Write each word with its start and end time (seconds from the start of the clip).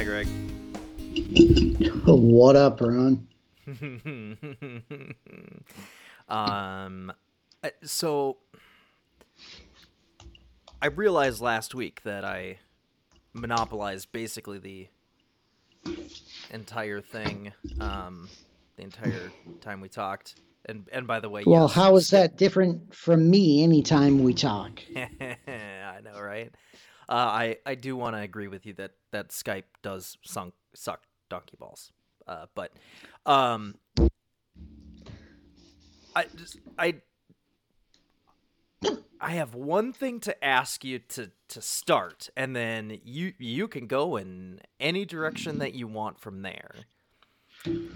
Hi, 0.00 0.04
Greg. 0.04 0.28
What 2.06 2.56
up, 2.56 2.80
Ron? 2.80 3.28
um, 6.26 7.12
uh, 7.62 7.68
so 7.84 8.38
I 10.80 10.86
realized 10.86 11.42
last 11.42 11.74
week 11.74 12.00
that 12.04 12.24
I 12.24 12.60
monopolized 13.34 14.10
basically 14.10 14.58
the 14.58 14.88
entire 16.50 17.02
thing, 17.02 17.52
um, 17.78 18.30
the 18.78 18.84
entire 18.84 19.30
time 19.60 19.82
we 19.82 19.90
talked. 19.90 20.34
And 20.64 20.88
and 20.94 21.06
by 21.06 21.20
the 21.20 21.28
way, 21.28 21.42
Well, 21.44 21.66
yes, 21.66 21.74
how 21.74 21.94
is 21.96 22.08
that 22.08 22.38
different 22.38 22.94
from 22.94 23.28
me 23.28 23.62
anytime 23.62 24.24
we 24.24 24.32
talk? 24.32 24.80
I 24.96 26.00
know, 26.02 26.18
right? 26.18 26.54
Uh, 27.10 27.14
I 27.14 27.56
I 27.66 27.74
do 27.74 27.96
want 27.96 28.14
to 28.14 28.22
agree 28.22 28.46
with 28.46 28.64
you 28.64 28.72
that 28.74 28.92
that 29.10 29.30
Skype 29.30 29.64
does 29.82 30.16
sunk, 30.22 30.54
suck 30.74 31.02
donkey 31.28 31.56
balls. 31.58 31.90
Uh, 32.26 32.46
but 32.54 32.72
um, 33.26 33.74
I 36.14 36.26
just 36.36 36.58
I 36.78 37.00
I 39.20 39.30
have 39.32 39.56
one 39.56 39.92
thing 39.92 40.20
to 40.20 40.44
ask 40.44 40.84
you 40.84 41.00
to 41.00 41.32
to 41.48 41.60
start, 41.60 42.30
and 42.36 42.54
then 42.54 43.00
you 43.04 43.32
you 43.38 43.66
can 43.66 43.88
go 43.88 44.16
in 44.16 44.60
any 44.78 45.04
direction 45.04 45.58
that 45.58 45.74
you 45.74 45.88
want 45.88 46.20
from 46.20 46.42
there. 46.42 46.70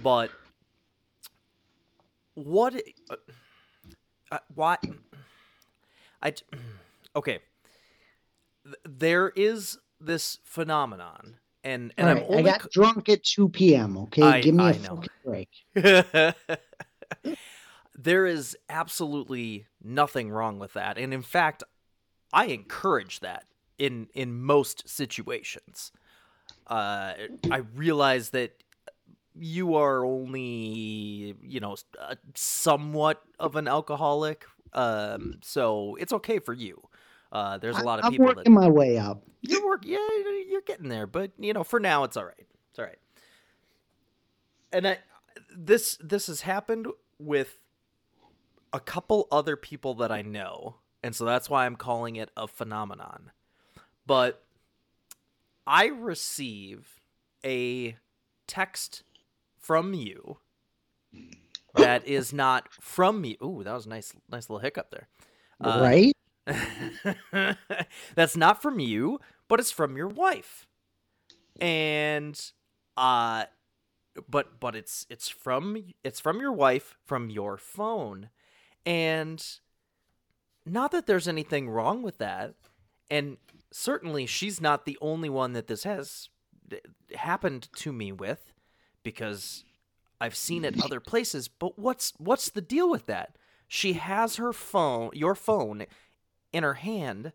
But 0.03 0.33
what? 2.35 2.75
Uh, 3.09 3.17
uh, 4.33 4.39
what? 4.53 4.85
I 6.21 6.35
okay. 7.15 7.39
Th- 8.65 8.77
There 8.85 9.31
is 9.31 9.79
this 10.01 10.39
phenomenon, 10.45 11.37
and 11.63 11.93
and 11.97 12.09
All 12.09 12.17
I'm 12.17 12.31
right, 12.31 12.39
I 12.39 12.43
got 12.43 12.71
drunk 12.71 13.09
at 13.09 13.23
2 13.23 13.49
p.m., 13.51 13.97
okay? 13.99 14.23
I- 14.23 14.41
Give 14.41 14.55
me 14.55 14.65
a 14.65 14.69
I 14.69 14.73
fucking 14.73 15.11
break. 15.25 15.49
there 17.97 18.27
is 18.27 18.57
absolutely 18.69 19.67
nothing 19.83 20.31
wrong 20.31 20.59
with 20.59 20.73
that 20.73 20.99
and 20.99 21.15
in 21.15 21.23
fact 21.23 21.63
i 22.33 22.47
encourage 22.47 23.21
that 23.21 23.45
in 23.79 24.09
in 24.15 24.43
most 24.43 24.89
situations 24.89 25.93
uh 26.67 27.13
i 27.51 27.57
realize 27.75 28.31
that 28.31 28.63
you 29.37 29.75
are 29.75 30.05
only 30.05 31.35
you 31.41 31.61
know 31.61 31.77
uh, 32.01 32.15
somewhat 32.35 33.23
of 33.39 33.57
an 33.57 33.69
alcoholic 33.69 34.45
um 34.73 35.35
so 35.43 35.97
it's 36.01 36.13
okay 36.13 36.39
for 36.39 36.53
you 36.53 36.81
uh 37.35 37.59
there's 37.59 37.77
a 37.77 37.83
lot 37.83 37.99
of 37.99 38.07
I'm 38.07 38.13
people 38.13 38.27
working 38.27 38.45
that 38.45 38.51
my 38.51 38.69
way 38.69 38.97
up. 38.97 39.25
You're 39.43 39.67
work 39.67 39.83
yeah 39.85 39.99
you're 40.49 40.63
getting 40.63 40.89
there 40.89 41.07
but 41.07 41.33
you 41.39 41.53
know 41.53 41.65
for 41.65 41.81
now 41.81 42.05
it's 42.05 42.17
all 42.17 42.25
right. 42.25 42.47
It's 42.71 42.79
all 42.79 42.85
right. 42.87 42.99
And 44.73 44.87
i 44.89 44.99
this 45.55 45.99
this 46.01 46.29
has 46.29 46.43
happened 46.43 46.87
with 47.19 47.59
a 48.73 48.81
couple 48.81 49.29
other 49.31 49.57
people 49.57 49.95
that 49.95 50.11
i 50.11 50.23
know 50.23 50.77
and 51.03 51.15
so 51.15 51.25
that's 51.25 51.51
why 51.51 51.67
i'm 51.67 51.77
calling 51.77 52.17
it 52.17 52.31
a 52.37 52.47
phenomenon. 52.47 53.33
But 54.07 54.43
i 55.67 55.87
receive 55.87 57.01
a 57.45 57.97
text 58.47 59.03
from 59.59 59.95
you 59.95 60.39
that 61.75 62.07
is 62.07 62.33
not 62.33 62.73
from 62.73 63.21
me. 63.21 63.37
Ooh 63.43 63.63
that 63.65 63.73
was 63.73 63.87
a 63.87 63.89
nice 63.89 64.15
nice 64.31 64.49
little 64.49 64.61
hiccup 64.61 64.91
there. 64.91 65.09
Uh, 65.61 65.81
right? 65.83 66.13
that's 68.15 68.37
not 68.37 68.61
from 68.61 68.79
you, 68.79 69.21
but 69.49 69.61
it's 69.61 69.71
from 69.71 69.97
your 69.97 70.09
wife. 70.09 70.67
And 71.61 72.41
uh 72.97 73.45
but 74.29 74.61
but 74.61 74.77
it's 74.77 75.07
it's 75.09 75.29
from 75.29 75.77
it's 76.03 76.21
from 76.21 76.41
your 76.41 76.53
wife 76.53 76.97
from 77.05 77.31
your 77.31 77.57
phone. 77.57 78.31
And 78.87 79.45
not 80.67 80.91
that 80.93 81.07
there's 81.07 81.29
anything 81.29 81.69
wrong 81.69 82.03
with 82.03 82.19
that. 82.19 82.55
And 83.11 83.37
certainly 83.73 84.27
she's 84.27 84.61
not 84.61 84.85
the 84.85 84.99
only 85.01 85.29
one 85.29 85.53
that 85.53 85.67
this 85.67 85.85
has 85.85 86.29
happened 87.15 87.69
to 87.77 87.93
me 87.93 88.13
with 88.13 88.53
because 89.03 89.65
I've 90.21 90.37
seen 90.37 90.65
it 90.65 90.83
other 90.83 91.01
places, 91.01 91.49
but 91.49 91.79
what's 91.79 92.13
what's 92.19 92.51
the 92.51 92.63
deal 92.63 92.91
with 92.91 93.07
that? 93.07 93.37
She 93.67 93.95
has 93.95 94.37
her 94.37 94.53
phone, 94.53 95.11
your 95.13 95.35
phone 95.35 95.87
in 96.55 96.63
her 96.63 96.75
hand, 96.75 97.33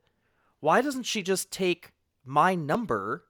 why 0.60 0.82
doesn't 0.82 1.04
she 1.04 1.22
just 1.22 1.52
take 1.52 1.92
my 2.26 2.56
number 2.56 3.26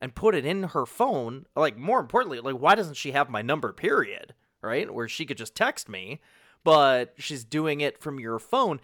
and 0.00 0.14
put 0.14 0.34
it 0.34 0.44
in 0.44 0.64
her 0.64 0.86
phone? 0.86 1.46
Like 1.56 1.76
more 1.76 2.00
importantly, 2.00 2.40
like 2.40 2.60
why 2.60 2.74
doesn't 2.74 2.96
she 2.96 3.12
have 3.12 3.30
my 3.30 3.42
number 3.42 3.72
period, 3.72 4.34
right? 4.62 4.92
Where 4.92 5.08
she 5.08 5.26
could 5.26 5.38
just 5.38 5.54
text 5.54 5.88
me, 5.88 6.20
but 6.64 7.14
she's 7.18 7.44
doing 7.44 7.80
it 7.80 8.00
from 8.00 8.20
your 8.20 8.38
phone. 8.38 8.80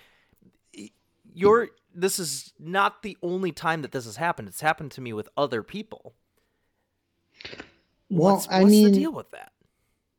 Your 1.34 1.68
this 1.94 2.18
is 2.18 2.52
not 2.58 3.02
the 3.02 3.16
only 3.22 3.52
time 3.52 3.82
that 3.82 3.92
this 3.92 4.04
has 4.04 4.16
happened. 4.16 4.48
It's 4.48 4.60
happened 4.60 4.92
to 4.92 5.00
me 5.00 5.12
with 5.12 5.28
other 5.36 5.62
people. 5.62 6.14
Well, 8.08 8.34
what's, 8.34 8.48
I 8.48 8.60
what's 8.60 8.70
mean, 8.70 8.92
the 8.92 8.98
deal 8.98 9.12
with 9.12 9.30
that? 9.32 9.52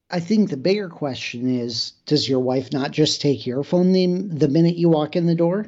I 0.10 0.20
think 0.20 0.50
the 0.50 0.58
bigger 0.58 0.90
question 0.90 1.50
is 1.50 1.94
does 2.06 2.30
your 2.30 2.40
wife 2.40 2.72
not 2.72 2.92
just 2.92 3.22
take 3.22 3.46
your 3.46 3.64
phone 3.64 3.92
the, 3.92 4.08
the 4.30 4.48
minute 4.48 4.76
you 4.76 4.90
walk 4.90 5.16
in 5.16 5.26
the 5.26 5.36
door? 5.36 5.68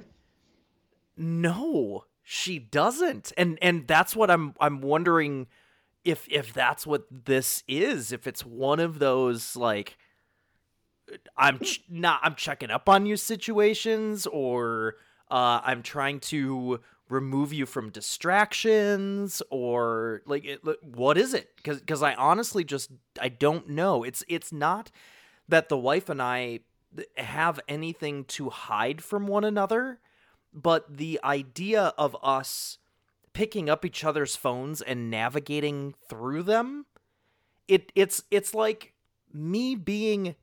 No, 1.20 2.06
she 2.24 2.60
doesn't. 2.60 3.34
And 3.38 3.60
and 3.62 3.86
that's 3.88 4.16
what 4.16 4.32
I'm 4.32 4.54
I'm 4.60 4.80
wondering 4.80 5.48
if 6.06 6.26
if 6.30 6.54
that's 6.54 6.88
what 6.88 7.06
this 7.12 7.62
is, 7.68 8.14
if 8.14 8.26
it's 8.26 8.46
one 8.46 8.80
of 8.80 9.00
those 9.00 9.58
like 9.58 9.98
I'm 11.36 11.60
ch- 11.60 11.84
not 11.90 12.22
I'm 12.24 12.36
checking 12.36 12.72
up 12.72 12.88
on 12.88 13.06
you 13.06 13.18
situations 13.18 14.28
or 14.28 14.96
uh 15.30 15.60
I'm 15.64 15.84
trying 15.84 16.22
to 16.22 16.80
remove 17.10 17.52
you 17.52 17.66
from 17.66 17.90
distractions 17.90 19.42
or 19.50 20.22
like 20.26 20.46
it, 20.46 20.62
what 20.84 21.18
is 21.18 21.34
it 21.34 21.50
cuz 21.64 21.82
cuz 21.86 22.02
I 22.02 22.14
honestly 22.14 22.64
just 22.64 22.92
I 23.20 23.28
don't 23.28 23.68
know. 23.70 24.04
It's 24.04 24.24
it's 24.30 24.54
not 24.54 24.90
that 25.50 25.68
the 25.68 25.78
wife 25.78 26.08
and 26.08 26.22
I 26.22 26.62
have 27.18 27.60
anything 27.68 28.24
to 28.26 28.50
hide 28.50 29.04
from 29.04 29.28
one 29.28 29.44
another 29.44 30.00
but 30.54 30.98
the 30.98 31.20
idea 31.24 31.94
of 31.98 32.16
us 32.24 32.78
picking 33.34 33.70
up 33.70 33.86
each 33.86 34.04
other's 34.04 34.36
phones 34.36 34.82
and 34.82 35.10
navigating 35.10 35.94
through 36.08 36.44
them 36.44 36.86
it 37.68 37.92
it's 37.96 38.24
it's 38.32 38.54
like 38.54 38.94
me 39.32 39.76
being 39.76 40.36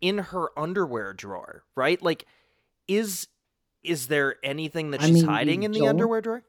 in 0.00 0.18
her 0.18 0.48
underwear 0.58 1.12
drawer 1.12 1.64
right? 1.74 2.02
Like 2.02 2.26
is 2.86 3.28
is 3.84 4.08
there 4.08 4.36
anything 4.42 4.90
that 4.90 5.00
I 5.00 5.06
she's 5.06 5.14
mean, 5.14 5.24
hiding 5.24 5.62
in 5.62 5.72
the 5.72 5.86
underwear 5.86 6.20
drawer? 6.20 6.42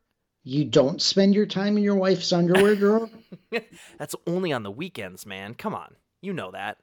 You 0.44 0.66
don't 0.66 1.02
spend 1.02 1.36
your 1.36 1.46
time 1.46 1.78
in 1.78 1.84
your 1.84 1.96
wife's 1.96 2.34
underwear 2.34 2.76
drawer? 2.76 3.10
that's 3.98 4.16
only 4.26 4.52
on 4.52 4.64
the 4.64 4.72
weekends 4.72 5.26
man. 5.26 5.54
Come 5.54 5.76
on. 5.76 5.96
You 6.22 6.34
know 6.34 6.52
that. 6.52 6.78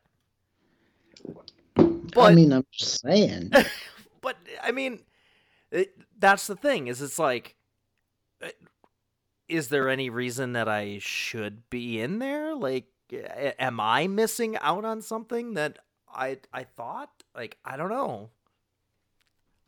I 2.18 2.34
mean, 2.34 2.52
I'm 2.52 2.64
just 2.70 3.00
saying. 3.02 3.50
but 4.20 4.36
I 4.62 4.72
mean, 4.72 5.00
it, 5.76 5.98
that's 6.18 6.46
the 6.46 6.56
thing 6.56 6.86
is 6.86 7.02
it's 7.02 7.18
like, 7.18 7.56
uh, 8.42 8.48
is 9.48 9.68
there 9.68 9.88
any 9.88 10.10
reason 10.10 10.54
that 10.54 10.68
I 10.68 10.98
should 11.00 11.68
be 11.70 12.00
in 12.00 12.18
there? 12.18 12.54
Like, 12.54 12.86
am 13.12 13.78
I 13.78 14.06
missing 14.08 14.56
out 14.60 14.84
on 14.84 15.02
something 15.02 15.54
that 15.54 15.78
I 16.12 16.38
I 16.52 16.64
thought? 16.64 17.10
Like, 17.34 17.58
I 17.64 17.76
don't 17.76 17.90
know. 17.90 18.30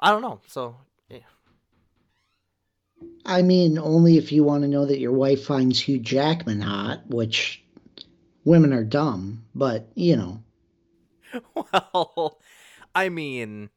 I 0.01 0.11
don't 0.11 0.23
know. 0.23 0.41
So, 0.47 0.77
yeah. 1.09 1.19
I 3.25 3.43
mean, 3.43 3.79
only 3.79 4.17
if 4.17 4.33
you 4.33 4.43
want 4.43 4.63
to 4.63 4.69
know 4.69 4.87
that 4.87 4.99
your 4.99 5.13
wife 5.13 5.45
finds 5.45 5.81
Hugh 5.81 5.99
Jackman 5.99 6.61
hot, 6.61 7.07
which 7.09 7.63
women 8.45 8.73
are 8.73 8.85
dumb, 8.85 9.45
but 9.55 9.89
you 9.95 10.17
know. 10.17 10.43
well, 11.73 12.41
I 12.95 13.11
mean, 13.11 13.71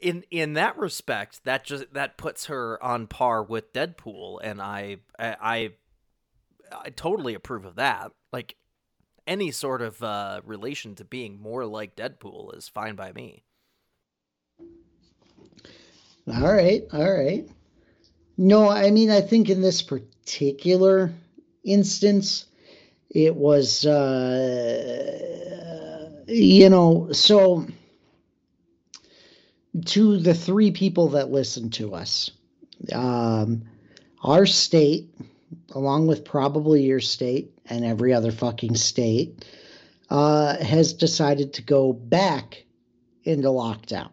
in 0.00 0.24
in 0.30 0.54
that 0.54 0.76
respect, 0.78 1.44
that 1.44 1.64
just 1.64 1.92
that 1.94 2.16
puts 2.16 2.46
her 2.46 2.82
on 2.82 3.06
par 3.06 3.42
with 3.42 3.72
Deadpool, 3.72 4.40
and 4.42 4.60
I 4.60 4.98
I 5.18 5.36
I, 5.40 5.70
I 6.72 6.90
totally 6.90 7.34
approve 7.34 7.64
of 7.64 7.76
that. 7.76 8.12
Like 8.32 8.56
any 9.26 9.50
sort 9.50 9.82
of 9.82 10.02
uh, 10.02 10.40
relation 10.44 10.94
to 10.96 11.04
being 11.04 11.40
more 11.40 11.66
like 11.66 11.96
Deadpool 11.96 12.56
is 12.56 12.68
fine 12.68 12.94
by 12.94 13.12
me. 13.12 13.42
All 16.28 16.52
right, 16.52 16.82
all 16.92 17.12
right. 17.12 17.48
No, 18.36 18.68
I 18.68 18.90
mean, 18.90 19.10
I 19.10 19.20
think 19.20 19.48
in 19.48 19.62
this 19.62 19.80
particular 19.80 21.12
instance, 21.64 22.46
it 23.10 23.34
was, 23.34 23.86
uh, 23.86 25.12
you 26.26 26.68
know, 26.68 27.08
so 27.12 27.66
to 29.84 30.18
the 30.18 30.34
three 30.34 30.70
people 30.70 31.10
that 31.10 31.30
listen 31.30 31.70
to 31.70 31.94
us, 31.94 32.30
um, 32.92 33.64
our 34.22 34.46
state 34.46 35.10
along 35.72 36.06
with 36.06 36.24
probably 36.24 36.82
your 36.82 37.00
state 37.00 37.52
and 37.66 37.84
every 37.84 38.12
other 38.12 38.32
fucking 38.32 38.76
state, 38.76 39.44
uh, 40.10 40.56
has 40.56 40.92
decided 40.92 41.54
to 41.54 41.62
go 41.62 41.92
back 41.92 42.64
into 43.24 43.48
lockdown. 43.48 44.10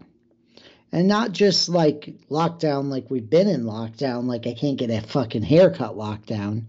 And 0.92 1.08
not 1.08 1.32
just 1.32 1.70
like 1.70 2.14
lockdown, 2.30 2.90
like 2.90 3.10
we've 3.10 3.30
been 3.30 3.48
in 3.48 3.64
lockdown, 3.64 4.26
like 4.26 4.46
I 4.46 4.54
can't 4.54 4.78
get 4.78 4.90
a 4.90 5.02
fucking 5.02 5.44
haircut 5.44 5.96
lockdown, 5.96 6.66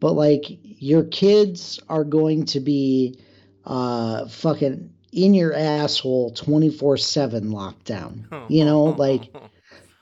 but 0.00 0.12
like 0.12 0.44
your 0.62 1.04
kids 1.04 1.80
are 1.88 2.04
going 2.04 2.46
to 2.46 2.60
be 2.60 3.18
uh, 3.64 4.28
fucking 4.28 4.92
in 5.14 5.32
your 5.32 5.54
asshole 5.54 6.32
24 6.32 6.96
7 6.96 7.44
lockdown. 7.44 8.50
You 8.50 8.64
know, 8.64 8.84
like 8.98 9.32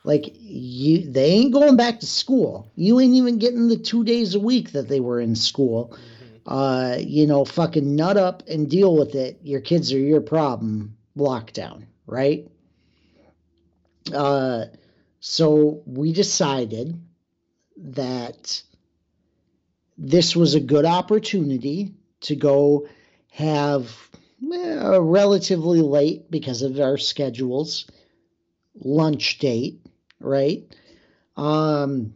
like 0.04 0.34
you 0.38 1.10
they 1.10 1.30
ain't 1.30 1.52
going 1.52 1.76
back 1.76 2.00
to 2.00 2.06
school. 2.06 2.70
You 2.74 2.98
ain't 2.98 3.14
even 3.14 3.38
getting 3.38 3.68
the 3.68 3.76
two 3.76 4.04
days 4.04 4.34
a 4.34 4.40
week 4.40 4.72
that 4.72 4.88
they 4.88 5.00
were 5.00 5.20
in 5.20 5.36
school. 5.36 5.96
Uh, 6.44 6.96
you 6.98 7.26
know, 7.26 7.44
fucking 7.44 7.94
nut 7.94 8.16
up 8.16 8.42
and 8.48 8.68
deal 8.68 8.96
with 8.96 9.14
it. 9.14 9.38
Your 9.42 9.60
kids 9.60 9.92
are 9.92 9.98
your 9.98 10.20
problem. 10.20 10.96
Lockdown, 11.16 11.84
right? 12.06 12.48
Uh, 14.12 14.64
so 15.20 15.82
we 15.86 16.12
decided 16.12 17.00
that 17.76 18.62
this 19.98 20.34
was 20.34 20.54
a 20.54 20.60
good 20.60 20.84
opportunity 20.84 21.94
to 22.22 22.34
go 22.34 22.88
have 23.30 24.10
eh, 24.50 24.98
relatively 24.98 25.80
late 25.80 26.30
because 26.30 26.62
of 26.62 26.80
our 26.80 26.98
schedules 26.98 27.86
lunch 28.74 29.38
date 29.38 29.82
right? 30.22 30.64
Um, 31.36 32.14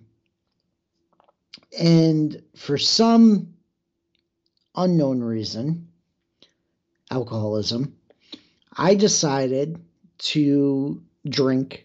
and 1.78 2.42
for 2.54 2.78
some 2.78 3.54
unknown 4.74 5.20
reason, 5.20 5.88
alcoholism, 7.10 7.96
I 8.76 8.94
decided 8.94 9.82
to 10.18 11.02
drink 11.28 11.84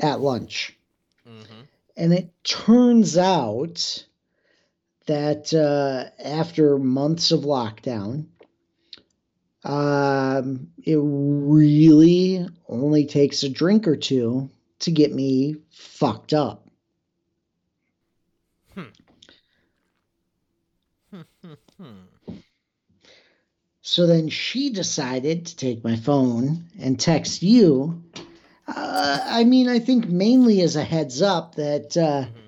at 0.00 0.20
lunch. 0.20 0.76
Mm-hmm. 1.28 1.60
And 1.96 2.12
it 2.12 2.32
turns 2.44 3.16
out 3.16 4.04
that 5.06 5.52
uh, 5.54 6.10
after 6.22 6.78
months 6.78 7.30
of 7.30 7.40
lockdown, 7.40 8.26
um, 9.64 10.68
it 10.82 10.98
really 11.00 12.46
only 12.68 13.06
takes 13.06 13.42
a 13.42 13.48
drink 13.48 13.88
or 13.88 13.96
two 13.96 14.50
to 14.80 14.90
get 14.90 15.12
me 15.14 15.56
fucked 15.70 16.34
up. 16.34 16.64
So 23.86 24.06
then 24.06 24.28
she 24.28 24.70
decided 24.70 25.46
to 25.46 25.56
take 25.56 25.84
my 25.84 25.94
phone 25.94 26.64
and 26.80 26.98
text 26.98 27.42
you. 27.42 28.02
Uh, 28.66 29.20
I 29.22 29.44
mean, 29.44 29.68
I 29.68 29.78
think 29.78 30.08
mainly 30.08 30.62
as 30.62 30.74
a 30.74 30.82
heads 30.82 31.22
up 31.22 31.54
that, 31.56 31.96
uh, 31.96 32.24
mm-hmm. 32.24 32.46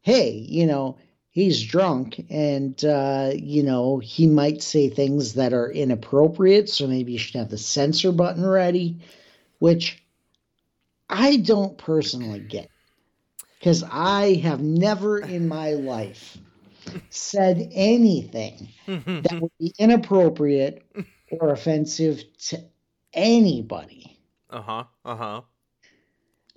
hey, 0.00 0.30
you 0.30 0.66
know, 0.66 0.96
he's 1.32 1.62
drunk 1.64 2.24
and, 2.30 2.84
uh, 2.84 3.32
you 3.34 3.62
know, 3.64 3.98
he 3.98 4.26
might 4.26 4.62
say 4.62 4.88
things 4.88 5.34
that 5.34 5.52
are 5.52 5.70
inappropriate. 5.70 6.68
So 6.68 6.86
maybe 6.86 7.12
you 7.12 7.18
should 7.18 7.36
have 7.36 7.48
the 7.48 7.58
censor 7.58 8.12
button 8.12 8.46
ready, 8.46 8.98
which 9.58 10.04
I 11.08 11.38
don't 11.38 11.76
personally 11.76 12.40
get 12.40 12.70
because 13.58 13.82
I 13.90 14.34
have 14.42 14.60
never 14.60 15.18
in 15.18 15.48
my 15.48 15.72
life 15.72 16.38
said 17.10 17.68
anything 17.72 18.68
that 18.86 19.40
would 19.40 19.52
be 19.58 19.72
inappropriate 19.78 20.84
or 21.30 21.50
offensive 21.50 22.24
to 22.48 22.62
anybody. 23.14 24.18
Uh 24.50 24.62
huh. 24.62 24.84
Uh 25.04 25.16
huh. 25.16 25.40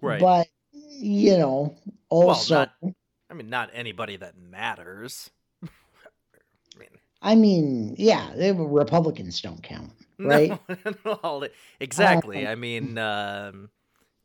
Right. 0.01 0.19
But 0.19 0.48
you 0.74 1.38
know, 1.38 1.78
also, 2.10 2.56
well, 2.56 2.68
not, 2.81 2.95
I 3.30 3.33
mean, 3.33 3.50
not 3.50 3.69
anybody 3.74 4.18
that 4.18 4.38
matters. 4.38 5.30
I 5.63 6.80
mean, 6.80 6.89
I 7.22 7.36
mean, 7.36 7.95
yeah, 7.98 8.31
Republicans 8.54 9.42
don't 9.42 9.62
count, 9.63 9.92
right? 10.19 10.60
No, 11.06 11.48
exactly. 11.80 12.45
Um, 12.45 12.51
I 12.51 12.56
mean, 12.56 12.98
um, 12.98 13.69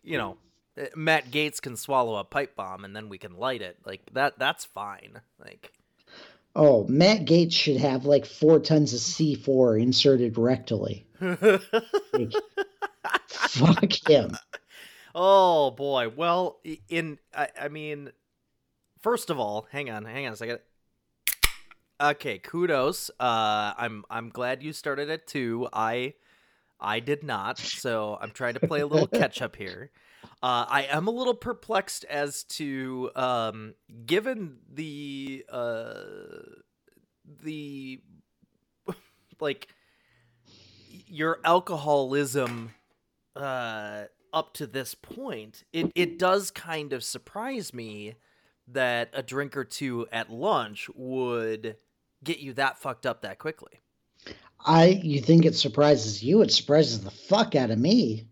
you 0.03 0.19
know, 0.19 0.37
eh, 0.77 0.89
Matt 0.95 1.31
Gaetz 1.31 1.61
can 1.61 1.77
swallow 1.77 2.17
a 2.17 2.25
pipe 2.25 2.57
bomb 2.57 2.85
and 2.85 2.95
then 2.95 3.09
we 3.09 3.19
can 3.19 3.37
light 3.37 3.63
it. 3.63 3.79
Like 3.85 4.03
that 4.13 4.39
that's 4.39 4.65
fine. 4.65 5.21
Like 5.43 5.73
Oh, 6.57 6.85
Matt 6.89 7.27
Gaetz 7.27 7.53
should 7.53 7.77
have 7.77 8.05
like 8.05 8.27
4 8.27 8.59
tons 8.61 8.93
of 8.93 9.01
C4 9.01 9.81
inserted 9.81 10.35
rectally. 10.35 11.05
like, 12.13 12.33
fuck 13.29 14.09
him. 14.09 14.37
Oh 15.15 15.71
boy. 15.71 16.09
Well, 16.09 16.59
in 16.89 17.19
I, 17.35 17.49
I 17.61 17.69
mean 17.69 18.11
first 19.01 19.31
of 19.31 19.39
all, 19.39 19.67
hang 19.71 19.91
on, 19.91 20.05
hang 20.05 20.27
on 20.27 20.33
a 20.33 20.37
second. 20.37 20.61
Okay, 22.01 22.39
kudos. 22.39 23.11
Uh 23.21 23.75
I'm 23.77 24.05
I'm 24.11 24.31
glad 24.31 24.63
you 24.63 24.73
started 24.73 25.11
at 25.11 25.27
2. 25.27 25.69
I 25.73 26.15
I 26.81 27.01
did 27.01 27.23
not, 27.23 27.59
so 27.59 28.19
I'm 28.21 28.31
trying 28.31 28.55
to 28.55 28.61
play 28.61 28.81
a 28.81 28.87
little 28.87 29.07
catch 29.21 29.43
up 29.43 29.57
here. 29.57 29.91
Uh, 30.43 30.65
I 30.69 30.83
am 30.91 31.07
a 31.07 31.11
little 31.11 31.35
perplexed 31.35 32.05
as 32.05 32.45
to, 32.45 33.11
um, 33.15 33.75
given 34.07 34.59
the 34.73 35.45
uh, 35.51 35.95
the 37.43 38.01
like 39.41 39.69
your 41.07 41.41
alcoholism 41.45 42.71
uh, 43.37 44.05
up 44.33 44.55
to 44.55 44.67
this 44.67 44.95
point, 44.95 45.65
it 45.73 45.93
it 45.95 46.19
does 46.19 46.51
kind 46.51 46.95
of 46.95 47.05
surprise 47.05 47.75
me 47.75 48.15
that 48.73 49.11
a 49.13 49.23
drink 49.23 49.57
or 49.57 49.65
two 49.65 50.07
at 50.13 50.31
lunch 50.31 50.89
would 50.95 51.77
get 52.23 52.39
you 52.39 52.53
that 52.55 52.79
fucked 52.79 53.07
up 53.07 53.23
that 53.23 53.39
quickly. 53.39 53.81
I 54.65 55.01
you 55.03 55.21
think 55.21 55.45
it 55.45 55.55
surprises 55.55 56.23
you? 56.23 56.43
It 56.43 56.53
surprises 56.53 57.01
the 57.01 57.11
fuck 57.11 57.55
out 57.55 57.71
of 57.71 57.79
me. 57.79 58.27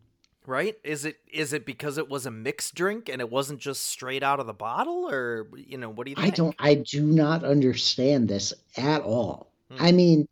Right? 0.47 0.76
Is 0.83 1.04
it 1.04 1.18
is 1.30 1.52
it 1.52 1.66
because 1.66 1.99
it 1.99 2.09
was 2.09 2.26
a 2.26 2.30
mixed 2.30 2.75
drink 2.75 3.09
and 3.09 3.21
it 3.21 3.30
wasn't 3.30 3.61
just 3.61 3.85
straight 3.85 4.23
out 4.23 4.40
of 4.40 4.47
the 4.47 4.54
bottle, 4.54 5.09
or 5.09 5.49
you 5.57 5.76
know, 5.76 5.90
what 5.90 6.04
do 6.04 6.11
you 6.11 6.16
think? 6.16 6.26
I 6.26 6.30
don't. 6.30 6.57
I 6.59 6.75
do 6.75 7.02
not 7.02 7.45
understand 7.45 8.28
this 8.28 8.54
at 8.76 9.02
all. 9.02 9.52
Hmm. 9.71 9.76
I 9.83 9.92
mean, 9.92 10.28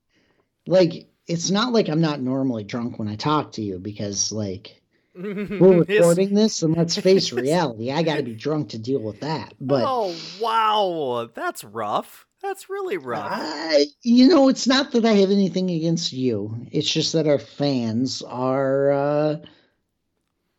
like 0.66 1.08
it's 1.26 1.50
not 1.50 1.72
like 1.72 1.88
I'm 1.88 2.00
not 2.00 2.20
normally 2.20 2.64
drunk 2.64 2.98
when 2.98 3.08
I 3.08 3.16
talk 3.16 3.52
to 3.52 3.62
you 3.62 3.78
because 3.78 4.32
like 4.32 4.80
we're 5.18 5.84
recording 5.84 6.34
this 6.34 6.62
and 6.62 6.76
let's 6.76 6.96
face 7.00 7.32
reality. 7.32 7.90
I 7.90 8.02
got 8.02 8.16
to 8.16 8.22
be 8.22 8.34
drunk 8.34 8.70
to 8.70 8.78
deal 8.78 9.00
with 9.00 9.20
that. 9.20 9.54
But 9.60 9.84
oh 9.86 10.14
wow, 10.40 11.30
that's 11.32 11.64
rough. 11.64 12.26
That's 12.42 12.68
really 12.68 12.98
rough. 12.98 13.30
I, 13.32 13.86
you 14.02 14.28
know, 14.28 14.48
it's 14.48 14.66
not 14.66 14.92
that 14.92 15.06
I 15.06 15.12
have 15.12 15.30
anything 15.30 15.70
against 15.70 16.12
you. 16.12 16.66
It's 16.70 16.90
just 16.90 17.14
that 17.14 17.26
our 17.26 17.38
fans 17.38 18.20
are 18.22 18.92
uh, 18.92 19.36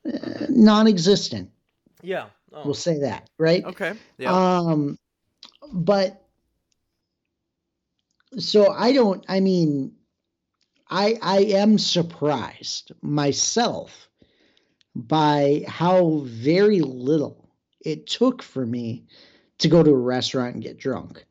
uh 0.08 0.46
non-existent. 0.50 1.52
Yeah, 2.02 2.26
oh. 2.52 2.64
we'll 2.66 2.74
say 2.74 3.00
that, 3.02 3.30
right? 3.38 3.64
Okay. 3.64 3.94
Yeah. 4.18 4.32
Um, 4.34 4.98
but 5.72 6.20
so 8.40 8.72
I 8.72 8.92
don't. 8.92 9.24
I 9.30 9.40
mean, 9.40 9.94
I 10.90 11.20
I 11.22 11.40
am 11.44 11.78
surprised 11.78 12.92
myself 13.04 14.07
by 14.98 15.64
how 15.68 16.24
very 16.26 16.82
little 16.82 17.50
it 17.80 18.08
took 18.08 18.42
for 18.42 18.66
me 18.66 19.06
to 19.60 19.68
go 19.68 19.84
to 19.84 19.92
a 19.92 19.98
restaurant 19.98 20.56
and 20.56 20.64
get 20.64 20.78
drunk. 20.78 21.24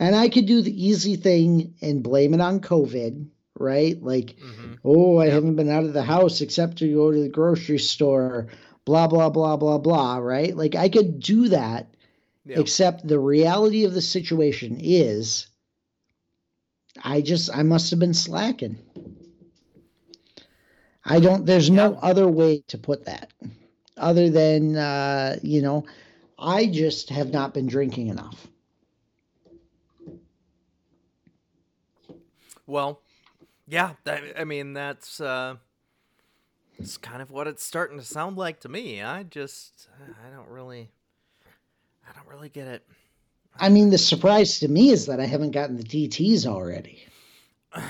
And 0.00 0.16
I 0.16 0.28
could 0.28 0.46
do 0.46 0.60
the 0.60 0.86
easy 0.86 1.16
thing 1.16 1.74
and 1.80 2.02
blame 2.02 2.34
it 2.34 2.40
on 2.40 2.60
COVID, 2.60 3.28
right? 3.58 4.02
Like, 4.02 4.36
mm-hmm. 4.36 4.74
oh, 4.84 5.20
I 5.20 5.28
haven't 5.28 5.54
been 5.54 5.70
out 5.70 5.84
of 5.84 5.92
the 5.92 6.02
house 6.02 6.40
except 6.40 6.78
to 6.78 6.92
go 6.92 7.12
to 7.12 7.22
the 7.22 7.28
grocery 7.28 7.78
store, 7.78 8.48
blah, 8.84 9.06
blah, 9.06 9.30
blah, 9.30 9.56
blah, 9.56 9.78
blah, 9.78 10.16
right? 10.16 10.54
Like, 10.54 10.74
I 10.74 10.88
could 10.88 11.20
do 11.20 11.48
that, 11.50 11.94
except 12.46 13.06
the 13.06 13.18
reality 13.18 13.84
of 13.84 13.94
the 13.94 14.02
situation 14.02 14.78
is 14.80 15.46
I 17.02 17.20
just, 17.20 17.56
I 17.56 17.62
must 17.62 17.90
have 17.90 18.00
been 18.00 18.14
slacking. 18.14 18.78
I 21.04 21.20
don't, 21.20 21.44
there's 21.44 21.70
no 21.70 21.98
other 22.02 22.26
way 22.26 22.62
to 22.68 22.78
put 22.78 23.04
that 23.04 23.30
other 23.96 24.30
than, 24.30 24.76
uh, 24.76 25.36
you 25.42 25.62
know, 25.62 25.84
I 26.38 26.66
just 26.66 27.10
have 27.10 27.30
not 27.30 27.54
been 27.54 27.66
drinking 27.66 28.08
enough. 28.08 28.46
Well, 32.66 33.00
yeah, 33.66 33.92
I 34.06 34.44
mean 34.44 34.72
that's 34.72 35.20
uh, 35.20 35.56
it's 36.78 36.96
kind 36.96 37.20
of 37.22 37.30
what 37.30 37.46
it's 37.46 37.62
starting 37.62 37.98
to 37.98 38.04
sound 38.04 38.36
like 38.36 38.60
to 38.60 38.68
me. 38.68 39.02
I 39.02 39.22
just 39.22 39.88
I 40.26 40.30
don't 40.34 40.48
really 40.48 40.90
I 42.08 42.12
don't 42.14 42.26
really 42.28 42.48
get 42.48 42.68
it. 42.68 42.86
I 43.56 43.68
mean, 43.68 43.90
the 43.90 43.98
surprise 43.98 44.58
to 44.60 44.68
me 44.68 44.90
is 44.90 45.06
that 45.06 45.20
I 45.20 45.26
haven't 45.26 45.52
gotten 45.52 45.76
the 45.76 45.84
DTs 45.84 46.46
already. 46.46 47.04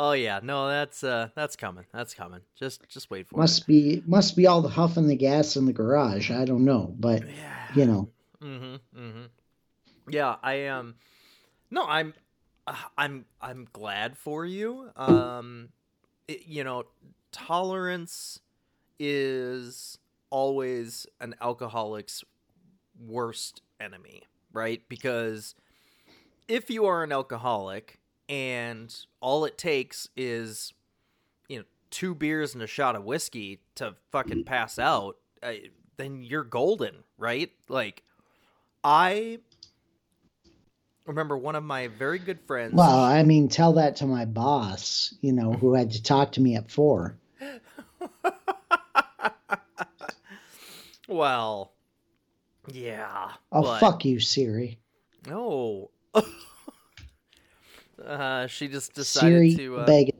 oh 0.00 0.12
yeah, 0.12 0.40
no, 0.42 0.66
that's 0.68 1.04
uh 1.04 1.28
that's 1.36 1.54
coming. 1.54 1.84
That's 1.92 2.14
coming. 2.14 2.40
Just 2.58 2.88
just 2.88 3.10
wait 3.10 3.28
for 3.28 3.38
must 3.38 3.62
it. 3.62 3.66
be 3.66 4.02
must 4.06 4.34
be 4.36 4.46
all 4.46 4.62
the 4.62 4.68
huffing 4.68 5.06
the 5.06 5.14
gas 5.14 5.56
in 5.56 5.66
the 5.66 5.72
garage. 5.72 6.30
I 6.30 6.44
don't 6.44 6.64
know, 6.64 6.92
but 6.98 7.22
Yeah. 7.22 7.76
you 7.76 7.86
know, 7.86 8.08
Mm-hmm. 8.42 8.98
Mm-hmm. 8.98 9.24
Yeah, 10.08 10.36
I 10.42 10.66
um 10.66 10.94
no, 11.70 11.86
I'm 11.86 12.14
uh, 12.66 12.74
I'm 12.96 13.26
I'm 13.40 13.68
glad 13.72 14.16
for 14.16 14.44
you. 14.44 14.90
Um 14.96 15.68
it, 16.26 16.46
you 16.46 16.64
know, 16.64 16.84
tolerance 17.32 18.40
is 18.98 19.98
always 20.30 21.06
an 21.20 21.34
alcoholic's 21.40 22.24
worst 23.06 23.62
enemy, 23.80 24.22
right? 24.52 24.82
Because 24.88 25.54
if 26.48 26.70
you 26.70 26.86
are 26.86 27.02
an 27.04 27.12
alcoholic 27.12 27.99
and 28.30 28.94
all 29.20 29.44
it 29.44 29.58
takes 29.58 30.08
is 30.16 30.72
you 31.48 31.58
know 31.58 31.64
two 31.90 32.14
beers 32.14 32.54
and 32.54 32.62
a 32.62 32.66
shot 32.66 32.94
of 32.96 33.02
whiskey 33.04 33.60
to 33.74 33.94
fucking 34.12 34.44
pass 34.44 34.78
out 34.78 35.16
uh, 35.42 35.52
then 35.96 36.22
you're 36.22 36.44
golden 36.44 37.02
right 37.18 37.50
like 37.68 38.04
i 38.84 39.38
remember 41.06 41.36
one 41.36 41.56
of 41.56 41.64
my 41.64 41.88
very 41.88 42.20
good 42.20 42.38
friends 42.46 42.72
well, 42.72 43.00
I 43.00 43.24
mean, 43.24 43.48
tell 43.48 43.72
that 43.72 43.96
to 43.96 44.06
my 44.06 44.24
boss, 44.26 45.12
you 45.22 45.32
know, 45.32 45.52
who 45.54 45.74
had 45.74 45.90
to 45.92 46.00
talk 46.02 46.30
to 46.32 46.40
me 46.40 46.54
at 46.54 46.70
four. 46.70 47.16
well 51.08 51.72
yeah 52.72 53.32
Oh, 53.50 53.62
but- 53.62 53.80
fuck 53.80 54.04
you, 54.04 54.20
Siri. 54.20 54.78
no 55.26 55.90
uh 58.04 58.46
she 58.46 58.68
just 58.68 58.94
decided 58.94 59.52
Siri, 59.52 59.54
to 59.56 59.78
uh, 59.80 59.86
beg. 59.86 60.10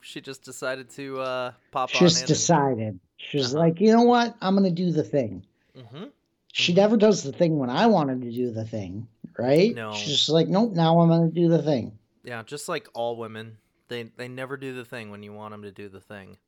she 0.00 0.20
just 0.20 0.42
decided 0.44 0.88
to 0.90 1.20
uh 1.20 1.52
pop 1.70 1.90
Just 1.90 2.22
on 2.22 2.26
decided. 2.26 3.00
She's 3.16 3.54
Uh-huh. 3.54 3.58
like, 3.64 3.80
you 3.80 3.92
know 3.92 4.02
what? 4.02 4.36
I'm 4.40 4.54
gonna 4.54 4.70
do 4.70 4.90
the 4.90 5.02
thing. 5.04 5.44
in 5.74 5.84
hmm 5.84 6.04
She 6.52 6.72
Mhm. 6.72 6.76
never 6.76 6.96
does 6.96 7.22
the 7.22 7.32
thing 7.32 7.58
when 7.58 7.70
I 7.70 7.86
wanted 7.86 8.20
to 8.22 8.30
do 8.30 8.52
the 8.52 8.64
thing, 8.64 9.08
right? 9.38 9.74
No. 9.74 9.92
She's 9.92 10.18
just 10.18 10.28
like, 10.28 10.48
nope. 10.48 10.72
Now 10.72 11.00
I'm 11.00 11.08
gonna 11.08 11.30
do 11.30 11.48
the 11.48 11.62
thing. 11.62 11.98
Yeah, 12.22 12.42
just 12.44 12.68
like 12.68 12.88
all 12.94 13.16
women, 13.16 13.58
they 13.88 14.04
they 14.04 14.28
never 14.28 14.56
do 14.56 14.72
the 14.74 14.84
thing 14.84 15.10
when 15.10 15.22
you 15.22 15.32
want 15.32 15.52
them 15.52 15.62
to 15.62 15.72
do 15.72 15.88
the 15.88 16.00
thing. 16.00 16.38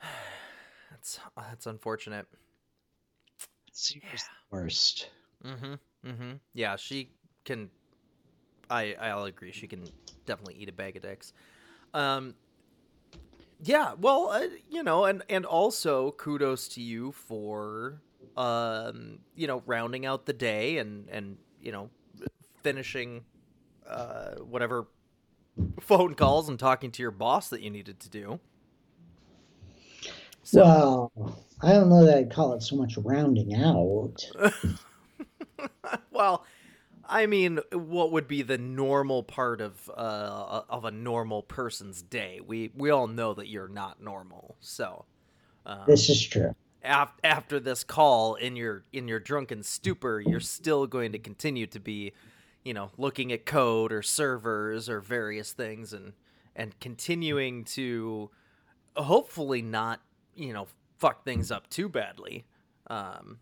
That's 0.90 1.20
that's 1.36 1.66
unfortunate. 1.66 2.26
Siri's 3.72 4.24
the 4.24 4.56
worst. 4.56 5.10
Mm-hmm. 5.44 5.74
Mm-hmm. 6.08 6.32
Yeah, 6.54 6.76
she 6.76 7.10
can. 7.44 7.70
I 8.70 8.94
I'll 8.94 9.24
agree. 9.24 9.52
She 9.52 9.66
can 9.66 9.84
definitely 10.26 10.54
eat 10.54 10.68
a 10.68 10.72
bag 10.72 10.96
of 10.96 11.02
dicks. 11.02 11.32
Um. 11.94 12.34
Yeah. 13.62 13.94
Well, 13.98 14.28
uh, 14.30 14.46
you 14.68 14.82
know, 14.82 15.04
and 15.04 15.22
and 15.28 15.44
also 15.46 16.12
kudos 16.12 16.68
to 16.68 16.80
you 16.80 17.12
for 17.12 18.02
um 18.36 19.20
you 19.34 19.46
know 19.46 19.62
rounding 19.64 20.04
out 20.04 20.26
the 20.26 20.32
day 20.34 20.76
and 20.78 21.08
and 21.08 21.38
you 21.58 21.72
know 21.72 21.88
finishing 22.62 23.24
uh 23.88 24.34
whatever 24.36 24.88
phone 25.80 26.14
calls 26.14 26.48
and 26.48 26.58
talking 26.58 26.90
to 26.90 27.02
your 27.02 27.10
boss 27.10 27.48
that 27.50 27.62
you 27.62 27.70
needed 27.70 28.00
to 28.00 28.08
do. 28.10 28.40
So, 30.42 30.62
Well, 30.62 31.12
I 31.62 31.72
don't 31.72 31.88
know 31.88 32.04
that 32.04 32.18
I'd 32.18 32.30
call 32.30 32.52
it 32.52 32.62
so 32.62 32.76
much 32.76 32.96
rounding 32.98 33.54
out. 33.54 34.24
well, 36.10 36.44
I 37.08 37.26
mean, 37.26 37.60
what 37.72 38.12
would 38.12 38.28
be 38.28 38.42
the 38.42 38.58
normal 38.58 39.22
part 39.22 39.60
of 39.60 39.90
uh, 39.96 40.62
of 40.68 40.84
a 40.84 40.90
normal 40.90 41.42
person's 41.42 42.02
day? 42.02 42.40
We 42.44 42.70
we 42.74 42.90
all 42.90 43.06
know 43.06 43.34
that 43.34 43.48
you're 43.48 43.68
not 43.68 44.02
normal. 44.02 44.56
So, 44.60 45.04
um, 45.64 45.84
This 45.86 46.08
is 46.08 46.22
true. 46.26 46.54
af- 46.82 47.18
after 47.24 47.60
this 47.60 47.84
call 47.84 48.34
in 48.34 48.56
your 48.56 48.84
in 48.92 49.08
your 49.08 49.20
drunken 49.20 49.62
stupor, 49.62 50.20
you're 50.20 50.40
still 50.40 50.86
going 50.86 51.12
to 51.12 51.18
continue 51.18 51.66
to 51.68 51.80
be, 51.80 52.12
you 52.64 52.74
know, 52.74 52.90
looking 52.96 53.32
at 53.32 53.46
code 53.46 53.92
or 53.92 54.02
servers 54.02 54.88
or 54.88 55.00
various 55.00 55.52
things 55.52 55.92
and 55.92 56.12
and 56.54 56.78
continuing 56.80 57.64
to 57.64 58.30
hopefully 58.96 59.62
not, 59.62 60.00
you 60.34 60.52
know, 60.52 60.66
fuck 60.98 61.24
things 61.24 61.50
up 61.50 61.68
too 61.68 61.88
badly. 61.88 62.46
Um, 62.88 63.38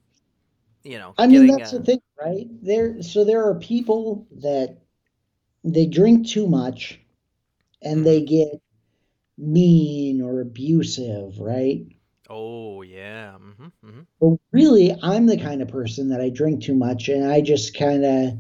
you 0.84 0.98
know, 0.98 1.14
I 1.18 1.26
mean, 1.26 1.46
getting, 1.46 1.56
that's 1.56 1.72
uh, 1.72 1.78
the 1.78 1.84
thing, 1.84 2.00
right? 2.20 2.46
There, 2.62 3.02
so 3.02 3.24
there 3.24 3.48
are 3.48 3.54
people 3.54 4.26
that 4.42 4.78
they 5.64 5.86
drink 5.86 6.28
too 6.28 6.46
much, 6.46 7.00
and 7.82 8.06
they 8.06 8.22
get 8.22 8.60
mean 9.38 10.20
or 10.20 10.40
abusive, 10.40 11.40
right? 11.40 11.86
Oh 12.28 12.82
yeah. 12.82 13.34
Mm-hmm, 13.38 13.64
mm-hmm. 13.86 14.00
But 14.20 14.38
really, 14.52 14.96
I'm 15.02 15.26
the 15.26 15.38
kind 15.38 15.62
of 15.62 15.68
person 15.68 16.10
that 16.10 16.20
I 16.20 16.28
drink 16.28 16.62
too 16.62 16.74
much, 16.74 17.08
and 17.08 17.24
I 17.24 17.40
just 17.40 17.76
kind 17.76 18.04
of, 18.04 18.38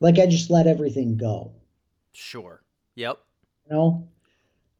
like, 0.00 0.18
I 0.18 0.26
just 0.26 0.50
let 0.50 0.66
everything 0.66 1.16
go. 1.16 1.52
Sure. 2.12 2.62
Yep. 2.94 3.18
you 3.68 3.76
know 3.76 4.08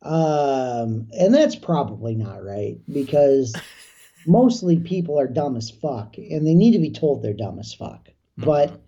um 0.03 1.09
and 1.19 1.35
that's 1.35 1.57
probably 1.57 2.15
not 2.15 2.45
right 2.45 2.79
because 2.93 3.55
mostly 4.27 4.79
people 4.79 5.19
are 5.19 5.27
dumb 5.29 5.57
as 5.57 5.71
fuck 5.71 6.17
and 6.19 6.47
they 6.47 6.55
need 6.55 6.73
to 6.73 6.79
be 6.79 6.91
told 6.91 7.23
they're 7.23 7.33
dumb 7.35 7.59
as 7.59 7.73
fuck 7.75 8.09
but 8.37 8.71
Mhm. 8.71 8.81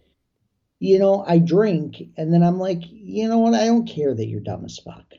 you 0.81 0.99
know 0.99 1.25
i 1.27 1.39
drink 1.39 2.03
and 2.17 2.33
then 2.33 2.43
i'm 2.43 2.59
like 2.59 2.81
you 2.91 3.29
know 3.29 3.39
what 3.39 3.55
i 3.55 3.65
don't 3.67 3.87
care 3.87 4.15
that 4.15 4.27
you're 4.27 4.41
dumb 4.41 4.65
as 4.65 4.79
fuck 4.79 5.15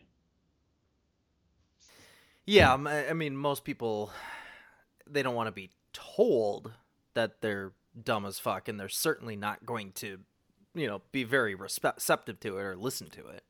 Yeah. 2.45 2.73
um, 2.73 2.87
I 2.87 3.13
mean, 3.13 3.37
most 3.37 3.63
people 3.63 4.11
they 5.09 5.21
don't 5.23 5.35
want 5.35 5.47
to 5.47 5.51
be 5.51 5.69
told 5.93 6.73
that 7.13 7.41
they're 7.41 7.73
dumb 8.03 8.25
as 8.25 8.39
fuck, 8.39 8.67
and 8.67 8.79
they're 8.79 8.89
certainly 8.89 9.35
not 9.35 9.65
going 9.65 9.91
to, 9.93 10.19
you 10.73 10.87
know, 10.87 11.01
be 11.11 11.23
very 11.23 11.53
receptive 11.55 12.39
to 12.41 12.57
it 12.57 12.61
or 12.61 12.75
listen 12.75 13.07
to 13.11 13.27
it. 13.27 13.43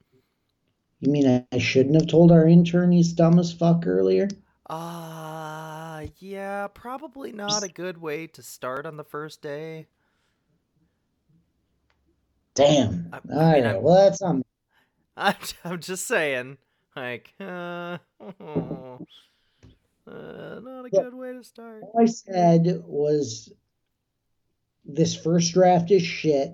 you 0.99 1.11
mean 1.11 1.45
i, 1.51 1.57
shouldn't 1.57 1.95
have 1.95 2.07
told 2.07 2.31
our 2.31 2.47
intern 2.47 2.91
he's 2.91 3.13
dumb 3.13 3.39
as 3.39 3.51
fuck 3.51 3.87
earlier 3.87 4.27
Uh 6.01 6.07
yeah, 6.17 6.67
probably 6.73 7.31
not 7.31 7.63
a 7.63 7.67
good 7.67 7.99
way 7.99 8.25
to 8.27 8.41
start 8.41 8.85
on 8.87 8.97
the 8.97 9.03
first 9.03 9.41
day. 9.41 9.87
damn 12.55 13.09
I- 13.13 13.17
I 13.17 13.19
all 13.19 13.53
mean, 13.53 13.63
right 13.63 13.65
I'm- 13.75 13.83
well 13.83 13.95
that's 13.95 14.21
on. 14.21 14.43
I'm, 15.17 15.35
I'm 15.63 15.79
just 15.79 16.07
saying, 16.07 16.57
like, 16.95 17.33
uh, 17.39 17.43
uh, 18.19 18.97
not 20.07 20.85
a 20.85 20.89
Look. 20.91 20.91
good 20.91 21.13
way 21.13 21.33
to 21.33 21.43
start. 21.43 21.83
all 21.83 22.01
i 22.01 22.05
said 22.05 22.81
was 22.85 23.51
this 24.85 25.15
first 25.15 25.53
draft 25.53 25.91
is 25.91 26.01
shit 26.01 26.51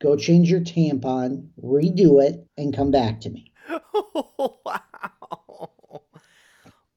go 0.00 0.16
change 0.16 0.50
your 0.50 0.60
tampon 0.60 1.48
redo 1.62 2.22
it 2.22 2.46
and 2.56 2.74
come 2.74 2.90
back 2.90 3.20
to 3.20 3.28
me 3.30 3.52
wow. 4.64 6.02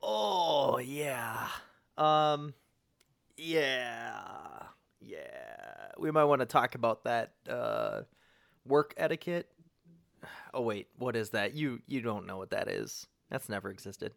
Oh 0.02 0.80
yeah. 0.80 1.48
Um 2.02 2.54
yeah. 3.38 4.64
Yeah. 5.00 5.92
We 5.98 6.12
might 6.12 6.26
want 6.26 6.42
to 6.42 6.46
talk 6.46 6.76
about 6.76 7.04
that 7.04 7.34
uh 7.48 8.02
work 8.66 8.94
etiquette. 8.98 9.50
Oh 10.54 10.62
wait, 10.62 10.88
what 10.98 11.16
is 11.16 11.30
that? 11.32 11.54
You 11.54 11.80
you 11.88 12.02
don't 12.02 12.26
know 12.26 12.38
what 12.38 12.52
that 12.52 12.68
is. 12.68 13.06
That's 13.30 13.50
never 13.50 13.70
existed. 13.70 14.14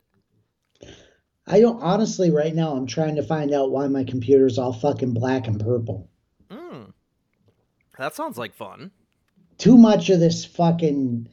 I 1.47 1.61
don't 1.61 1.83
honestly 1.83 2.31
right 2.31 2.55
now 2.55 2.73
I'm 2.73 2.87
trying 2.87 3.17
to 3.17 3.23
find 3.23 3.53
out 3.53 3.71
why 3.71 3.87
my 3.89 4.05
computer's 4.05 4.59
all 4.59 4.73
fucking 4.73 5.13
black 5.13 5.47
and 5.47 5.61
purple. 5.61 6.09
Mm. 6.51 6.93
That 7.99 8.15
sounds 8.15 8.39
like 8.39 8.55
fun. 8.55 8.91
Too 9.59 9.77
much 9.77 10.11
of 10.11 10.21
this 10.21 10.45
fucking 10.45 11.29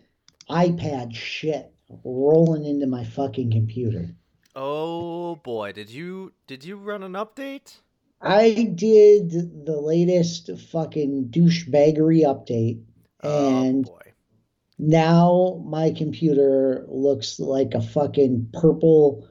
iPad 0.49 1.15
shit 1.15 1.73
rolling 2.03 2.65
into 2.65 2.87
my 2.87 3.03
fucking 3.03 3.51
computer. 3.51 4.15
Oh 4.55 5.35
boy, 5.37 5.71
did 5.71 5.89
you 5.89 6.33
did 6.47 6.65
you 6.65 6.75
run 6.75 7.03
an 7.03 7.13
update? 7.13 7.79
I 8.21 8.71
did 8.75 9.65
the 9.65 9.79
latest 9.79 10.49
fucking 10.71 11.29
douchebaggery 11.29 12.23
update 12.23 12.83
and 13.23 13.87
oh 13.87 13.91
boy. 13.91 14.13
now 14.77 15.63
my 15.65 15.91
computer 15.91 16.85
looks 16.87 17.39
like 17.39 17.73
a 17.73 17.81
fucking 17.81 18.49
purple 18.53 19.27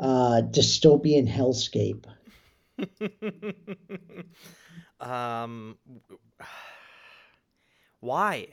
uh 0.00 0.42
dystopian 0.50 1.28
hellscape. 1.28 2.06
um 5.00 5.76
why? 8.00 8.48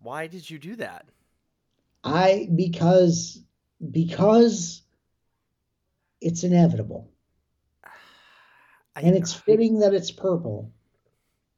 Why 0.00 0.26
did 0.26 0.48
you 0.48 0.58
do 0.58 0.76
that? 0.76 1.06
I 2.04 2.48
because 2.54 3.42
because 3.90 4.82
it's 6.20 6.44
inevitable. 6.44 7.10
I, 8.94 9.00
and 9.02 9.16
it's 9.16 9.32
fitting 9.32 9.78
that 9.80 9.94
it's 9.94 10.10
purple, 10.10 10.72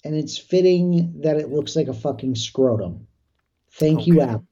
and 0.05 0.14
it's 0.14 0.37
fitting 0.37 1.21
that 1.23 1.37
it 1.37 1.50
looks 1.50 1.76
like 1.76 1.88
a 1.88 1.95
fucking 1.95 2.35
scrotum. 2.35 3.07
Thank 3.73 4.07
you, 4.07 4.21
Okay. 4.21 4.31
Apple. 4.31 4.47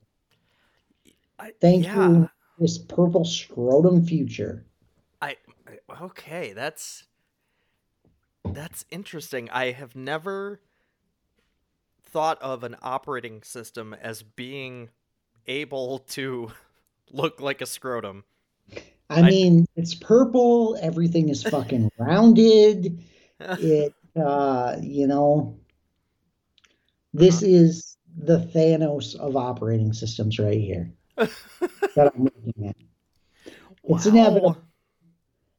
I, 1.38 1.52
Thank 1.60 1.84
yeah, 1.84 2.08
you, 2.08 2.30
this 2.58 2.78
purple 2.78 3.24
scrotum 3.24 4.04
future. 4.04 4.66
I 5.22 5.36
okay, 6.00 6.52
that's 6.52 7.04
that's 8.52 8.84
interesting. 8.90 9.48
I 9.50 9.72
have 9.72 9.94
never 9.94 10.60
thought 12.02 12.40
of 12.40 12.64
an 12.64 12.76
operating 12.82 13.42
system 13.42 13.94
as 13.94 14.22
being 14.22 14.88
able 15.46 16.00
to 16.00 16.52
look 17.10 17.40
like 17.40 17.60
a 17.60 17.66
scrotum. 17.66 18.24
I, 19.10 19.22
I- 19.22 19.22
mean, 19.22 19.66
it's 19.76 19.94
purple. 19.94 20.76
Everything 20.80 21.28
is 21.28 21.42
fucking 21.44 21.90
rounded. 21.98 23.02
It, 23.56 23.94
uh, 24.16 24.76
you 24.80 25.06
know, 25.06 25.58
this 27.12 27.42
is 27.42 27.96
the 28.16 28.38
Thanos 28.38 29.14
of 29.16 29.36
operating 29.36 29.92
systems 29.92 30.38
right 30.38 30.60
here 30.60 30.92
that 31.94 32.12
I'm 32.14 32.24
looking 32.24 32.68
at. 32.68 32.76
It's 33.88 34.06
Wow. 34.06 34.10
inevitable. 34.12 34.56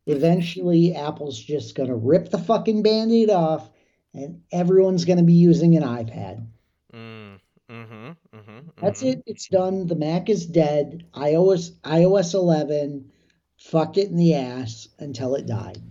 Eventually, 0.08 0.94
Apple's 0.96 1.40
just 1.40 1.76
going 1.76 1.90
to 1.90 1.96
rip 1.96 2.30
the 2.32 2.38
fucking 2.38 2.84
band-aid 2.84 3.30
off 3.30 3.70
and 4.14 4.42
everyone's 4.52 5.06
going 5.06 5.20
to 5.20 5.24
be 5.24 5.34
using 5.34 5.76
an 5.78 5.84
iPad. 5.84 6.46
Mm, 6.94 7.40
mm-hmm, 7.70 8.12
mm-hmm, 8.38 8.60
That's 8.82 9.02
mhm. 9.02 9.08
it. 9.14 9.24
It's 9.26 9.48
done. 9.48 9.88
The 9.88 9.96
Mac 9.96 10.30
is 10.30 10.46
dead. 10.46 11.06
iOS 11.14 11.72
iOS 11.84 12.34
11 12.34 13.12
fucked 13.60 13.98
it 13.98 14.10
in 14.10 14.16
the 14.16 14.34
ass 14.34 14.88
until 15.00 15.36
it 15.36 15.46
died. 15.46 15.82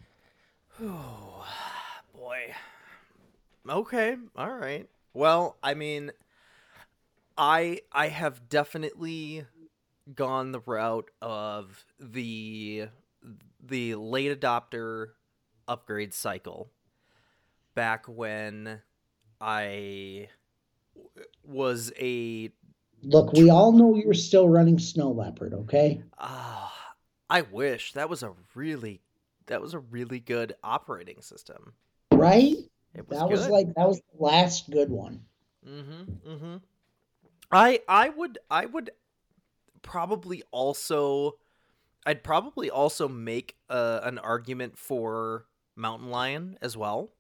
Oh, 0.82 1.46
boy. 2.14 2.54
Okay, 3.68 4.16
all 4.36 4.52
right. 4.52 4.88
Well, 5.14 5.56
I 5.62 5.74
mean, 5.74 6.12
I 7.36 7.80
I 7.92 8.08
have 8.08 8.48
definitely 8.48 9.44
gone 10.14 10.52
the 10.52 10.60
route 10.60 11.10
of 11.20 11.84
the 12.00 12.88
the 13.62 13.94
late 13.96 14.40
adopter 14.40 15.08
upgrade 15.66 16.14
cycle 16.14 16.70
back 17.74 18.06
when 18.06 18.80
I 19.40 20.28
was 21.44 21.92
a 21.98 22.50
Look, 23.02 23.32
we 23.34 23.48
all 23.50 23.72
know 23.72 23.94
you're 23.94 24.14
still 24.14 24.48
running 24.48 24.78
Snow 24.78 25.10
Leopard, 25.12 25.54
okay? 25.54 26.02
ah 26.18 26.77
I 27.30 27.42
wish 27.42 27.92
that 27.92 28.08
was 28.08 28.22
a 28.22 28.32
really 28.54 29.00
that 29.46 29.60
was 29.60 29.74
a 29.74 29.78
really 29.78 30.20
good 30.20 30.54
operating 30.62 31.20
system. 31.20 31.74
Right? 32.12 32.56
It 32.94 33.08
was 33.08 33.18
That 33.18 33.28
was 33.28 33.48
like 33.48 33.74
that 33.74 33.88
was 33.88 33.98
the 33.98 34.24
last 34.24 34.70
good 34.70 34.90
one. 34.90 35.20
Mm-hmm. 35.66 36.30
Mm-hmm. 36.30 36.56
I 37.50 37.80
I 37.88 38.08
would 38.10 38.38
I 38.50 38.66
would 38.66 38.90
probably 39.82 40.42
also 40.50 41.36
I'd 42.06 42.22
probably 42.22 42.70
also 42.70 43.08
make 43.08 43.56
uh, 43.68 44.00
an 44.02 44.18
argument 44.18 44.78
for 44.78 45.46
Mountain 45.76 46.10
Lion 46.10 46.58
as 46.62 46.76
well. 46.76 47.10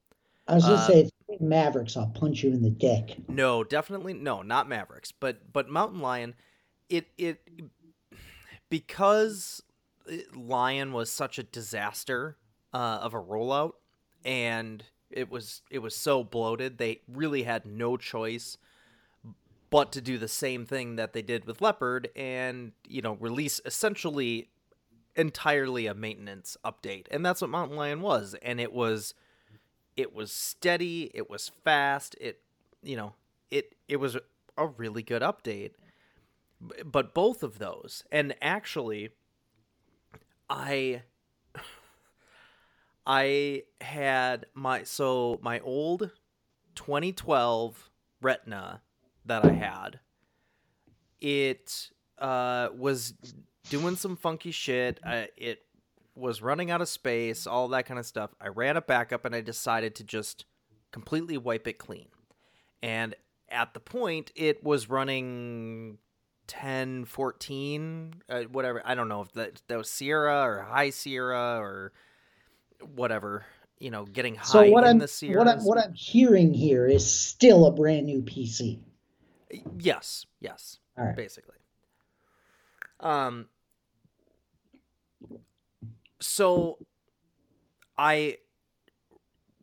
I 0.46 0.54
was 0.54 0.64
gonna 0.64 0.86
say, 0.86 1.00
if 1.00 1.06
you 1.06 1.34
hit 1.34 1.40
Mavericks, 1.42 1.94
I'll 1.96 2.06
punch 2.06 2.42
you 2.42 2.52
in 2.52 2.62
the 2.62 2.70
dick. 2.70 3.16
No, 3.28 3.62
definitely 3.62 4.14
no, 4.14 4.40
not 4.40 4.66
Mavericks, 4.66 5.12
but 5.12 5.52
but 5.52 5.68
Mountain 5.68 6.00
Lion, 6.00 6.34
it 6.88 7.08
it 7.18 7.46
because 8.70 9.62
Lion 10.34 10.92
was 10.92 11.10
such 11.10 11.38
a 11.38 11.42
disaster 11.42 12.36
uh, 12.72 12.98
of 13.02 13.14
a 13.14 13.20
rollout, 13.20 13.72
and 14.24 14.84
it 15.10 15.30
was 15.30 15.62
it 15.70 15.78
was 15.78 15.94
so 15.94 16.24
bloated. 16.24 16.78
They 16.78 17.00
really 17.08 17.42
had 17.44 17.66
no 17.66 17.96
choice 17.96 18.58
but 19.70 19.92
to 19.92 20.00
do 20.00 20.16
the 20.16 20.28
same 20.28 20.64
thing 20.64 20.96
that 20.96 21.12
they 21.12 21.22
did 21.22 21.44
with 21.44 21.60
Leopard, 21.60 22.08
and 22.16 22.72
you 22.86 23.02
know 23.02 23.14
release 23.14 23.60
essentially 23.64 24.48
entirely 25.16 25.86
a 25.86 25.94
maintenance 25.94 26.56
update, 26.64 27.06
and 27.10 27.24
that's 27.24 27.40
what 27.40 27.50
Mountain 27.50 27.76
Lion 27.76 28.00
was, 28.00 28.34
and 28.42 28.60
it 28.60 28.72
was 28.72 29.14
it 29.96 30.14
was 30.14 30.32
steady, 30.32 31.10
it 31.14 31.28
was 31.28 31.50
fast, 31.64 32.14
it 32.20 32.40
you 32.82 32.96
know 32.96 33.14
it 33.50 33.74
it 33.88 33.96
was 33.96 34.16
a 34.56 34.66
really 34.66 35.02
good 35.02 35.22
update 35.22 35.72
but 36.84 37.14
both 37.14 37.42
of 37.42 37.58
those 37.58 38.04
and 38.10 38.34
actually 38.42 39.10
i 40.48 41.02
i 43.06 43.62
had 43.80 44.46
my 44.54 44.82
so 44.82 45.38
my 45.42 45.60
old 45.60 46.10
2012 46.74 47.90
retina 48.20 48.82
that 49.24 49.44
i 49.44 49.52
had 49.52 50.00
it 51.20 51.90
uh 52.18 52.68
was 52.76 53.14
doing 53.68 53.96
some 53.96 54.16
funky 54.16 54.50
shit. 54.50 55.00
Uh, 55.04 55.24
it 55.36 55.62
was 56.14 56.42
running 56.42 56.70
out 56.70 56.80
of 56.80 56.88
space 56.88 57.46
all 57.46 57.68
that 57.68 57.86
kind 57.86 58.00
of 58.00 58.06
stuff. 58.06 58.30
I 58.40 58.48
ran 58.48 58.76
it 58.76 58.86
back 58.86 59.12
up 59.12 59.24
and 59.24 59.34
i 59.34 59.40
decided 59.40 59.94
to 59.96 60.04
just 60.04 60.44
completely 60.90 61.38
wipe 61.38 61.66
it 61.68 61.78
clean. 61.78 62.08
And 62.82 63.14
at 63.48 63.74
the 63.74 63.80
point 63.80 64.32
it 64.34 64.64
was 64.64 64.88
running 64.88 65.98
10 66.48 67.04
14 67.06 68.14
uh, 68.30 68.42
whatever 68.44 68.82
i 68.86 68.94
don't 68.96 69.08
know 69.08 69.20
if 69.22 69.32
that, 69.32 69.62
that 69.68 69.78
was 69.78 69.90
sierra 69.90 70.42
or 70.44 70.62
high 70.62 70.90
sierra 70.90 71.58
or 71.60 71.92
whatever 72.94 73.46
you 73.78 73.90
know 73.90 74.04
getting 74.06 74.34
high 74.36 74.66
So 74.66 74.70
what 74.70 74.82
in 74.82 74.98
I'm 74.98 74.98
the 74.98 75.08
sierra 75.08 75.44
what 75.44 75.46
I'm 75.48 75.60
what 75.60 75.78
I'm 75.78 75.94
hearing 75.94 76.52
here 76.52 76.88
is 76.88 77.08
still 77.08 77.66
a 77.66 77.70
brand 77.70 78.06
new 78.06 78.22
PC. 78.22 78.80
yes 79.78 80.26
yes 80.40 80.78
All 80.98 81.04
right. 81.06 81.16
basically 81.16 81.56
um 83.00 83.48
so 86.20 86.78
i 87.96 88.36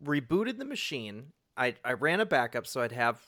rebooted 0.04 0.58
the 0.58 0.66
machine 0.66 1.32
i 1.58 1.76
i 1.84 1.94
ran 1.94 2.20
a 2.20 2.26
backup 2.26 2.68
so 2.68 2.82
i'd 2.82 2.92
have 2.92 3.20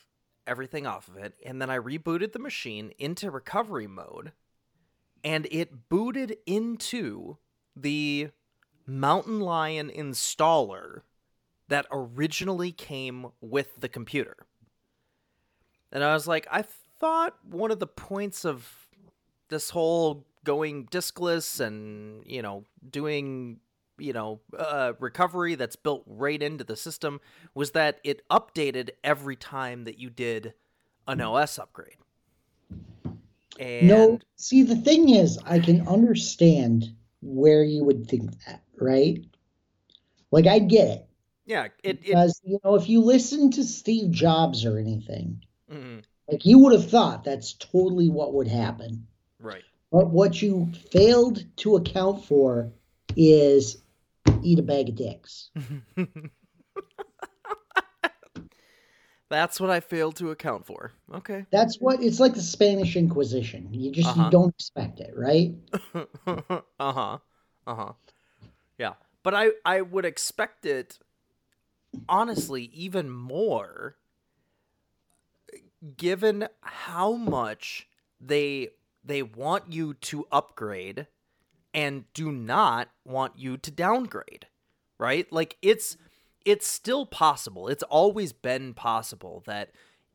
everything 0.47 0.87
off 0.87 1.07
of 1.07 1.17
it 1.17 1.33
and 1.45 1.61
then 1.61 1.69
i 1.69 1.77
rebooted 1.77 2.31
the 2.31 2.39
machine 2.39 2.91
into 2.97 3.29
recovery 3.29 3.87
mode 3.87 4.31
and 5.23 5.47
it 5.51 5.89
booted 5.89 6.37
into 6.45 7.37
the 7.75 8.29
mountain 8.85 9.41
lion 9.41 9.91
installer 9.95 11.01
that 11.67 11.85
originally 11.91 12.71
came 12.71 13.27
with 13.41 13.79
the 13.79 13.89
computer. 13.89 14.37
And 15.91 16.03
I 16.03 16.13
was 16.13 16.27
like, 16.27 16.47
I 16.51 16.63
thought 16.99 17.35
one 17.43 17.71
of 17.71 17.79
the 17.79 17.87
points 17.87 18.45
of 18.45 18.87
this 19.49 19.69
whole 19.69 20.25
going 20.43 20.85
diskless 20.87 21.59
and, 21.59 22.23
you 22.25 22.41
know, 22.41 22.65
doing, 22.89 23.59
you 23.97 24.13
know, 24.13 24.41
uh, 24.57 24.93
recovery 24.99 25.55
that's 25.55 25.75
built 25.75 26.03
right 26.05 26.41
into 26.41 26.63
the 26.63 26.75
system 26.75 27.19
was 27.53 27.71
that 27.71 27.99
it 28.03 28.27
updated 28.29 28.91
every 29.03 29.35
time 29.35 29.83
that 29.85 29.99
you 29.99 30.09
did 30.09 30.53
an 31.07 31.21
OS 31.21 31.57
upgrade. 31.59 31.97
And 33.59 33.89
No, 33.89 34.19
see 34.35 34.63
the 34.63 34.75
thing 34.75 35.09
is, 35.09 35.37
I 35.45 35.59
can 35.59 35.87
understand 35.87 36.95
where 37.21 37.63
you 37.63 37.83
would 37.83 38.07
think 38.07 38.31
that, 38.45 38.63
right? 38.77 39.25
Like 40.31 40.47
I 40.47 40.59
get 40.59 40.87
it. 40.87 41.09
yeah, 41.45 41.67
it, 41.83 41.99
it 42.03 42.03
Because 42.09 42.41
you 42.43 42.59
know, 42.63 42.75
if 42.75 42.89
you 42.89 43.01
listen 43.01 43.51
to 43.51 43.63
Steve 43.63 44.11
Jobs 44.11 44.65
or 44.65 44.77
anything, 44.79 45.43
mm, 45.71 46.03
like 46.29 46.45
you 46.45 46.59
would 46.59 46.73
have 46.73 46.89
thought 46.89 47.23
that's 47.23 47.53
totally 47.53 48.09
what 48.09 48.33
would 48.33 48.47
happen. 48.47 49.07
right. 49.39 49.63
But 49.91 50.09
what 50.11 50.41
you 50.41 50.71
failed 50.91 51.43
to 51.57 51.75
account 51.75 52.25
for 52.25 52.71
is 53.15 53.77
eat 54.47 54.59
a 54.59 54.63
bag 54.63 54.89
of 54.89 54.95
dicks. 54.95 55.49
That's 59.29 59.59
what 59.59 59.69
I 59.69 59.81
failed 59.81 60.15
to 60.17 60.31
account 60.31 60.65
for. 60.65 60.93
Okay. 61.13 61.45
That's 61.51 61.77
what 61.79 62.01
it's 62.01 62.19
like 62.19 62.33
the 62.33 62.41
Spanish 62.41 62.95
Inquisition. 62.95 63.73
You 63.73 63.91
just 63.91 64.09
Uh-huh. 64.09 64.25
you 64.25 64.31
don't 64.31 64.53
expect 64.55 64.99
it, 64.99 65.11
right? 65.15 65.53
uh 66.25 66.61
huh. 66.79 67.17
Uh 67.65 67.75
huh. 67.75 67.93
Yeah, 68.77 68.93
but 69.23 69.33
I 69.33 69.51
I 69.65 69.81
would 69.81 70.05
expect 70.05 70.65
it 70.65 70.99
honestly 72.09 72.63
even 72.73 73.09
more 73.09 73.97
given 75.95 76.47
how 76.61 77.13
much 77.13 77.87
they 78.19 78.69
they 79.03 79.23
want 79.23 79.71
you 79.71 79.93
to 79.93 80.25
upgrade 80.31 81.07
and 81.73 82.11
do 82.13 82.31
not 82.31 82.89
want 83.05 83.33
you 83.37 83.57
to 83.57 83.71
downgrade 83.71 84.47
right 84.97 85.31
like 85.31 85.57
it's 85.61 85.97
it's 86.45 86.67
still 86.67 87.05
possible 87.05 87.67
it's 87.67 87.83
always 87.83 88.33
been 88.33 88.73
possible 88.73 89.43
that 89.45 89.71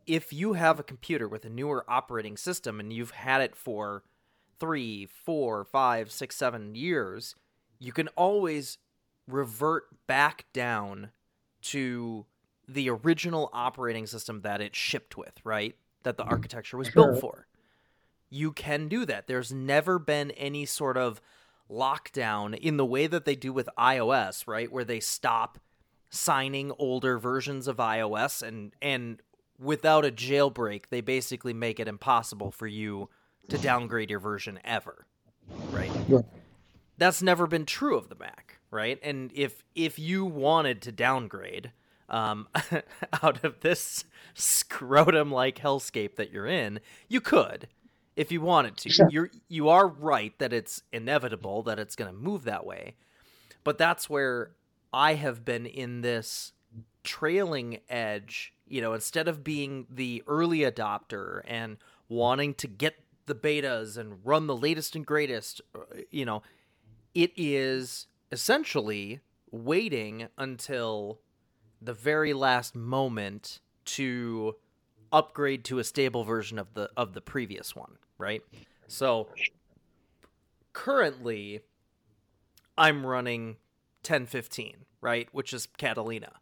if 0.07 0.33
you 0.33 0.55
have 0.55 0.81
a 0.81 0.83
computer 0.83 1.29
with 1.29 1.45
a 1.45 1.51
newer 1.51 1.85
operating 1.89 2.37
system 2.37 2.81
and 2.81 2.93
you've 2.93 3.13
had 3.13 3.41
it 3.41 3.55
for 3.55 4.03
three 4.59 5.07
four 5.07 5.65
five 5.65 6.11
six 6.11 6.37
seven 6.37 6.75
years 6.75 7.35
you 7.79 7.93
can 7.93 8.09
always 8.09 8.79
revert 9.29 9.85
back 10.07 10.47
down 10.53 11.11
to 11.61 12.27
the 12.69 12.89
original 12.89 13.51
operating 13.53 14.07
system 14.07 14.43
that 14.43 14.61
it 14.61 14.75
shipped 14.75 15.17
with, 15.17 15.35
right? 15.45 15.77
That 16.05 16.17
the 16.17 16.25
architecture 16.25 16.77
was 16.77 16.89
Sure. 16.89 17.09
built 17.09 17.21
for. 17.21 17.47
You 18.31 18.53
can 18.53 18.89
do 18.89 19.05
that. 19.07 19.27
There's 19.27 19.53
never 19.53 19.99
been 19.99 20.31
any 20.33 20.65
sort 20.65 20.97
of 20.97 21.21
lockdown 21.73 22.57
in 22.59 22.77
the 22.77 22.85
way 22.85 23.07
that 23.07 23.25
they 23.25 23.35
do 23.35 23.53
with 23.53 23.69
iOS, 23.79 24.47
right? 24.47 24.71
Where 24.71 24.85
they 24.85 25.01
stop 25.01 25.59
signing 26.11 26.73
older 26.79 27.19
versions 27.19 27.67
of 27.67 27.79
iOS 27.79 28.43
and 28.43 28.75
and 28.83 29.23
without 29.59 30.05
a 30.05 30.11
jailbreak, 30.11 30.89
they 30.91 31.01
basically 31.01 31.55
make 31.55 31.81
it 31.81 31.89
impossible 31.89 32.51
for 32.51 32.67
you 32.67 33.09
to 33.49 33.59
downgrade 33.59 34.11
your 34.11 34.19
version 34.19 34.59
ever. 34.65 35.07
Right? 35.71 35.91
Right. 36.09 36.25
That's 36.99 37.23
never 37.23 37.47
been 37.47 37.67
true 37.67 37.97
of 37.97 38.09
the 38.09 38.15
Mac, 38.15 38.59
right? 38.71 38.99
And 39.03 39.31
if 39.35 39.65
if 39.75 39.99
you 39.99 40.25
wanted 40.25 40.83
to 40.83 40.93
downgrade 40.93 41.73
um, 42.09 42.49
out 43.23 43.43
of 43.45 43.61
this 43.61 44.05
scrotum 44.35 45.31
like 45.31 45.59
hellscape 45.59 46.17
that 46.17 46.31
you're 46.31 46.47
in, 46.47 46.81
you 47.09 47.21
could 47.21 47.69
if 48.17 48.33
you 48.33 48.41
wanted 48.41 48.77
to. 48.79 48.91
Sure. 48.91 49.09
You're 49.11 49.31
you 49.49 49.69
are 49.69 49.87
right 49.87 50.37
that 50.39 50.53
it's 50.53 50.83
inevitable 50.93 51.63
that 51.65 51.79
it's 51.79 51.97
going 51.97 52.11
to 52.11 52.17
move 52.17 52.45
that 52.45 52.67
way. 52.67 52.95
But 53.65 53.79
that's 53.79 54.11
where 54.11 54.53
I 54.93 55.15
have 55.15 55.45
been 55.45 55.67
in 55.67 56.01
this 56.01 56.53
trailing 57.05 57.81
edge, 57.89 58.53
you 58.67 58.81
know, 58.81 58.93
instead 58.93 59.29
of 59.29 59.45
being 59.45 59.87
the 59.91 60.23
early 60.27 60.61
adopter 60.61 61.43
and 61.47 61.77
wanting 62.09 62.55
to 62.55 62.67
get 62.67 62.97
the 63.27 63.35
betas 63.35 63.97
and 63.97 64.19
run 64.25 64.47
the 64.47 64.57
latest 64.57 64.97
and 64.97 65.07
greatest, 65.07 65.61
uh, 65.75 65.81
you 66.11 66.25
know, 66.25 66.43
it 67.15 67.33
is 67.37 68.07
essentially 68.31 69.21
waiting 69.51 70.29
until 70.39 71.21
the 71.81 71.93
very 71.93 72.33
last 72.33 72.75
moment 72.75 73.61
to 73.85 74.57
upgrade 75.13 75.65
to 75.65 75.79
a 75.79 75.85
stable 75.85 76.25
version 76.25 76.59
of 76.59 76.75
the 76.75 76.91
of 76.97 77.13
the 77.13 77.21
previous 77.21 77.77
one, 77.77 77.99
right? 78.23 78.43
So 78.87 79.29
currently 80.73 81.61
I'm 82.79 83.05
running 83.05 83.57
1015, 84.07 84.87
right, 85.01 85.29
which 85.33 85.53
is 85.53 85.67
Catalina. 85.77 86.33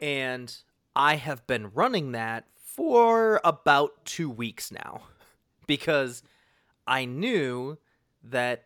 And 0.00 0.56
I 0.96 1.16
have 1.16 1.46
been 1.46 1.70
running 1.72 2.12
that 2.12 2.46
for 2.56 3.40
about 3.44 4.04
2 4.06 4.30
weeks 4.30 4.72
now 4.72 5.02
because 5.66 6.22
I 6.86 7.04
knew 7.04 7.78
that 8.22 8.64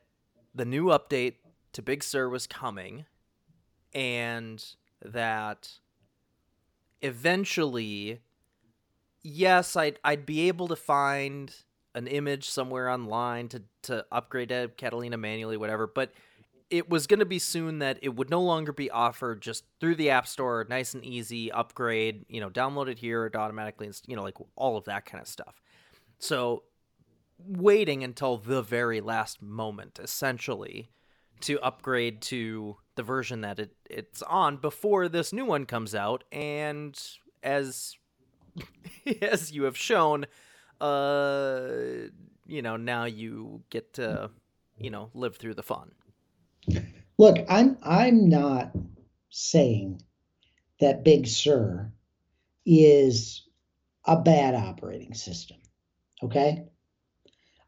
the 0.54 0.64
new 0.64 0.86
update 0.86 1.34
to 1.72 1.82
Big 1.82 2.02
Sur 2.02 2.28
was 2.28 2.46
coming 2.46 3.06
and 3.94 4.64
that 5.02 5.70
eventually 7.02 8.20
yes 9.22 9.76
I'd, 9.76 9.98
I'd 10.02 10.24
be 10.24 10.48
able 10.48 10.68
to 10.68 10.76
find 10.76 11.54
an 11.96 12.06
image 12.06 12.48
somewhere 12.48 12.88
online 12.88 13.48
to, 13.48 13.62
to 13.82 14.06
upgrade 14.12 14.50
to 14.50 14.70
catalina 14.76 15.16
manually 15.16 15.56
whatever 15.56 15.86
but 15.86 16.12
it 16.68 16.90
was 16.90 17.06
going 17.06 17.20
to 17.20 17.26
be 17.26 17.38
soon 17.38 17.78
that 17.78 17.98
it 18.02 18.14
would 18.16 18.28
no 18.28 18.42
longer 18.42 18.72
be 18.72 18.90
offered 18.90 19.40
just 19.40 19.64
through 19.80 19.94
the 19.94 20.10
app 20.10 20.26
store 20.26 20.66
nice 20.68 20.94
and 20.94 21.04
easy 21.04 21.50
upgrade 21.52 22.24
you 22.28 22.40
know 22.40 22.50
download 22.50 22.88
it 22.88 22.98
here 22.98 23.26
it 23.26 23.36
automatically 23.36 23.90
you 24.06 24.16
know 24.16 24.22
like 24.22 24.36
all 24.56 24.76
of 24.76 24.84
that 24.84 25.04
kind 25.04 25.20
of 25.22 25.28
stuff. 25.28 25.60
So 26.18 26.64
waiting 27.38 28.02
until 28.02 28.38
the 28.38 28.62
very 28.62 29.00
last 29.00 29.42
moment 29.42 30.00
essentially 30.02 30.90
to 31.40 31.60
upgrade 31.60 32.22
to 32.22 32.78
the 32.94 33.02
version 33.02 33.42
that 33.42 33.58
it, 33.58 33.76
it's 33.90 34.22
on 34.22 34.56
before 34.56 35.08
this 35.08 35.32
new 35.32 35.44
one 35.44 35.66
comes 35.66 35.94
out 35.94 36.24
and 36.32 36.98
as 37.42 37.96
as 39.22 39.52
you 39.52 39.64
have 39.64 39.76
shown 39.76 40.26
uh 40.80 42.08
you 42.46 42.62
know 42.62 42.76
now 42.76 43.04
you 43.04 43.62
get 43.70 43.94
to 43.94 44.30
you 44.78 44.90
know 44.90 45.10
live 45.14 45.36
through 45.36 45.54
the 45.54 45.62
fun 45.62 45.90
Look, 47.18 47.38
I'm 47.48 47.78
I'm 47.82 48.28
not 48.28 48.72
saying 49.30 50.02
that 50.80 51.04
Big 51.04 51.26
Sur 51.26 51.92
is 52.64 53.46
a 54.04 54.20
bad 54.20 54.54
operating 54.54 55.14
system. 55.14 55.56
Okay? 56.22 56.64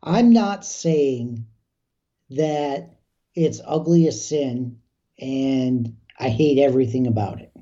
I'm 0.02 0.32
not 0.32 0.64
saying 0.64 1.46
that 2.30 2.98
it's 3.34 3.60
ugly 3.64 4.06
as 4.06 4.28
sin 4.28 4.80
and 5.18 5.96
I 6.18 6.28
hate 6.28 6.58
everything 6.58 7.06
about 7.06 7.40
it. 7.40 7.52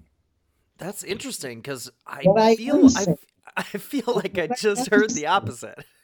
that's 0.78 1.04
interesting 1.04 1.60
because 1.60 1.90
i 2.06 2.24
I 2.36 2.56
feel 2.56 2.86
I, 2.96 3.14
I 3.58 3.62
feel 3.62 4.04
like 4.14 4.38
i 4.38 4.48
just 4.48 4.90
heard 4.90 5.10
the 5.10 5.26
opposite 5.26 5.78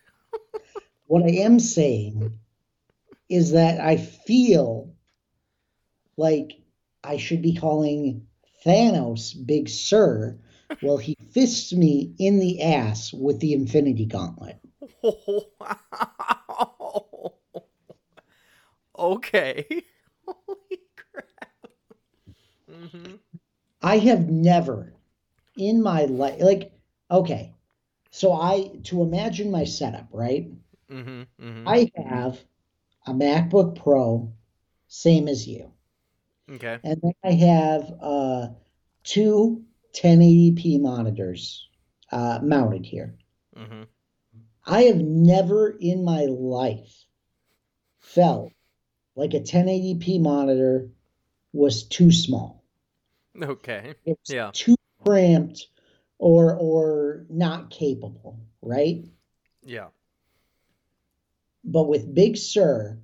What 1.07 1.25
I 1.25 1.43
am 1.43 1.59
saying 1.59 2.39
is 3.29 3.51
that 3.53 3.81
I 3.81 3.99
feel 3.99 4.95
like 6.17 6.53
I 7.05 7.19
should 7.19 7.43
be 7.43 7.55
calling 7.55 8.27
Thanos 8.65 9.35
Big 9.45 9.69
Sir 9.69 10.39
while 10.81 10.97
he 10.97 11.17
fists 11.33 11.75
me 11.75 12.15
in 12.19 12.39
the 12.39 12.63
ass 12.63 13.13
with 13.13 13.41
the 13.41 13.53
Infinity 13.53 14.07
Gauntlet. 14.07 14.59
wow. 15.61 17.35
okay 18.99 19.67
holy 20.25 20.81
crap 20.97 21.51
hmm 22.71 23.17
I 23.83 23.99
have 23.99 24.31
never 24.31 24.95
in 25.57 25.83
my 25.83 26.05
life, 26.05 26.41
like, 26.41 26.72
okay, 27.13 27.55
so 28.11 28.33
I, 28.33 28.69
to 28.85 29.03
imagine 29.03 29.51
my 29.51 29.65
setup, 29.65 30.09
right? 30.13 30.51
hmm 30.89 31.23
hmm 31.39 31.67
I 31.67 31.91
have 31.97 32.45
a 33.07 33.13
MacBook 33.15 33.77
Pro, 33.77 34.33
same 34.89 35.29
as 35.29 35.49
you. 35.49 35.73
okay 36.51 36.81
And 36.85 37.01
then 37.03 37.13
I 37.25 37.33
have 37.33 37.93
uh, 38.01 38.49
two 39.03 39.65
1080p 39.93 40.79
monitors 40.79 41.69
uh, 42.13 42.39
mounted 42.43 42.87
here. 42.87 43.17
hmm 43.57 43.83
I 44.67 44.83
have 44.83 45.01
never 45.01 45.71
in 45.71 46.03
my 46.03 46.25
life 46.25 47.07
felt 48.01 48.53
like 49.17 49.35
a 49.35 49.41
1080p 49.41 50.19
monitor 50.19 50.91
was 51.53 51.85
too 51.85 52.13
small. 52.13 52.65
okay 53.43 53.95
It 54.05 54.17
was 54.21 54.35
Yeah. 54.35 54.53
too 54.53 54.77
cramped 55.03 55.67
or 56.23 56.55
or 56.57 57.27
not 57.29 57.71
capable, 57.71 58.39
right? 58.63 59.05
yeah 59.63 59.89
But 61.65 61.89
with 61.89 62.15
Big 62.15 62.37
Sur, 62.37 62.99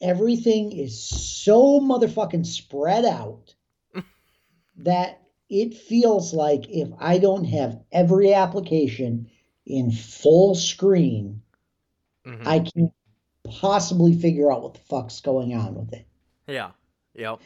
everything 0.00 0.72
is 0.72 1.02
so 1.02 1.80
motherfucking 1.80 2.44
spread 2.46 3.06
out 3.06 3.54
that 4.78 5.22
it 5.48 5.74
feels 5.74 6.32
like 6.34 6.68
if 6.68 6.88
I 6.98 7.18
don't 7.18 7.44
have 7.44 7.82
every 7.92 8.34
application 8.34 9.30
in 9.66 9.90
full 9.90 10.54
screen, 10.54 11.42
hmm 12.24 12.46
I 12.46 12.60
can't 12.60 12.92
possibly 13.44 14.14
figure 14.14 14.52
out 14.52 14.62
what 14.62 14.74
the 14.74 14.80
fuck's 14.80 15.20
going 15.20 15.54
on 15.54 15.74
with 15.74 15.92
it. 15.94 16.06
yeah 16.46 16.72
yep 17.14 17.40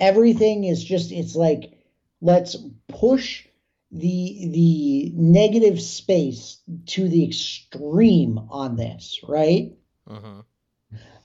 Everything 0.00 0.64
is 0.64 0.82
just 0.84 1.12
it's 1.12 1.36
like 1.36 1.78
let's 2.20 2.56
push 2.88 3.46
the 3.94 4.48
the 4.52 5.12
negative 5.16 5.80
space 5.80 6.62
to 6.86 7.08
the 7.08 7.24
extreme 7.24 8.38
on 8.50 8.76
this, 8.76 9.20
right? 9.28 9.72
hmm 10.06 10.40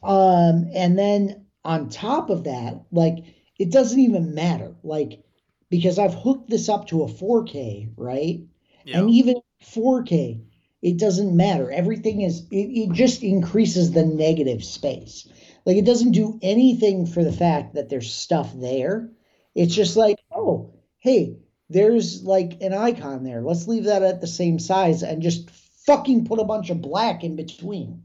Um, 0.03 0.69
and 0.73 0.97
then 0.97 1.45
on 1.65 1.89
top 1.89 2.29
of 2.29 2.43
that, 2.45 2.81
like 2.91 3.17
it 3.59 3.71
doesn't 3.71 3.99
even 3.99 4.33
matter, 4.33 4.75
like 4.83 5.23
because 5.69 5.99
I've 5.99 6.13
hooked 6.15 6.49
this 6.49 6.69
up 6.69 6.87
to 6.87 7.03
a 7.03 7.07
4K, 7.07 7.89
right? 7.97 8.41
yeah 8.83 8.93
And 8.93 9.09
even 9.09 9.35
4K, 9.61 10.41
it 10.81 10.97
doesn't 10.97 11.35
matter. 11.35 11.71
Everything 11.71 12.21
is 12.21 12.45
it, 12.51 12.55
it 12.55 12.91
just 12.93 13.23
increases 13.23 13.91
the 13.91 14.05
negative 14.05 14.63
space. 14.63 15.27
Like 15.65 15.77
it 15.77 15.85
doesn't 15.85 16.11
do 16.13 16.39
anything 16.41 17.05
for 17.05 17.23
the 17.23 17.31
fact 17.33 17.73
that 17.75 17.89
there's 17.89 18.11
stuff 18.11 18.53
there. 18.55 19.09
It's 19.55 19.75
just 19.75 19.97
like, 19.97 20.17
oh, 20.31 20.73
hey, 20.99 21.37
there's 21.69 22.23
like 22.23 22.61
an 22.61 22.73
icon 22.73 23.23
there. 23.23 23.41
Let's 23.41 23.67
leave 23.67 23.85
that 23.85 24.03
at 24.03 24.21
the 24.21 24.27
same 24.27 24.59
size 24.59 25.03
and 25.03 25.21
just 25.21 25.49
fucking 25.85 26.25
put 26.25 26.39
a 26.39 26.43
bunch 26.43 26.69
of 26.69 26.81
black 26.81 27.23
in 27.23 27.35
between. 27.35 28.03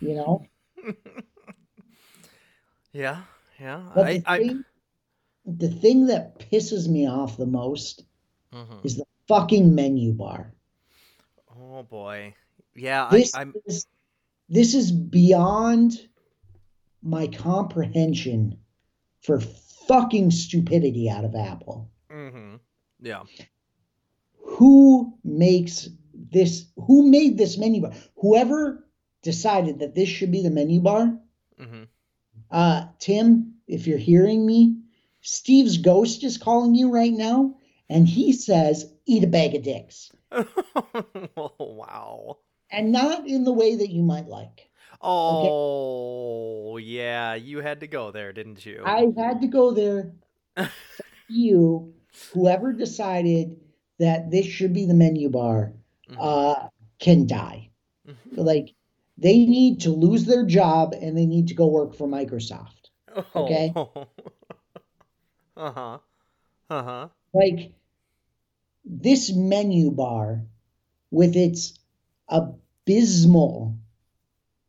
You 0.00 0.14
know? 0.14 0.46
yeah 2.92 3.22
yeah 3.60 3.82
But 3.94 4.06
i 4.06 4.18
the 4.18 4.22
i 4.26 4.38
thing, 4.38 4.64
the 5.46 5.68
thing 5.68 6.06
that 6.06 6.38
pisses 6.38 6.88
me 6.88 7.08
off 7.08 7.36
the 7.36 7.46
most 7.46 8.04
mm-hmm. 8.52 8.78
is 8.82 8.96
the 8.96 9.04
fucking 9.28 9.74
menu 9.74 10.12
bar. 10.12 10.52
oh 11.56 11.82
boy 11.84 12.34
yeah 12.74 13.06
I, 13.06 13.10
This 13.10 13.34
i'm 13.34 13.54
is 13.66 13.86
this 14.48 14.74
is 14.74 14.90
beyond 14.90 16.08
my 17.02 17.28
comprehension 17.28 18.58
for 19.22 19.40
fucking 19.40 20.30
stupidity 20.30 21.08
out 21.08 21.24
of 21.24 21.34
Apple. 21.34 21.88
Mm-hmm. 22.10 22.56
Yeah. 23.00 23.22
Who 24.42 25.18
makes 25.24 25.88
this? 26.14 26.66
Who 26.76 27.10
made 27.10 27.38
this 27.38 27.58
menu 27.58 27.82
bar? 27.82 27.92
Whoever 28.16 28.86
decided 29.22 29.80
that 29.80 29.94
this 29.94 30.08
should 30.08 30.32
be 30.32 30.42
the 30.42 30.50
menu 30.50 30.80
bar. 30.80 31.18
Mm-hmm. 31.60 31.84
Uh, 32.50 32.86
Tim, 32.98 33.54
if 33.66 33.86
you're 33.86 33.98
hearing 33.98 34.44
me, 34.44 34.76
Steve's 35.20 35.78
ghost 35.78 36.24
is 36.24 36.38
calling 36.38 36.74
you 36.74 36.90
right 36.90 37.12
now, 37.12 37.54
and 37.88 38.08
he 38.08 38.32
says, 38.32 38.92
"Eat 39.06 39.24
a 39.24 39.28
bag 39.28 39.54
of 39.54 39.62
dicks," 39.62 40.10
oh, 40.32 41.52
wow. 41.58 42.38
and 42.70 42.92
not 42.92 43.26
in 43.26 43.44
the 43.44 43.52
way 43.52 43.76
that 43.76 43.90
you 43.90 44.02
might 44.02 44.26
like. 44.26 44.70
Oh, 45.02 46.76
yeah. 46.76 47.34
You 47.34 47.60
had 47.60 47.80
to 47.80 47.86
go 47.86 48.10
there, 48.10 48.32
didn't 48.32 48.66
you? 48.66 48.82
I 48.84 49.12
had 49.16 49.40
to 49.40 49.46
go 49.46 49.70
there. 49.72 50.12
You, 51.32 51.94
whoever 52.32 52.72
decided 52.72 53.56
that 53.98 54.30
this 54.30 54.46
should 54.46 54.72
be 54.72 54.86
the 54.86 54.94
menu 54.94 55.28
bar, 55.28 55.72
Mhm. 56.08 56.16
uh, 56.18 56.68
can 56.98 57.26
die. 57.26 57.70
Mhm. 58.06 58.36
Like 58.36 58.74
they 59.18 59.44
need 59.44 59.80
to 59.80 59.90
lose 59.90 60.24
their 60.24 60.44
job 60.44 60.94
and 60.94 61.16
they 61.16 61.26
need 61.26 61.48
to 61.48 61.54
go 61.54 61.66
work 61.66 61.94
for 61.94 62.08
Microsoft. 62.08 62.90
okay. 63.34 63.72
uh 65.56 65.72
huh. 65.72 65.98
Uh 66.70 66.82
huh. 66.82 67.08
Like 67.32 67.72
this 68.84 69.32
menu 69.32 69.90
bar 69.90 70.44
with 71.10 71.36
its 71.36 71.78
abysmal, 72.28 73.76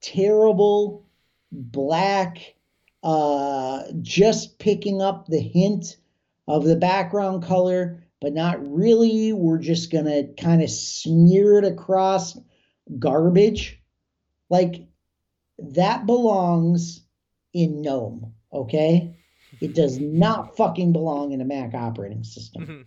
terrible 0.02 1.06
black, 1.52 2.56
uh, 3.04 3.84
just 4.02 4.60
picking 4.60 5.02
up 5.02 5.28
the 5.28 5.40
hint 5.40 5.98
of 6.48 6.64
the 6.66 6.76
background 6.76 7.44
color, 7.44 8.04
but 8.20 8.34
not 8.34 8.60
really. 8.66 9.34
We're 9.34 9.60
just 9.60 9.92
gonna 9.92 10.24
kind 10.40 10.62
of 10.62 10.70
smear 10.70 11.60
it 11.60 11.66
across 11.66 12.38
garbage. 13.00 13.82
Like 14.50 14.88
that 15.60 16.06
belongs 16.06 17.02
in 17.54 17.82
GNOME, 17.82 18.34
okay? 18.52 19.18
It 19.60 19.76
does 19.76 20.00
not 20.00 20.56
fucking 20.56 20.94
belong 20.94 21.34
in 21.34 21.42
a 21.42 21.46
Mac 21.46 21.74
operating 21.74 22.24
system. 22.24 22.86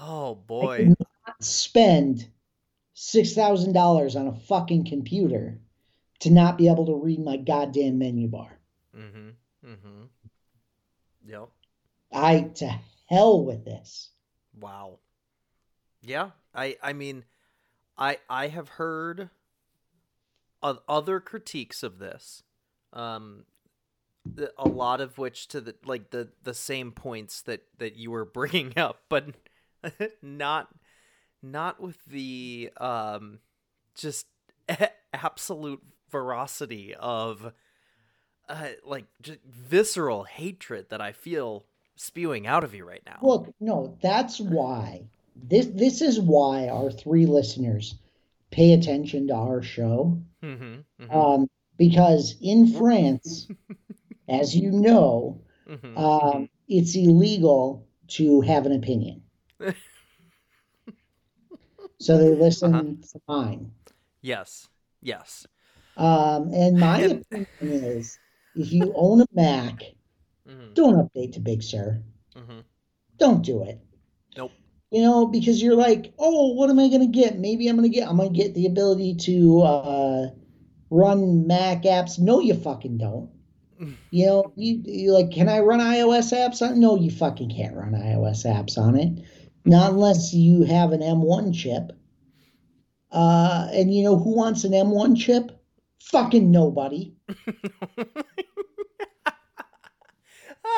oh 0.01 0.35
boy. 0.35 0.93
spend 1.39 2.27
six 2.93 3.33
thousand 3.33 3.73
dollars 3.73 4.15
on 4.15 4.27
a 4.27 4.33
fucking 4.33 4.85
computer 4.85 5.59
to 6.19 6.31
not 6.31 6.57
be 6.57 6.67
able 6.67 6.85
to 6.85 6.95
read 6.95 7.19
my 7.19 7.37
goddamn 7.37 7.99
menu 7.99 8.27
bar. 8.27 8.59
Mm-hmm. 8.95 9.29
I 12.11 12.41
to 12.55 12.79
hell 13.07 13.43
with 13.43 13.65
this. 13.65 14.11
Wow. 14.59 14.99
Yeah, 16.01 16.31
I 16.53 16.77
I 16.81 16.93
mean, 16.93 17.25
I 17.97 18.19
I 18.29 18.47
have 18.47 18.69
heard 18.69 19.29
of 20.61 20.79
other 20.87 21.19
critiques 21.19 21.83
of 21.83 21.99
this, 21.99 22.43
um, 22.93 23.45
a 24.57 24.67
lot 24.67 25.01
of 25.01 25.17
which 25.17 25.47
to 25.49 25.61
the 25.61 25.75
like 25.85 26.11
the 26.11 26.29
the 26.43 26.53
same 26.53 26.91
points 26.91 27.41
that 27.43 27.63
that 27.77 27.95
you 27.95 28.11
were 28.11 28.25
bringing 28.39 28.77
up, 28.77 29.03
but 29.09 29.27
not 30.21 30.69
not 31.41 31.81
with 31.81 32.03
the 32.05 32.71
um 32.77 33.39
just 33.95 34.27
absolute 35.13 35.81
veracity 36.09 36.95
of 36.95 37.53
uh, 38.47 38.67
like 38.85 39.05
just 39.21 39.39
visceral 39.45 40.23
hatred 40.23 40.89
that 40.89 41.01
I 41.01 41.11
feel 41.11 41.65
spewing 41.97 42.47
out 42.47 42.63
of 42.63 42.73
you 42.73 42.85
right 42.87 43.03
now. 43.05 43.17
Look, 43.21 43.53
no, 43.59 43.97
that's 44.01 44.39
why 44.39 45.03
this 45.35 45.65
this 45.67 46.01
is 46.01 46.19
why 46.19 46.67
our 46.69 46.89
three 46.91 47.25
listeners 47.25 47.95
pay 48.51 48.73
attention 48.73 49.27
to 49.27 49.33
our 49.35 49.61
show. 49.61 50.19
mm-hmm, 50.41 51.11
Um, 51.11 51.49
because 51.77 52.35
in 52.41 52.67
France, 52.73 53.47
as 54.29 54.55
you 54.55 54.71
know, 54.71 55.41
mm-hmm. 55.69 55.97
um, 55.97 56.49
it's 56.69 56.95
illegal 56.95 57.85
to 58.09 58.41
have 58.41 58.65
an 58.65 58.71
opinion. 58.71 59.21
so 61.99 62.17
they 62.17 62.29
listen 62.35 62.73
Uh-huh. 62.75 62.83
to 63.13 63.21
mine. 63.27 63.71
Yes. 64.21 64.67
Yes. 65.01 65.45
Um, 65.97 66.51
and 66.53 66.79
my 66.79 66.99
opinion 67.01 67.47
is 67.61 68.17
if 68.55 68.71
you 68.71 68.93
own 68.95 69.21
a 69.21 69.25
Mac, 69.33 69.81
Mm-hmm. 70.47 70.73
don't 70.73 70.95
update 70.95 71.33
to 71.33 71.39
Big 71.39 71.61
Sur. 71.61 72.01
Mm-hmm. 72.35 72.59
Don't 73.17 73.43
do 73.43 73.63
it. 73.63 73.79
Nope. 74.37 74.51
You 74.91 75.01
know, 75.01 75.25
because 75.27 75.61
you're 75.61 75.75
like, 75.75 76.13
oh, 76.17 76.53
what 76.53 76.69
am 76.69 76.79
I 76.79 76.87
gonna 76.87 77.07
get? 77.07 77.37
Maybe 77.37 77.67
I'm 77.67 77.75
gonna 77.75 77.89
get 77.89 78.07
I'm 78.07 78.17
gonna 78.17 78.29
get 78.29 78.53
the 78.53 78.65
ability 78.65 79.15
to 79.15 79.61
uh, 79.61 80.27
run 80.89 81.47
Mac 81.47 81.83
apps. 81.83 82.19
No, 82.19 82.39
you 82.39 82.53
fucking 82.53 82.97
don't. 82.97 83.29
You 84.09 84.25
know, 84.25 84.53
you, 84.55 84.81
you 84.85 85.13
like, 85.13 85.31
can 85.31 85.49
I 85.49 85.59
run 85.59 85.79
iOS 85.79 86.33
apps 86.33 86.67
on? 86.67 86.79
No, 86.79 86.95
you 86.95 87.11
fucking 87.11 87.51
can't 87.51 87.75
run 87.75 87.91
iOS 87.91 88.45
apps 88.45 88.77
on 88.77 88.95
it, 88.97 89.23
not 89.65 89.91
unless 89.91 90.33
you 90.33 90.63
have 90.63 90.93
an 90.93 91.01
M1 91.01 91.53
chip. 91.53 91.91
Uh, 93.11 93.67
and 93.71 93.93
you 93.93 94.03
know 94.03 94.17
who 94.17 94.35
wants 94.35 94.63
an 94.63 94.71
M1 94.71 95.17
chip? 95.17 95.51
Fucking 95.99 96.49
nobody. 96.49 97.13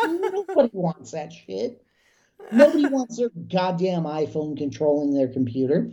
Nobody 0.03 0.69
wants 0.73 1.11
that 1.11 1.31
shit. 1.33 1.83
Nobody 2.51 2.87
wants 2.87 3.17
their 3.17 3.29
goddamn 3.29 4.03
iPhone 4.03 4.57
controlling 4.57 5.13
their 5.13 5.27
computer. 5.27 5.91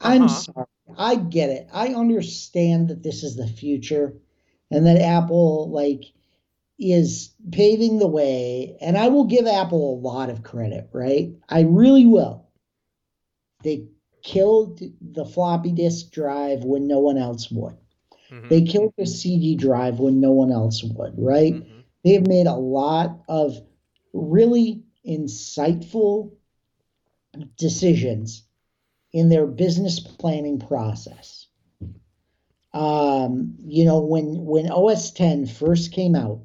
I'm 0.00 0.22
Uh-huh. 0.22 0.28
sorry. 0.28 0.66
I 0.96 1.14
get 1.16 1.50
it. 1.50 1.68
I 1.72 1.94
understand 1.94 2.88
that 2.88 3.02
this 3.02 3.22
is 3.22 3.36
the 3.36 3.46
future 3.46 4.14
and 4.70 4.86
that 4.86 5.00
Apple 5.00 5.70
like 5.70 6.04
is 6.78 7.34
paving 7.52 7.98
the 7.98 8.06
way 8.08 8.76
and 8.80 8.96
I 8.96 9.08
will 9.08 9.24
give 9.24 9.46
Apple 9.46 9.94
a 9.94 10.00
lot 10.00 10.30
of 10.30 10.42
credit, 10.42 10.88
right? 10.92 11.34
I 11.48 11.60
really 11.62 12.06
will. 12.06 12.46
They 13.62 13.88
killed 14.22 14.80
the 15.00 15.24
floppy 15.26 15.72
disk 15.72 16.10
drive 16.10 16.64
when 16.64 16.86
no 16.86 16.98
one 16.98 17.18
else 17.18 17.50
would. 17.50 17.76
Mhm. 18.30 18.48
They 18.48 18.62
killed 18.62 18.94
the 18.96 19.06
CD 19.06 19.56
drive 19.56 19.98
when 19.98 20.20
no 20.20 20.32
one 20.32 20.52
else 20.52 20.82
would, 20.84 21.14
right? 21.18 21.54
Mhm. 21.54 21.64
they 22.02 22.14
have 22.14 22.26
made 22.26 22.46
a 22.46 22.56
lot 22.56 23.22
of 23.28 23.60
really 24.14 24.82
insightful 25.06 26.32
decisions 27.58 28.44
in 29.12 29.28
their 29.28 29.46
business 29.46 30.00
planning 30.00 30.58
process. 30.58 31.46
Um, 32.72 33.56
you 33.66 33.84
know, 33.84 34.00
when 34.00 34.44
when 34.44 34.70
OS 34.70 35.10
10 35.10 35.44
first 35.46 35.92
came 35.92 36.14
out, 36.14 36.40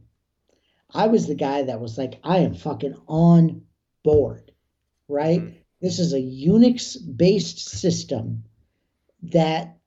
I 0.93 1.07
was 1.07 1.27
the 1.27 1.35
guy 1.35 1.63
that 1.63 1.79
was 1.79 1.97
like, 1.97 2.19
I 2.23 2.39
am 2.39 2.53
fucking 2.55 2.95
on 3.07 3.61
board, 4.03 4.51
right? 5.07 5.41
Mhm. 5.41 5.55
This 5.81 5.99
is 5.99 6.13
a 6.13 6.19
Unix 6.21 6.97
based 7.15 7.59
system 7.59 8.43
that 9.23 9.77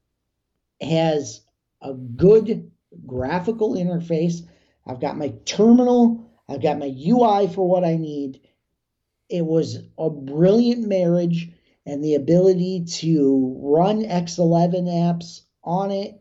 has 0.81 1.41
a 1.81 1.95
good 1.95 2.71
graphical 3.07 3.75
interface. 3.75 4.47
I've 4.87 5.01
got 5.01 5.19
my 5.19 5.35
terminal, 5.45 6.31
I've 6.49 6.63
got 6.63 6.79
my 6.79 6.87
UI 6.87 7.49
for 7.49 7.69
what 7.69 7.85
I 7.85 7.97
need. 7.97 8.41
It 9.29 9.45
was 9.45 9.79
a 9.99 10.09
brilliant 10.09 10.87
marriage 10.87 11.51
and 11.85 12.03
the 12.03 12.15
ability 12.15 12.85
to 12.85 13.57
run 13.63 14.05
X11 14.05 14.89
apps 14.89 15.43
on 15.63 15.91
it 15.91 16.21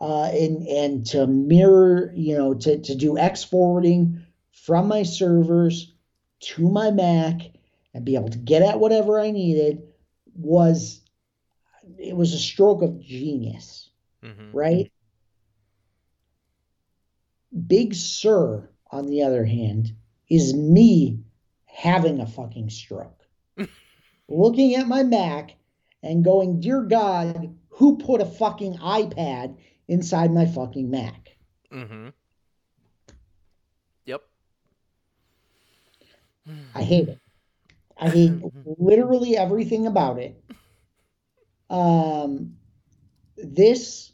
uh, 0.00 0.24
and, 0.24 0.66
and 0.66 1.06
to 1.06 1.26
mirror, 1.26 2.12
you 2.14 2.36
know, 2.36 2.54
to, 2.54 2.78
to 2.78 2.94
do 2.94 3.18
X 3.18 3.42
forwarding 3.44 4.24
from 4.52 4.88
my 4.88 5.02
servers 5.02 5.92
to 6.40 6.68
my 6.70 6.90
Mac 6.90 7.40
and 7.94 8.04
be 8.04 8.14
able 8.14 8.28
to 8.28 8.38
get 8.38 8.62
at 8.62 8.78
whatever 8.78 9.18
I 9.18 9.30
needed 9.30 9.82
was 10.34 11.00
it 11.98 12.14
was 12.14 12.34
a 12.34 12.38
stroke 12.38 12.82
of 12.82 13.00
genius 13.00 13.87
Mhm. 14.22 14.50
right? 14.52 14.92
Big 17.66 17.94
Sur, 17.94 18.70
on 18.90 19.06
the 19.06 19.22
other 19.22 19.44
hand, 19.44 19.92
is 20.28 20.54
me 20.54 21.20
having 21.66 22.20
a 22.20 22.26
fucking 22.26 22.70
stroke. 22.70 23.26
Looking 24.28 24.74
at 24.74 24.86
my 24.88 25.02
Mac 25.02 25.56
and 26.02 26.24
going, 26.24 26.60
Dear 26.60 26.82
God, 26.82 27.56
who 27.70 27.96
put 27.96 28.20
a 28.20 28.26
fucking 28.26 28.76
iPad 28.78 29.58
inside 29.86 30.32
my 30.32 30.46
fucking 30.46 30.90
Mac? 30.90 31.36
Mm-hmm. 31.72 32.08
Yep. 34.04 34.22
I 36.74 36.82
hate 36.82 37.08
it. 37.08 37.18
I 37.96 38.08
hate 38.08 38.32
literally 38.64 39.36
everything 39.36 39.86
about 39.86 40.18
it. 40.18 40.42
Um, 41.70 42.57
this 43.42 44.12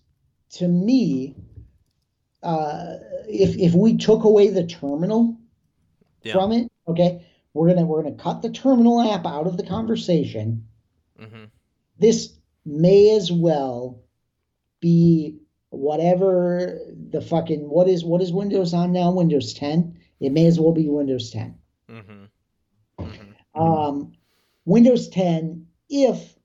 to 0.51 0.69
me, 0.69 1.35
uh, 2.43 2.97
if 3.29 3.57
if 3.57 3.75
we 3.75 3.97
took 3.97 4.25
away 4.25 4.49
the 4.51 4.67
terminal 4.67 5.37
Yeah. 6.23 6.33
from 6.35 6.53
it, 6.53 6.71
okay, 6.89 7.25
we're 7.55 7.69
gonna 7.69 7.87
we're 7.87 8.03
gonna 8.03 8.15
cut 8.17 8.43
the 8.43 8.51
terminal 8.51 9.01
app 9.01 9.27
out 9.27 9.47
of 9.47 9.57
the 9.57 9.63
conversation. 9.65 10.67
hmm 11.19 11.45
This 11.99 12.39
may 12.65 13.11
as 13.11 13.31
well 13.31 14.03
be 14.81 15.39
whatever 15.71 16.79
the 17.11 17.21
fucking 17.21 17.69
what 17.69 17.89
is 17.89 18.05
what 18.05 18.23
is 18.23 18.33
Windows 18.33 18.75
on 18.75 18.93
now? 18.93 19.11
Windows 19.13 19.55
10. 19.55 19.97
It 20.21 20.31
may 20.33 20.47
as 20.47 20.59
well 20.61 20.73
be 20.73 20.89
Windows 20.89 21.31
10. 21.31 21.55
hmm 21.89 22.25
hmm 22.99 23.61
Um, 23.61 24.13
Windows 24.65 25.09
10 25.09 25.67
if 25.89 26.37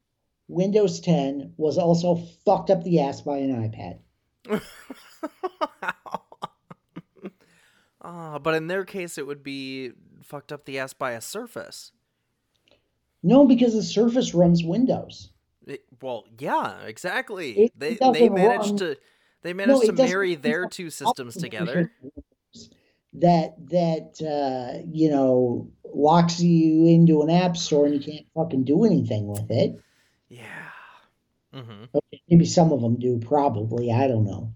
Windows 0.49 0.99
10 0.99 1.53
was 1.57 1.77
also 1.77 2.15
fucked 2.43 2.69
up 2.69 2.83
the 2.83 2.99
ass 2.99 3.21
by 3.21 3.37
an 3.37 3.71
iPad. 3.71 3.99
Ah, 8.01 8.39
but 8.39 8.55
in 8.55 8.67
their 8.67 8.85
case, 8.85 9.17
it 9.17 9.27
would 9.27 9.43
be 9.43 9.91
fucked 10.23 10.53
up 10.53 10.63
the 10.65 10.79
ass 10.79 10.93
by 10.93 11.11
a 11.11 11.21
Surface. 11.21 11.91
No, 13.21 13.45
because 13.45 13.73
the 13.73 13.83
Surface 13.83 14.33
runs 14.33 14.63
Windows. 14.63 15.31
It- 15.67 15.83
well, 16.01 16.23
yeah, 16.39 16.83
exactly. 16.83 17.51
It 17.65 17.73
they 17.77 17.95
they 17.95 18.29
managed 18.29 18.69
run- 18.69 18.77
to 18.77 18.97
they 19.41 19.51
managed 19.53 19.83
it 19.83 19.87
to 19.87 19.93
marry 20.03 20.35
their 20.35 20.67
two 20.67 20.89
systems 20.89 21.35
together. 21.35 21.91
That 23.13 23.55
that 23.69 24.21
uh, 24.21 24.87
you 24.89 25.09
know 25.11 25.69
locks 25.93 26.39
you 26.39 26.85
into 26.87 27.21
an 27.21 27.29
app 27.29 27.57
store 27.57 27.85
and 27.85 27.95
you 27.95 28.13
can't 28.13 28.25
fucking 28.33 28.63
do 28.63 28.85
anything 28.85 29.27
with 29.27 29.51
it. 29.51 29.77
Yeah. 30.29 30.69
hmm 31.53 31.85
Okay, 31.93 32.21
maybe 32.29 32.45
some 32.45 32.71
of 32.71 32.81
them 32.81 32.97
do, 32.97 33.17
probably. 33.19 33.91
I 33.91 34.07
don't 34.07 34.25
know. 34.25 34.53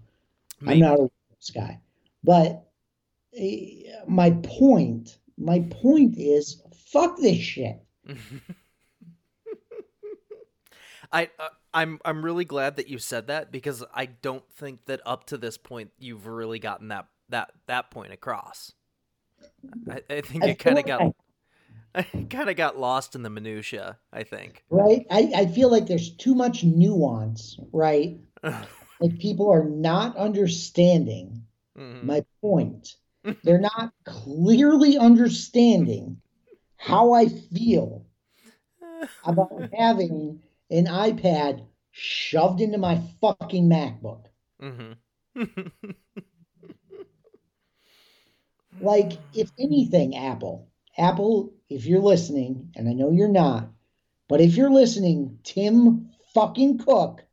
I'm 0.66 0.78
not 0.78 1.00
a 1.00 1.10
guy, 1.52 1.80
but 2.22 2.66
eh, 3.36 3.92
my 4.06 4.30
point, 4.30 5.18
my 5.36 5.60
point 5.70 6.16
is, 6.16 6.62
fuck 6.74 7.18
this 7.18 7.38
shit. 7.38 7.82
I 11.12 11.30
uh, 11.38 11.48
I'm 11.72 12.00
I'm 12.04 12.24
really 12.24 12.44
glad 12.44 12.76
that 12.76 12.88
you 12.88 12.98
said 12.98 13.26
that 13.26 13.52
because 13.52 13.84
I 13.92 14.06
don't 14.06 14.48
think 14.50 14.86
that 14.86 15.00
up 15.04 15.26
to 15.26 15.36
this 15.36 15.58
point 15.58 15.90
you've 15.98 16.26
really 16.26 16.58
gotten 16.58 16.88
that 16.88 17.06
that 17.28 17.50
that 17.66 17.90
point 17.90 18.12
across. 18.12 18.72
I, 19.90 20.02
I 20.08 20.20
think 20.22 20.44
I 20.44 20.48
it 20.48 20.58
kind 20.58 20.78
of 20.78 20.86
got 20.86 21.00
like- 21.00 21.14
I 22.14 22.26
kind 22.30 22.50
of 22.50 22.56
got 22.56 22.78
lost 22.78 23.14
in 23.14 23.22
the 23.22 23.30
minutia. 23.30 23.98
I 24.12 24.22
think. 24.24 24.64
right? 24.70 25.06
I, 25.10 25.32
I 25.36 25.46
feel 25.46 25.70
like 25.70 25.86
there's 25.86 26.14
too 26.16 26.34
much 26.34 26.64
nuance, 26.64 27.58
right? 27.72 28.18
Like 29.00 29.18
people 29.18 29.50
are 29.50 29.64
not 29.64 30.16
understanding 30.16 31.42
Mhm. 31.76 32.04
my 32.04 32.24
point. 32.40 32.96
They're 33.42 33.58
not 33.60 33.92
clearly 34.04 34.96
understanding 34.96 36.20
how 36.78 37.12
I 37.12 37.26
feel 37.28 38.06
about 39.24 39.68
having 39.76 40.40
an 40.70 40.86
iPad 40.86 41.64
shoved 41.90 42.60
into 42.60 42.78
my 42.78 43.02
fucking 43.20 43.68
MacBook. 43.68 44.26
Mhm. 44.62 44.96
Like, 48.80 49.12
if 49.34 49.50
anything, 49.58 50.16
Apple, 50.16 50.68
Apple, 50.96 51.52
if 51.68 51.86
you're 51.86 52.00
listening, 52.00 52.70
and 52.76 52.88
I 52.88 52.92
know 52.92 53.10
you're 53.10 53.28
not, 53.28 53.70
but 54.28 54.40
if 54.40 54.56
you're 54.56 54.70
listening, 54.70 55.38
Tim 55.42 56.10
fucking 56.32 56.78
Cook, 56.78 57.24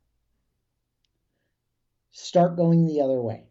start 2.10 2.56
going 2.56 2.86
the 2.86 3.00
other 3.00 3.20
way. 3.20 3.46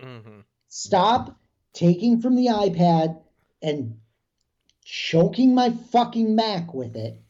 Mhm. 0.00 0.44
Stop 0.68 1.38
taking 1.72 2.20
from 2.20 2.34
the 2.34 2.46
iPad 2.46 3.22
and 3.62 4.00
choking 4.84 5.54
my 5.54 5.70
fucking 5.70 6.34
Mac 6.34 6.74
with 6.74 6.96
it 6.96 7.22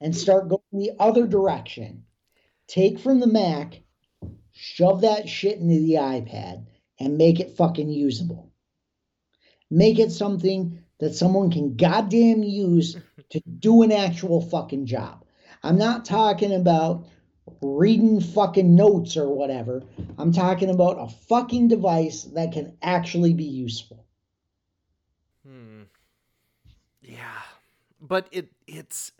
and 0.00 0.16
start 0.16 0.48
going 0.48 0.60
the 0.72 0.92
other 0.98 1.26
direction. 1.26 2.04
Take 2.66 2.98
from 2.98 3.20
the 3.20 3.26
Mac, 3.26 3.82
shove 4.52 5.02
that 5.02 5.28
shit 5.28 5.58
into 5.58 5.80
the 5.80 5.94
iPad, 5.94 6.66
and 6.98 7.18
make 7.18 7.40
it 7.40 7.56
fucking 7.56 7.90
usable. 7.90 8.50
Make 9.70 9.98
it 9.98 10.12
something 10.12 10.82
that 10.98 11.14
someone 11.14 11.50
can 11.50 11.76
goddamn 11.76 12.42
use 12.42 12.96
to 13.30 13.40
do 13.58 13.82
an 13.82 13.92
actual 13.92 14.40
fucking 14.40 14.86
job. 14.86 15.24
I'm 15.62 15.78
not 15.78 16.04
talking 16.04 16.54
about 16.54 17.06
reading 17.60 18.20
fucking 18.20 18.74
notes 18.74 19.16
or 19.16 19.28
whatever. 19.34 19.82
I'm 20.18 20.32
talking 20.32 20.70
about 20.70 20.98
a 20.98 21.08
fucking 21.08 21.68
device 21.68 22.24
that 22.34 22.52
can 22.52 22.76
actually 22.82 23.34
be 23.34 23.44
useful. 23.44 24.04
Hmm. 25.46 25.82
Yeah, 27.02 27.42
but 28.00 28.28
it 28.32 28.48
it's 28.66 29.12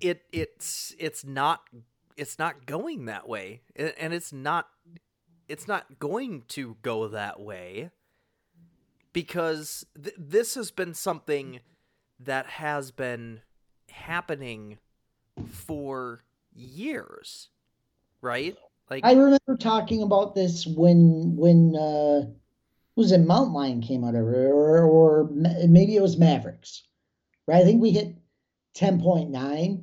it 0.00 0.22
it's 0.32 0.94
it's 0.98 1.24
not 1.24 1.62
it's 2.16 2.38
not 2.38 2.64
going 2.66 3.06
that 3.06 3.28
way, 3.28 3.62
and 3.76 4.14
it's 4.14 4.32
not 4.32 4.68
it's 5.48 5.68
not 5.68 5.98
going 5.98 6.44
to 6.48 6.76
go 6.82 7.08
that 7.08 7.38
way 7.40 7.90
because 9.12 9.86
th- 10.00 10.16
this 10.18 10.54
has 10.54 10.70
been 10.70 10.94
something 10.94 11.60
that 12.18 12.46
has 12.46 12.90
been 12.90 13.40
happening 13.90 14.78
for 15.50 16.22
years, 16.54 17.48
right? 18.20 18.56
Like 18.90 19.04
I 19.04 19.12
remember 19.12 19.56
talking 19.58 20.02
about 20.02 20.34
this 20.34 20.66
when 20.66 21.36
when 21.36 21.76
uh 21.76 22.26
was 22.94 23.12
it 23.12 23.18
Mountain 23.18 23.54
Lion 23.54 23.80
came 23.80 24.04
out 24.04 24.14
or 24.14 24.52
or, 24.52 24.82
or 24.82 25.30
maybe 25.66 25.96
it 25.96 26.02
was 26.02 26.18
Mavericks. 26.18 26.82
Right? 27.46 27.62
I 27.62 27.64
think 27.64 27.82
we 27.82 27.90
hit 27.90 28.14
10.9 28.76 29.82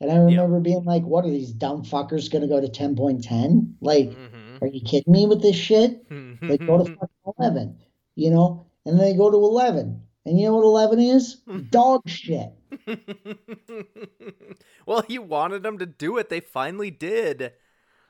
and 0.00 0.10
I 0.10 0.16
remember 0.16 0.60
being 0.60 0.84
like 0.84 1.02
what 1.02 1.24
are 1.24 1.30
these 1.30 1.52
dumb 1.52 1.84
fuckers 1.84 2.30
going 2.30 2.42
to 2.42 2.48
go 2.48 2.60
to 2.60 2.68
10.10? 2.68 3.74
Like 3.80 4.10
mhm. 4.10 4.62
are 4.62 4.66
you 4.66 4.80
kidding 4.80 5.12
me 5.12 5.26
with 5.26 5.42
this 5.42 5.56
shit? 5.56 6.04
like, 6.42 6.66
go 6.66 6.78
to 6.78 6.84
fucking 6.84 7.34
11, 7.38 7.78
you 8.20 8.30
know? 8.30 8.66
And 8.84 8.98
then 8.98 9.06
they 9.06 9.16
go 9.16 9.30
to 9.30 9.36
11. 9.36 10.02
And 10.26 10.38
you 10.38 10.46
know 10.46 10.56
what 10.56 10.64
11 10.64 11.00
is? 11.00 11.36
Dog 11.70 12.02
shit. 12.06 12.52
well, 14.86 15.02
you 15.08 15.22
wanted 15.22 15.62
them 15.62 15.78
to 15.78 15.86
do 15.86 16.18
it. 16.18 16.28
They 16.28 16.40
finally 16.40 16.90
did. 16.90 17.52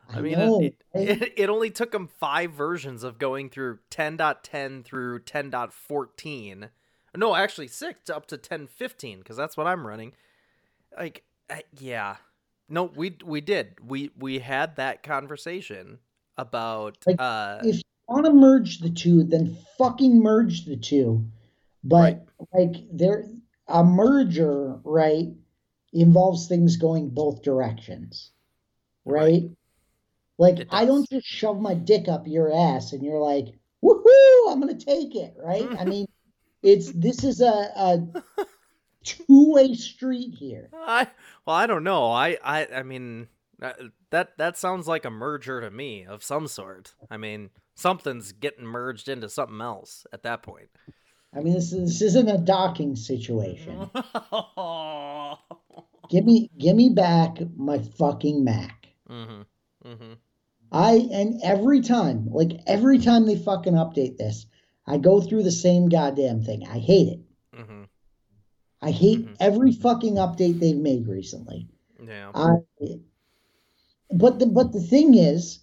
I, 0.09 0.19
I 0.19 0.21
mean, 0.21 0.33
know, 0.33 0.61
it, 0.61 0.75
right? 0.95 1.09
it, 1.09 1.33
it 1.37 1.49
only 1.49 1.71
took 1.71 1.93
them 1.93 2.09
five 2.19 2.53
versions 2.53 3.05
of 3.05 3.19
going 3.19 3.49
through 3.49 3.79
10.10 3.91 4.85
through 4.85 5.21
10.14. 5.21 6.69
No, 7.17 7.35
actually 7.37 7.69
six 7.69 8.11
up 8.11 8.27
to 8.27 8.37
10.15 8.37 9.19
because 9.19 9.37
that's 9.37 9.57
what 9.57 9.69
I'm 9.69 9.87
running. 9.87 10.13
Like, 10.99 11.23
yeah, 11.79 12.17
no, 12.69 12.85
we 12.85 13.17
we 13.25 13.41
did. 13.41 13.77
We 13.85 14.11
we 14.17 14.39
had 14.39 14.77
that 14.77 15.03
conversation 15.03 15.99
about 16.39 16.99
Like, 17.07 17.17
uh 17.19 17.59
if 17.65 17.83
want 18.11 18.27
to 18.27 18.33
merge 18.33 18.79
the 18.79 18.91
two, 18.91 19.25
then 19.25 19.57
fucking 19.79 20.21
merge 20.23 20.65
the 20.65 20.77
two. 20.77 21.27
But 21.83 22.27
like 22.53 22.75
there 22.93 23.25
a 23.69 23.85
merger, 23.85 24.79
right, 24.85 25.29
involves 25.93 26.47
things 26.47 26.77
going 26.77 27.11
both 27.11 27.43
directions. 27.43 28.33
Right? 29.05 29.45
Like 30.39 30.67
I 30.71 30.85
don't 30.85 31.09
just 31.11 31.27
shove 31.27 31.61
my 31.61 31.75
dick 31.75 32.09
up 32.09 32.27
your 32.27 32.53
ass 32.53 32.93
and 32.93 33.03
you're 33.03 33.21
like, 33.21 33.47
woohoo, 33.85 34.51
I'm 34.53 34.61
gonna 34.61 34.75
take 34.75 35.15
it, 35.15 35.35
right? 35.39 35.69
I 35.79 35.85
mean, 35.85 36.07
it's 36.63 36.91
this 36.93 37.25
is 37.25 37.41
a, 37.41 37.47
a 37.47 38.07
two-way 39.05 39.75
street 39.75 40.35
here. 40.35 40.71
I 40.75 41.09
well, 41.47 41.57
I 41.57 41.67
don't 41.67 41.85
know. 41.85 42.11
I 42.11 42.39
I 42.43 42.67
I 42.77 42.83
mean 42.83 43.29
uh, 43.63 43.73
that 44.11 44.37
that 44.39 44.57
sounds 44.57 44.89
like 44.89 45.05
a 45.05 45.11
merger 45.11 45.61
to 45.61 45.71
me 45.71 46.05
of 46.05 46.25
some 46.25 46.47
sort. 46.49 46.95
I 47.11 47.17
mean, 47.17 47.51
something's 47.81 48.33
getting 48.33 48.65
merged 48.65 49.09
into 49.09 49.29
something 49.29 49.61
else 49.61 50.07
at 50.13 50.23
that 50.23 50.43
point. 50.43 50.69
I 51.35 51.41
mean, 51.41 51.55
this, 51.55 51.71
this 51.71 52.03
isn't 52.03 52.29
a 52.29 52.39
docking 52.39 52.97
situation. 52.97 53.91
Give 56.11 56.25
me 56.25 56.51
give 56.59 56.75
me 56.75 56.89
back 56.89 57.39
my 57.57 57.79
fucking 57.79 58.43
Mac. 58.43 58.89
Mm-hmm. 59.09 59.43
Mm-hmm. 59.89 60.13
I 60.73 61.09
and 61.13 61.41
every 61.45 61.81
time, 61.83 62.27
like 62.33 62.61
every 62.67 62.99
time 62.99 63.27
they 63.27 63.37
fucking 63.37 63.75
update 63.75 64.17
this, 64.17 64.47
I 64.89 64.99
go 64.99 65.21
through 65.21 65.45
the 65.45 65.53
same 65.53 65.89
goddamn 65.89 66.43
thing. 66.43 66.67
I 66.67 66.79
hate 66.79 67.09
it. 67.09 67.21
Mm-hmm. 67.57 67.83
I 68.83 68.91
hate 68.91 69.25
Mhm. 69.25 69.37
every 69.39 69.71
fucking 69.71 70.15
update 70.15 70.59
they've 70.59 70.77
made 70.77 71.07
recently. 71.07 71.69
Yeah. 72.05 72.33
I 72.35 72.57
but 74.11 74.41
the 74.41 74.47
but 74.47 74.73
the 74.73 74.81
thing 74.81 75.15
is, 75.15 75.61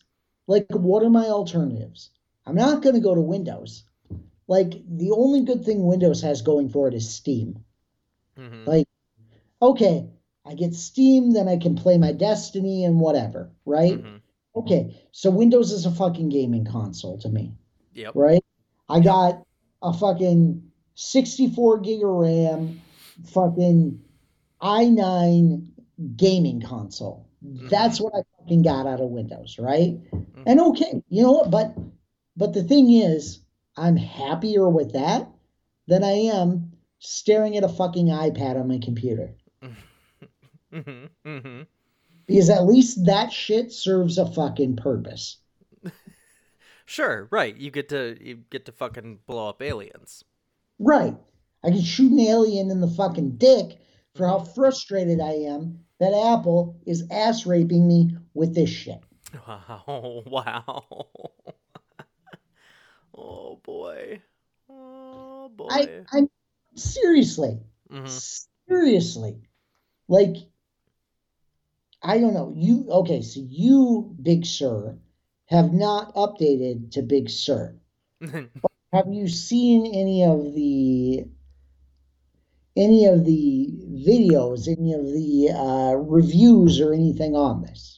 like 0.47 0.65
what 0.71 1.03
are 1.03 1.09
my 1.09 1.25
alternatives? 1.25 2.09
I'm 2.45 2.55
not 2.55 2.81
going 2.81 2.95
to 2.95 3.01
go 3.01 3.13
to 3.13 3.21
Windows. 3.21 3.83
Like 4.47 4.81
the 4.87 5.11
only 5.11 5.41
good 5.41 5.65
thing 5.65 5.85
Windows 5.85 6.21
has 6.21 6.41
going 6.41 6.69
for 6.69 6.87
it 6.87 6.93
is 6.93 7.09
Steam. 7.09 7.63
Mhm. 8.37 8.65
Like 8.65 8.87
okay, 9.61 10.09
I 10.45 10.53
get 10.53 10.73
Steam, 10.73 11.31
then 11.33 11.47
I 11.47 11.57
can 11.57 11.75
play 11.75 11.97
my 11.97 12.11
Destiny 12.13 12.85
and 12.85 12.99
whatever, 12.99 13.51
right? 13.65 14.01
Mhm. 14.01 14.21
okay, 14.55 14.95
so 15.11 15.29
Windows 15.29 15.71
is 15.71 15.85
a 15.85 15.91
fucking 15.91 16.29
gaming 16.29 16.65
console 16.65 17.17
to 17.19 17.29
me, 17.29 17.53
Yep. 17.93 18.15
right? 18.15 18.43
I 18.89 18.99
got 19.01 19.45
a 19.83 19.93
fucking 19.93 20.71
64 20.95 21.79
gig 21.79 22.03
of 22.03 22.09
RAM, 22.09 22.81
fucking 23.25 24.01
i9 24.61 25.67
gaming 26.15 26.61
console. 26.61 27.25
That's 27.41 27.99
what 28.01 28.13
I 28.15 28.23
fucking 28.47 28.61
got 28.61 28.87
out 28.87 29.01
of 29.01 29.09
Windows, 29.09 29.57
right? 29.59 29.99
And 30.45 30.59
okay, 30.59 31.01
you 31.09 31.21
know 31.23 31.33
what? 31.33 31.51
But 31.51 31.75
but 32.37 32.53
the 32.53 32.63
thing 32.63 32.91
is, 32.91 33.39
I'm 33.75 33.97
happier 33.97 34.69
with 34.69 34.93
that 34.93 35.29
than 35.87 36.03
I 36.03 36.11
am 36.11 36.71
staring 36.99 37.57
at 37.57 37.63
a 37.63 37.69
fucking 37.69 38.07
iPad 38.07 38.59
on 38.59 38.67
my 38.67 38.79
computer. 38.79 39.35
hmm 39.61 39.71
hmm 41.25 41.61
Because 42.25 42.49
at 42.49 42.65
least 42.65 43.05
that 43.05 43.31
shit 43.31 43.71
serves 43.71 44.17
a 44.17 44.31
fucking 44.31 44.77
purpose. 44.77 45.37
Sure, 46.89 47.27
right. 47.31 47.57
You 47.57 47.69
get 47.69 47.89
to 47.89 48.15
you 48.21 48.43
get 48.49 48.63
to 48.67 48.71
fucking 48.71 49.19
blow 49.27 49.49
up 49.49 49.61
aliens. 49.61 50.23
Right. 50.79 51.17
I 51.61 51.69
can 51.69 51.81
shoot 51.81 52.13
an 52.13 52.19
alien 52.21 52.71
in 52.71 52.79
the 52.79 52.87
fucking 52.87 53.35
dick 53.35 53.81
for 54.15 54.25
how 54.25 54.39
frustrated 54.39 55.19
I 55.19 55.33
am 55.33 55.83
that 55.99 56.13
Apple 56.13 56.79
is 56.85 57.05
ass 57.11 57.45
raping 57.45 57.87
me 57.87 58.15
with 58.33 58.53
this 58.55 58.69
shit. 58.69 59.01
Wow! 59.47 60.23
Wow! 60.27 60.85
oh 63.15 63.59
boy! 63.63 64.21
Oh 64.69 65.49
boy! 65.49 65.67
I 65.69 65.89
I'm 66.11 66.29
seriously, 66.75 67.59
Mhm. 67.91 68.39
seriously. 68.67 69.41
Like 70.07 70.35
I 72.01 72.19
don't 72.19 72.33
know. 72.33 72.53
You 72.55 72.87
okay, 72.89 73.21
so 73.21 73.41
you, 73.43 74.15
Big 74.21 74.45
Sir, 74.45 74.97
have 75.47 75.73
not 75.73 76.13
updated 76.15 76.91
to 76.91 77.01
Big 77.01 77.29
Sur. 77.29 77.75
Have 78.93 79.11
you 79.11 79.27
seen 79.27 79.85
any 79.85 80.23
of 80.23 80.53
the 80.55 81.27
any 82.78 83.05
of 83.05 83.25
the 83.25 83.69
videos, 84.07 84.67
any 84.67 84.93
of 84.93 85.05
the 85.05 85.49
uh, 85.53 85.95
reviews 85.95 86.80
or 86.80 86.93
anything 86.93 87.36
on 87.36 87.63
this? 87.63 87.97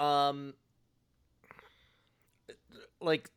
um, 0.00 0.54
like 3.00 3.30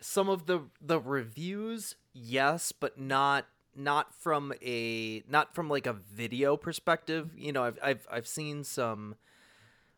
some 0.00 0.28
of 0.28 0.46
the 0.46 0.62
the 0.80 0.98
reviews, 0.98 1.94
yes, 2.12 2.72
but 2.72 2.98
not 2.98 3.46
not 3.76 4.14
from 4.14 4.54
a 4.62 5.22
not 5.28 5.54
from 5.54 5.68
like 5.68 5.86
a 5.86 5.92
video 5.92 6.56
perspective. 6.56 7.30
You 7.36 7.52
know, 7.52 7.64
I've 7.64 7.78
I've 7.82 8.08
I've 8.10 8.26
seen 8.26 8.64
some 8.64 9.16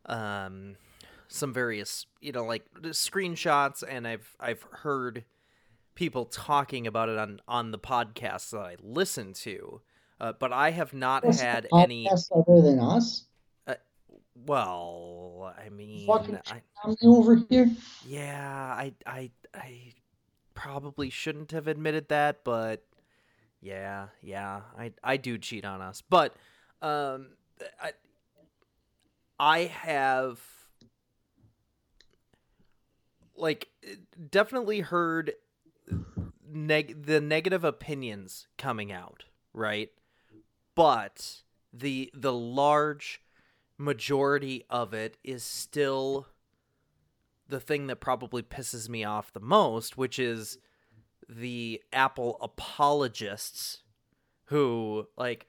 um 0.06 0.76
some 1.28 1.52
various 1.52 2.06
you 2.20 2.32
know 2.32 2.44
like 2.44 2.64
screenshots 2.82 3.84
and 3.88 4.06
I've 4.06 4.34
I've 4.40 4.62
heard 4.70 5.24
people 5.98 6.24
talking 6.26 6.86
about 6.86 7.08
it 7.08 7.18
on 7.18 7.40
on 7.48 7.72
the 7.72 7.78
podcasts 7.78 8.50
that 8.50 8.60
I 8.60 8.76
listen 8.80 9.32
to. 9.32 9.80
Uh, 10.20 10.32
but 10.32 10.52
I 10.52 10.70
have 10.70 10.94
not 10.94 11.24
What's 11.24 11.38
the 11.40 11.44
had 11.44 11.68
any 11.72 12.08
other 12.08 12.62
than 12.62 12.78
us? 12.78 13.24
well, 14.46 15.52
I 15.58 15.68
mean, 15.70 16.06
Fucking 16.06 16.38
I, 16.46 16.62
over 17.04 17.34
here. 17.50 17.68
yeah, 18.06 18.48
I 18.48 18.92
I 19.04 19.30
I 19.52 19.92
probably 20.54 21.10
shouldn't 21.10 21.50
have 21.50 21.66
admitted 21.66 22.08
that, 22.10 22.44
but 22.44 22.84
yeah, 23.60 24.06
yeah, 24.22 24.60
I 24.78 24.92
I 25.02 25.16
do 25.16 25.36
cheat 25.36 25.64
on 25.64 25.82
us. 25.82 26.00
But 26.08 26.36
um 26.80 27.30
I 27.82 27.90
I 29.40 29.58
have 29.64 30.38
like 33.36 33.68
definitely 34.30 34.80
heard 34.80 35.32
neg- 36.50 37.04
the 37.04 37.20
negative 37.20 37.64
opinions 37.64 38.48
coming 38.56 38.92
out, 38.92 39.24
right? 39.52 39.90
But 40.74 41.42
the 41.72 42.10
the 42.14 42.32
large 42.32 43.20
majority 43.76 44.64
of 44.68 44.92
it 44.92 45.18
is 45.22 45.44
still 45.44 46.26
the 47.48 47.60
thing 47.60 47.86
that 47.86 47.96
probably 47.96 48.42
pisses 48.42 48.88
me 48.88 49.04
off 49.04 49.32
the 49.32 49.40
most, 49.40 49.96
which 49.96 50.18
is 50.18 50.58
the 51.28 51.82
Apple 51.92 52.38
apologists 52.40 53.82
who 54.46 55.06
like, 55.16 55.46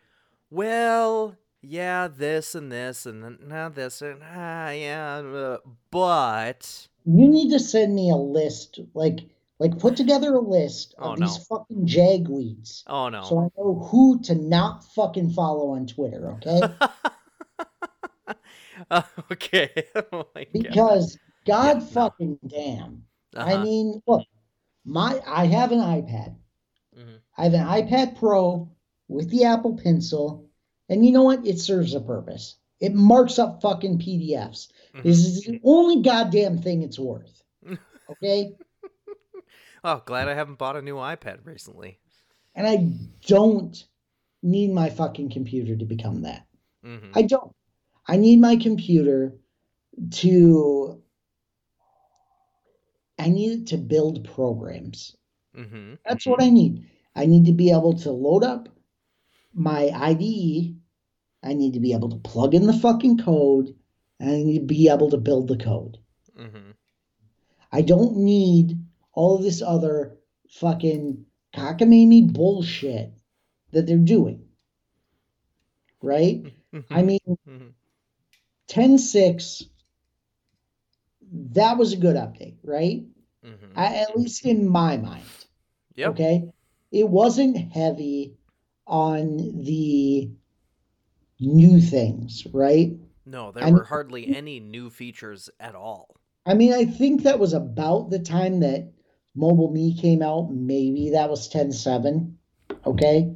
well, 0.50 1.36
yeah, 1.62 2.08
this 2.08 2.56
and 2.56 2.72
this 2.72 3.06
and 3.06 3.40
now 3.48 3.70
this 3.70 4.02
and 4.02 4.22
ah, 4.24 4.70
yeah, 4.70 5.18
uh, 5.18 5.58
but 5.92 6.88
You 7.06 7.28
need 7.28 7.52
to 7.52 7.60
send 7.60 7.96
me 7.96 8.10
a 8.10 8.16
list, 8.16 8.80
like 8.94 9.20
like 9.60 9.78
put 9.78 9.96
together 9.98 10.34
a 10.36 10.40
list 10.40 10.96
Oh, 11.00 11.12
of 11.14 11.20
these 11.20 11.38
no. 11.38 11.44
fucking 11.58 11.86
jagweeds. 11.86 12.84
oh 12.88 13.10
no. 13.10 13.24
So 13.24 13.40
I 13.40 13.50
know 13.58 13.76
who 13.92 14.20
to 14.22 14.36
not 14.36 14.84
fucking 14.96 15.32
follow 15.32 15.72
on 15.72 15.86
Twitter, 15.88 16.32
okay? 16.38 16.62
Uh, 18.90 19.02
okay. 19.32 19.70
oh 20.14 20.26
god. 20.34 20.48
Because 20.54 21.18
God 21.46 21.68
Yeah, 21.78 21.84
no. 21.84 21.86
fucking 21.86 22.40
damn. 22.48 23.04
I 23.36 23.54
Uh-huh. 23.56 23.64
mean, 23.64 24.02
look, 24.08 24.26
my 24.86 25.20
I 25.28 25.46
have 25.48 25.72
an 25.74 25.80
iPad. 25.80 26.36
Mhm. 26.98 27.20
I 27.38 27.44
have 27.44 27.54
an 27.54 27.66
iPad 27.66 28.18
Pro 28.18 28.70
with 29.10 29.30
the 29.32 29.44
Apple 29.44 29.76
Pencil, 29.76 30.46
and 30.88 31.06
you 31.06 31.12
know 31.12 31.24
what? 31.24 31.46
It 31.46 31.60
serves 31.60 31.94
a 31.94 32.00
purpose. 32.00 32.56
It 32.80 32.94
marks 32.96 33.38
up 33.38 33.62
fucking 33.62 34.00
PDFs. 34.00 34.70
Mhm. 34.96 35.04
This 35.04 35.26
is 35.26 35.42
the 35.44 35.60
only 35.66 36.02
goddamn 36.02 36.60
thing 36.62 36.82
it's 36.82 36.98
worth. 37.00 37.44
Okay? 38.10 38.56
Oh, 39.84 40.02
glad 40.06 40.28
I 40.28 40.34
haven't 40.34 40.58
bought 40.60 40.76
a 40.76 40.82
new 40.82 40.96
iPad 40.96 41.46
recently. 41.46 42.00
and 42.56 42.68
I 42.68 42.90
don't 43.28 43.86
need 44.42 44.72
my 44.74 44.90
fucking 44.90 45.30
computer 45.32 45.76
to 45.76 45.86
become 45.86 46.22
that. 46.24 46.46
hmm 46.84 47.12
I 47.14 47.22
don't. 47.24 47.54
I 48.08 48.18
need 48.18 48.40
my 48.42 48.56
computer 48.56 49.34
to 50.12 51.02
I 53.18 53.30
need 53.30 53.52
it 53.62 53.68
to 53.68 53.78
build 53.78 54.24
programs. 54.24 55.16
hmm 55.56 55.96
That's 56.06 56.26
what 56.26 56.42
I 56.42 56.50
need. 56.50 56.86
I 57.16 57.26
need 57.26 57.46
to 57.46 57.52
be 57.54 57.72
able 57.72 57.94
to 58.00 58.12
load 58.12 58.44
up 58.44 58.70
my 59.54 59.90
IDE. 59.94 60.76
I 61.44 61.54
need 61.54 61.74
to 61.74 61.80
be 61.80 61.94
able 61.94 62.10
to 62.10 62.18
plug 62.18 62.54
in 62.54 62.66
the 62.68 62.74
fucking 62.74 63.18
code. 63.20 63.76
And 64.20 64.30
I 64.32 64.44
need 64.44 64.60
to 64.60 64.66
be 64.66 64.90
able 64.90 65.10
to 65.12 65.18
build 65.18 65.48
the 65.48 65.58
code. 65.58 65.98
hmm 66.38 66.72
I 67.72 67.82
don't 67.82 68.18
need 68.18 68.80
all 69.20 69.36
of 69.36 69.44
this 69.44 69.62
other 69.62 70.16
fucking 70.50 71.26
cockamamie 71.54 72.32
bullshit 72.32 73.12
that 73.74 73.86
they're 73.86 73.98
doing. 73.98 74.48
Right? 76.02 76.54
I 76.90 77.02
mean, 77.02 77.20
Mhm. 77.46 77.74
10.6, 78.68 79.66
that 81.52 81.78
was 81.78 81.92
a 81.92 81.98
good 81.98 82.16
update, 82.16 82.56
right? 82.64 83.04
Mhm. 83.44 83.72
I, 83.76 83.96
at 83.98 84.18
least 84.18 84.46
in 84.46 84.66
my 84.70 84.96
mind. 84.96 85.26
Yep. 85.98 86.12
Okay. 86.12 86.50
It 86.92 87.10
wasn't 87.10 87.58
heavy 87.58 88.38
on 88.88 89.36
the 89.64 90.30
new 91.42 91.82
things, 91.82 92.48
right? 92.54 92.98
No, 93.26 93.52
there 93.52 93.66
I 93.66 93.72
were 93.72 93.78
mean- 93.80 93.86
hardly 93.86 94.34
any 94.34 94.62
new 94.62 94.90
features 94.90 95.50
at 95.60 95.76
all. 95.76 96.16
I 96.46 96.54
mean, 96.54 96.72
I 96.74 96.86
think 96.86 97.24
that 97.24 97.38
was 97.40 97.52
about 97.54 98.10
the 98.12 98.20
time 98.20 98.62
that 98.62 98.94
Mobile 99.36 99.72
Me 99.72 99.94
came 99.94 100.22
out. 100.22 100.52
Maybe 100.52 101.12
that 101.12 101.30
was 101.30 101.50
10.7. 101.50 102.38
Okay. 102.86 103.36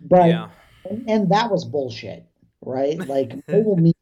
But, 0.00 0.28
yeah. 0.28 0.50
and, 0.88 1.08
and 1.08 1.30
that 1.30 1.50
was 1.50 1.64
bullshit, 1.64 2.26
right? 2.60 2.98
Like, 3.08 3.32
Mobile 3.48 3.76
Me 3.76 3.94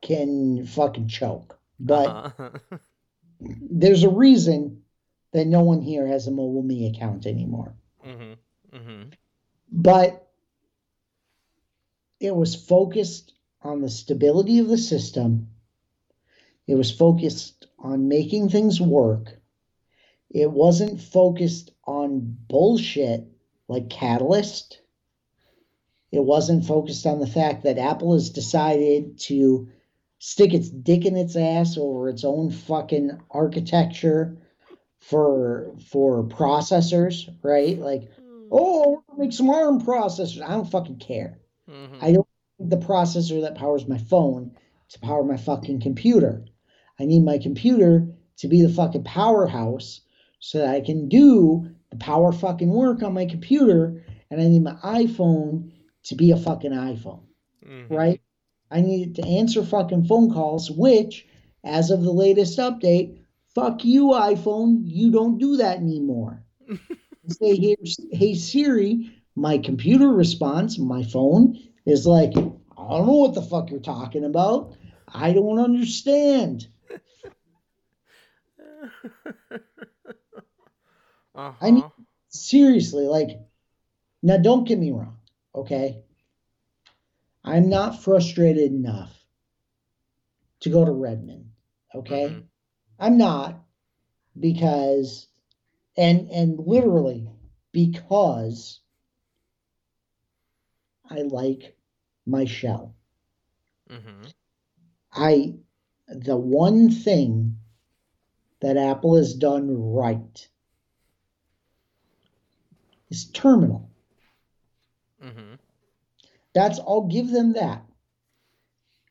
can 0.00 0.66
fucking 0.66 1.08
choke. 1.08 1.58
But 1.78 2.06
Uh-huh. 2.08 2.50
there's 3.40 4.04
a 4.04 4.10
reason 4.10 4.82
that 5.32 5.46
no 5.46 5.62
one 5.62 5.80
here 5.80 6.06
has 6.06 6.26
a 6.26 6.30
Mobile 6.30 6.62
Me 6.62 6.86
account 6.86 7.26
anymore. 7.26 7.74
hmm 8.00 8.32
hmm 8.72 9.02
but 9.72 10.28
it 12.20 12.34
was 12.36 12.54
focused 12.54 13.32
on 13.62 13.80
the 13.80 13.88
stability 13.88 14.58
of 14.58 14.68
the 14.68 14.78
system. 14.78 15.48
It 16.66 16.74
was 16.74 16.90
focused 16.90 17.66
on 17.78 18.06
making 18.08 18.48
things 18.50 18.80
work. 18.80 19.40
It 20.32 20.50
wasn't 20.50 21.00
focused 21.00 21.72
on 21.84 22.36
bullshit 22.48 23.26
like 23.68 23.90
Catalyst. 23.90 24.80
It 26.10 26.24
wasn't 26.24 26.64
focused 26.64 27.06
on 27.06 27.20
the 27.20 27.26
fact 27.26 27.64
that 27.64 27.78
Apple 27.78 28.14
has 28.14 28.30
decided 28.30 29.18
to 29.20 29.68
stick 30.18 30.54
its 30.54 30.70
dick 30.70 31.04
in 31.04 31.16
its 31.16 31.36
ass 31.36 31.76
over 31.76 32.08
its 32.08 32.24
own 32.24 32.50
fucking 32.50 33.10
architecture 33.30 34.38
for 35.00 35.74
for 35.90 36.24
processors, 36.24 37.28
right? 37.42 37.78
Like 37.78 38.10
oh, 38.50 39.02
make 39.18 39.32
some 39.32 39.50
ARM 39.50 39.80
processors. 39.82 40.42
I 40.42 40.50
don't 40.50 40.70
fucking 40.70 40.98
care. 40.98 41.40
Mhm. 41.68 41.98
I 42.00 42.12
don't 42.12 42.28
need 42.58 42.70
the 42.70 42.76
processor 42.76 43.42
that 43.42 43.54
powers 43.54 43.86
my 43.86 43.98
phone 43.98 44.52
to 44.90 45.00
power 45.00 45.24
my 45.24 45.36
fucking 45.36 45.80
computer. 45.80 46.44
I 46.98 47.04
need 47.04 47.24
my 47.24 47.38
computer 47.38 48.08
to 48.38 48.48
be 48.48 48.62
the 48.62 48.72
fucking 48.72 49.04
powerhouse 49.04 50.02
so 50.44 50.58
that 50.58 50.74
I 50.74 50.80
can 50.80 51.08
do 51.08 51.70
the 51.90 51.96
power 51.96 52.32
fucking 52.32 52.68
work 52.68 53.04
on 53.04 53.14
my 53.14 53.26
computer. 53.26 54.04
And 54.28 54.40
I 54.40 54.48
need 54.48 54.64
my 54.64 54.74
iPhone 54.82 55.70
to 56.04 56.16
be 56.16 56.32
a 56.32 56.36
fucking 56.36 56.72
iPhone, 56.72 57.22
mm-hmm. 57.64 57.94
right? 57.94 58.20
I 58.68 58.80
need 58.80 59.10
it 59.10 59.22
to 59.22 59.28
answer 59.28 59.64
fucking 59.64 60.06
phone 60.06 60.32
calls, 60.32 60.68
which, 60.68 61.28
as 61.62 61.90
of 61.90 62.02
the 62.02 62.10
latest 62.10 62.58
update, 62.58 63.18
fuck 63.54 63.84
you, 63.84 64.06
iPhone, 64.08 64.80
you 64.82 65.12
don't 65.12 65.38
do 65.38 65.58
that 65.58 65.76
anymore. 65.76 66.42
say, 67.28 67.54
hey, 67.54 67.76
hey 68.10 68.34
Siri, 68.34 69.14
my 69.36 69.58
computer 69.58 70.08
response, 70.08 70.76
my 70.76 71.04
phone 71.04 71.56
is 71.86 72.04
like, 72.04 72.32
I 72.32 72.40
don't 72.88 73.06
know 73.06 73.18
what 73.18 73.34
the 73.34 73.42
fuck 73.42 73.70
you're 73.70 73.78
talking 73.78 74.24
about. 74.24 74.74
I 75.06 75.32
don't 75.34 75.60
understand. 75.60 76.66
uh-huh. 81.34 81.66
I 81.66 81.70
mean, 81.70 81.84
seriously, 82.28 83.06
like, 83.06 83.40
now 84.22 84.36
don't 84.36 84.66
get 84.66 84.78
me 84.78 84.90
wrong, 84.90 85.18
okay? 85.54 86.02
I'm 87.44 87.68
not 87.68 88.02
frustrated 88.02 88.72
enough 88.72 89.12
to 90.60 90.70
go 90.70 90.84
to 90.84 90.92
Redmond, 90.92 91.46
okay? 91.94 92.28
Mm-hmm. 92.28 92.40
I'm 92.98 93.18
not 93.18 93.60
because 94.38 95.26
and 95.96 96.30
and 96.30 96.58
literally 96.58 97.28
because 97.72 98.80
I 101.10 101.22
like 101.22 101.76
my 102.26 102.44
shell. 102.44 102.94
Mm-hmm. 103.90 104.28
I 105.12 105.54
the 106.08 106.36
one 106.36 106.90
thing 106.90 107.58
that 108.60 108.76
Apple 108.76 109.16
has 109.16 109.34
done 109.34 109.68
right 109.92 110.48
is 113.12 113.26
terminal. 113.26 113.90
Mm-hmm. 115.22 115.54
That's 116.54 116.78
I'll 116.80 117.08
give 117.08 117.30
them 117.30 117.52
that. 117.52 117.84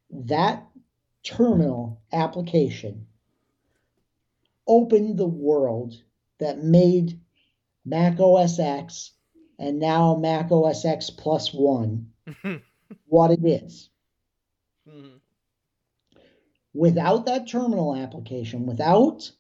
That 0.10 0.66
terminal 1.24 2.02
application 2.12 3.06
opened 4.68 5.18
the 5.18 5.28
world 5.28 6.02
that 6.40 6.64
made 6.64 7.20
Mac 7.86 8.20
OS 8.20 8.60
X 8.60 9.12
and 9.60 9.80
now 9.80 10.16
Mac 10.16 10.52
OS 10.52 10.84
X 10.84 11.12
plus 11.12 11.54
one 11.54 12.12
what 13.06 13.32
it 13.32 13.46
is. 13.46 13.90
Mm-hmm. 14.90 15.18
Without 16.74 17.26
that 17.28 17.48
terminal 17.48 17.96
application, 17.96 18.66
without 18.66 19.32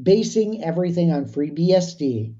basing 0.00 0.64
everything 0.64 1.12
on 1.12 1.26
FreeBSD, 1.26 2.34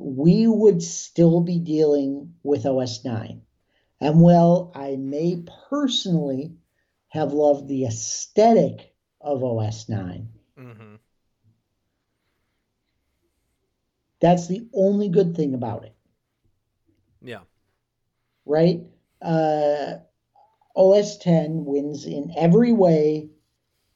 we 0.00 0.46
would 0.46 0.82
still 0.82 1.42
be 1.42 1.58
dealing 1.58 2.34
with 2.42 2.64
OS 2.64 3.04
9. 3.04 3.42
And 4.00 4.22
well, 4.22 4.72
I 4.74 4.96
may 4.96 5.44
personally 5.68 6.54
have 7.08 7.34
loved 7.34 7.68
the 7.68 7.84
aesthetic 7.84 8.94
of 9.20 9.44
OS 9.44 9.90
9. 9.90 10.28
Mm-hmm. 10.58 10.94
That's 14.20 14.46
the 14.46 14.66
only 14.72 15.10
good 15.10 15.36
thing 15.36 15.52
about 15.52 15.84
it. 15.84 15.94
Yeah. 17.20 17.40
Right? 18.46 18.80
Uh, 19.20 19.96
OS 20.74 21.18
10 21.18 21.66
wins 21.66 22.06
in 22.06 22.32
every 22.34 22.72
way, 22.72 23.28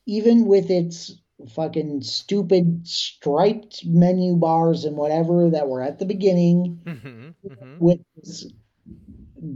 even 0.04 0.44
with 0.44 0.70
its 0.70 1.12
fucking 1.50 2.02
stupid 2.02 2.86
striped 2.86 3.84
menu 3.84 4.36
bars 4.36 4.84
and 4.84 4.96
whatever 4.96 5.50
that 5.50 5.68
were 5.68 5.82
at 5.82 5.98
the 5.98 6.06
beginning, 6.06 6.80
mm-hmm, 6.84 7.28
mm-hmm. 7.48 7.78
with 7.78 8.00
this 8.16 8.46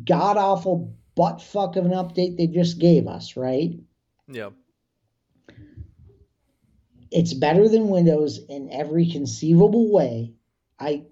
god 0.04 0.36
awful 0.36 0.94
butt 1.14 1.40
fuck 1.40 1.76
of 1.76 1.84
an 1.84 1.92
update 1.92 2.36
they 2.36 2.46
just 2.46 2.78
gave 2.78 3.06
us, 3.06 3.36
right? 3.36 3.78
Yeah. 4.28 4.50
It's 7.10 7.32
better 7.32 7.68
than 7.68 7.88
Windows 7.88 8.38
in 8.48 8.70
every 8.70 9.10
conceivable 9.10 9.90
way. 9.90 10.34
I 10.78 11.04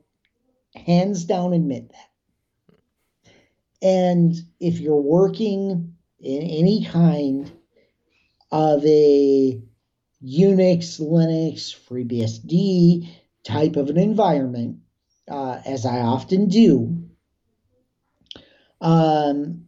hands 0.74 1.24
down 1.24 1.54
admit 1.54 1.90
that. 1.90 3.32
And 3.82 4.34
if 4.60 4.78
you're 4.78 5.00
working 5.00 5.94
in 6.20 6.42
any 6.42 6.84
kind 6.84 7.50
of 8.52 8.84
a 8.84 9.60
Unix, 10.26 11.00
Linux, 11.00 11.74
FreeBSD 11.88 13.08
type 13.44 13.76
of 13.76 13.88
an 13.88 13.96
environment, 13.96 14.78
uh, 15.30 15.60
as 15.64 15.86
I 15.86 16.00
often 16.00 16.48
do, 16.48 17.04
um, 18.80 19.66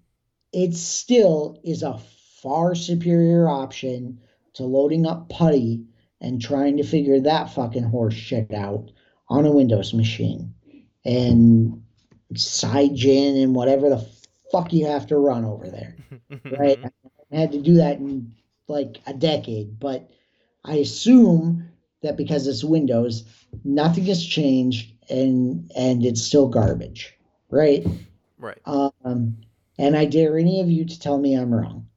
it 0.53 0.75
still 0.75 1.61
is 1.63 1.83
a 1.83 1.99
far 2.43 2.75
superior 2.75 3.49
option 3.49 4.21
to 4.55 4.65
loading 4.65 5.07
up 5.07 5.29
PuTTY 5.29 5.85
and 6.21 6.43
trying 6.43 6.79
to 6.79 6.83
figure 6.83 7.21
that 7.21 7.53
fucking 7.55 7.85
horse 7.85 8.15
shit 8.15 8.53
out 8.53 8.91
on 9.29 9.47
a 9.47 9.53
Windows 9.53 9.95
machine 9.95 10.55
and 11.05 11.83
Cygwin 12.35 13.43
and 13.43 13.55
whatever 13.55 13.89
the 13.89 14.05
fuck 14.51 14.73
you 14.73 14.87
have 14.87 15.07
to 15.07 15.17
run 15.17 15.45
over 15.45 15.69
there. 15.69 15.97
right? 16.59 16.79
I 17.33 17.37
had 17.37 17.53
to 17.53 17.61
do 17.61 17.75
that 17.75 17.99
in 17.99 18.35
like 18.67 19.01
a 19.07 19.15
decade, 19.15 19.79
but 19.79 20.11
I 20.65 20.77
assume 20.77 21.69
that 22.03 22.17
because 22.17 22.47
it's 22.47 22.65
Windows, 22.65 23.25
nothing 23.65 24.05
has 24.07 24.25
changed 24.25 24.93
and 25.11 25.71
and 25.77 26.05
it's 26.05 26.23
still 26.23 26.49
garbage, 26.49 27.15
right? 27.51 27.87
Right. 28.39 28.59
Um, 28.67 29.37
and 29.79 29.97
I 29.97 30.05
dare 30.05 30.39
any 30.39 30.61
of 30.61 30.69
you 30.69 30.85
to 30.85 31.01
tell 31.01 31.19
me 31.19 31.35
I'm 31.35 31.53
wrong. 31.53 31.89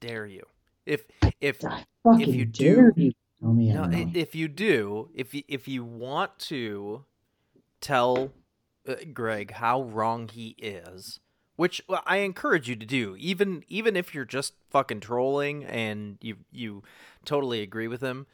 Dare 0.00 0.26
you? 0.26 0.44
If 0.86 1.04
if 1.40 1.64
if 2.04 2.34
you 2.34 2.44
do, 2.44 2.92
you 2.96 3.12
Tell 3.42 3.52
me 3.52 3.72
no, 3.72 3.90
if 4.14 4.36
you 4.36 4.46
do, 4.46 5.10
if 5.14 5.34
you, 5.34 5.42
if 5.48 5.66
you 5.66 5.84
want 5.84 6.38
to 6.38 7.04
tell 7.80 8.30
uh, 8.86 8.94
Greg 9.12 9.50
how 9.50 9.82
wrong 9.82 10.28
he 10.28 10.54
is, 10.58 11.18
which 11.62 11.80
I 11.88 12.16
encourage 12.16 12.68
you 12.68 12.74
to 12.74 12.84
do, 12.84 13.14
even 13.20 13.62
even 13.68 13.94
if 13.94 14.12
you're 14.12 14.24
just 14.24 14.54
fucking 14.70 14.98
trolling 14.98 15.62
and 15.62 16.18
you 16.20 16.38
you 16.50 16.82
totally 17.24 17.62
agree 17.62 17.86
with 17.86 18.00
him, 18.00 18.26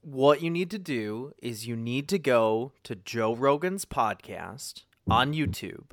what 0.00 0.40
you 0.40 0.48
need 0.48 0.70
to 0.70 0.78
do 0.78 1.32
is 1.42 1.66
you 1.66 1.74
need 1.74 2.06
to 2.10 2.20
go 2.20 2.70
to 2.84 2.94
Joe 2.94 3.34
Rogan's 3.34 3.84
podcast 3.84 4.84
on 5.10 5.34
YouTube 5.34 5.86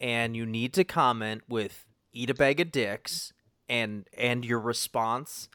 and 0.00 0.34
you 0.34 0.46
need 0.46 0.72
to 0.72 0.84
comment 0.84 1.42
with 1.50 1.84
eat 2.14 2.30
a 2.30 2.34
bag 2.34 2.60
of 2.60 2.72
dicks 2.72 3.34
and 3.68 4.08
and 4.16 4.46
your 4.46 4.60
response 4.60 5.50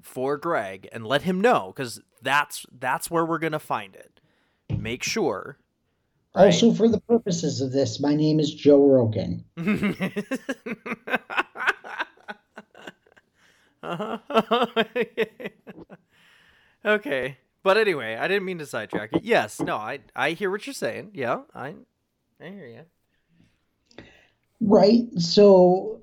for 0.00 0.38
Greg 0.38 0.88
and 0.92 1.06
let 1.06 1.24
him 1.24 1.42
know 1.42 1.74
because 1.76 2.00
that's 2.22 2.64
that's 2.72 3.10
where 3.10 3.26
we're 3.26 3.38
gonna 3.38 3.58
find 3.58 3.94
it. 3.94 4.18
Make 4.74 5.02
sure. 5.02 5.58
Right? 6.34 6.46
Also, 6.46 6.72
for 6.72 6.88
the 6.88 7.00
purposes 7.00 7.60
of 7.60 7.72
this, 7.72 8.00
my 8.00 8.14
name 8.14 8.38
is 8.40 8.54
Joe 8.54 8.84
Rogan. 8.86 9.44
okay, 16.84 17.38
but 17.62 17.76
anyway, 17.76 18.16
I 18.16 18.28
didn't 18.28 18.44
mean 18.44 18.58
to 18.58 18.66
sidetrack 18.66 19.12
it. 19.14 19.24
Yes, 19.24 19.60
no, 19.60 19.76
I 19.76 20.00
I 20.14 20.32
hear 20.32 20.50
what 20.50 20.66
you're 20.66 20.74
saying. 20.74 21.12
Yeah, 21.14 21.42
I 21.54 21.74
I 22.40 22.48
hear 22.48 22.66
you. 22.66 24.04
Right. 24.60 25.06
So, 25.18 26.02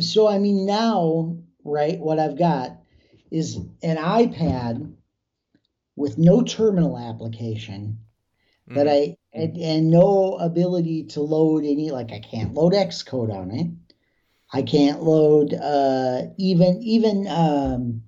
so 0.00 0.26
I 0.28 0.38
mean 0.38 0.66
now 0.66 1.36
right? 1.64 1.98
What 1.98 2.18
I've 2.18 2.38
got 2.38 2.76
is 3.30 3.56
an 3.82 3.96
iPad 3.96 4.94
with 5.96 6.18
no 6.18 6.42
terminal 6.42 6.98
application. 6.98 7.98
That 8.68 8.88
I 8.88 9.16
and, 9.32 9.56
and, 9.56 9.90
no 9.90 10.36
ability 10.36 11.04
to 11.04 11.20
load 11.20 11.64
any 11.64 11.90
like 11.90 12.12
I 12.12 12.20
can't 12.20 12.54
load 12.54 12.72
Xcode 12.72 13.32
on 13.32 13.50
it. 13.50 13.66
I 14.52 14.62
can't 14.62 15.02
load 15.02 15.54
uh, 15.54 16.22
even 16.38 16.82
even 16.82 17.26
um, 17.28 18.02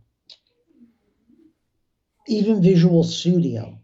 even 2.26 2.62
Visual 2.62 3.04
Studio. 3.04 3.78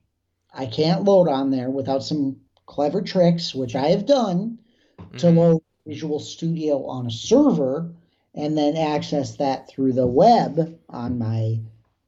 I 0.52 0.66
can't 0.66 1.04
load 1.04 1.28
on 1.28 1.50
there 1.50 1.70
without 1.70 2.02
some 2.02 2.36
clever 2.66 3.02
tricks, 3.02 3.54
which 3.54 3.74
I 3.74 3.88
have 3.88 4.06
done, 4.06 4.58
mm-hmm. 4.98 5.16
to 5.18 5.30
load 5.30 5.62
Visual 5.86 6.20
Studio 6.20 6.86
on 6.86 7.06
a 7.06 7.10
server 7.10 7.92
and 8.34 8.56
then 8.56 8.76
access 8.76 9.36
that 9.36 9.68
through 9.68 9.92
the 9.92 10.06
web 10.06 10.78
on 10.88 11.18
my 11.18 11.60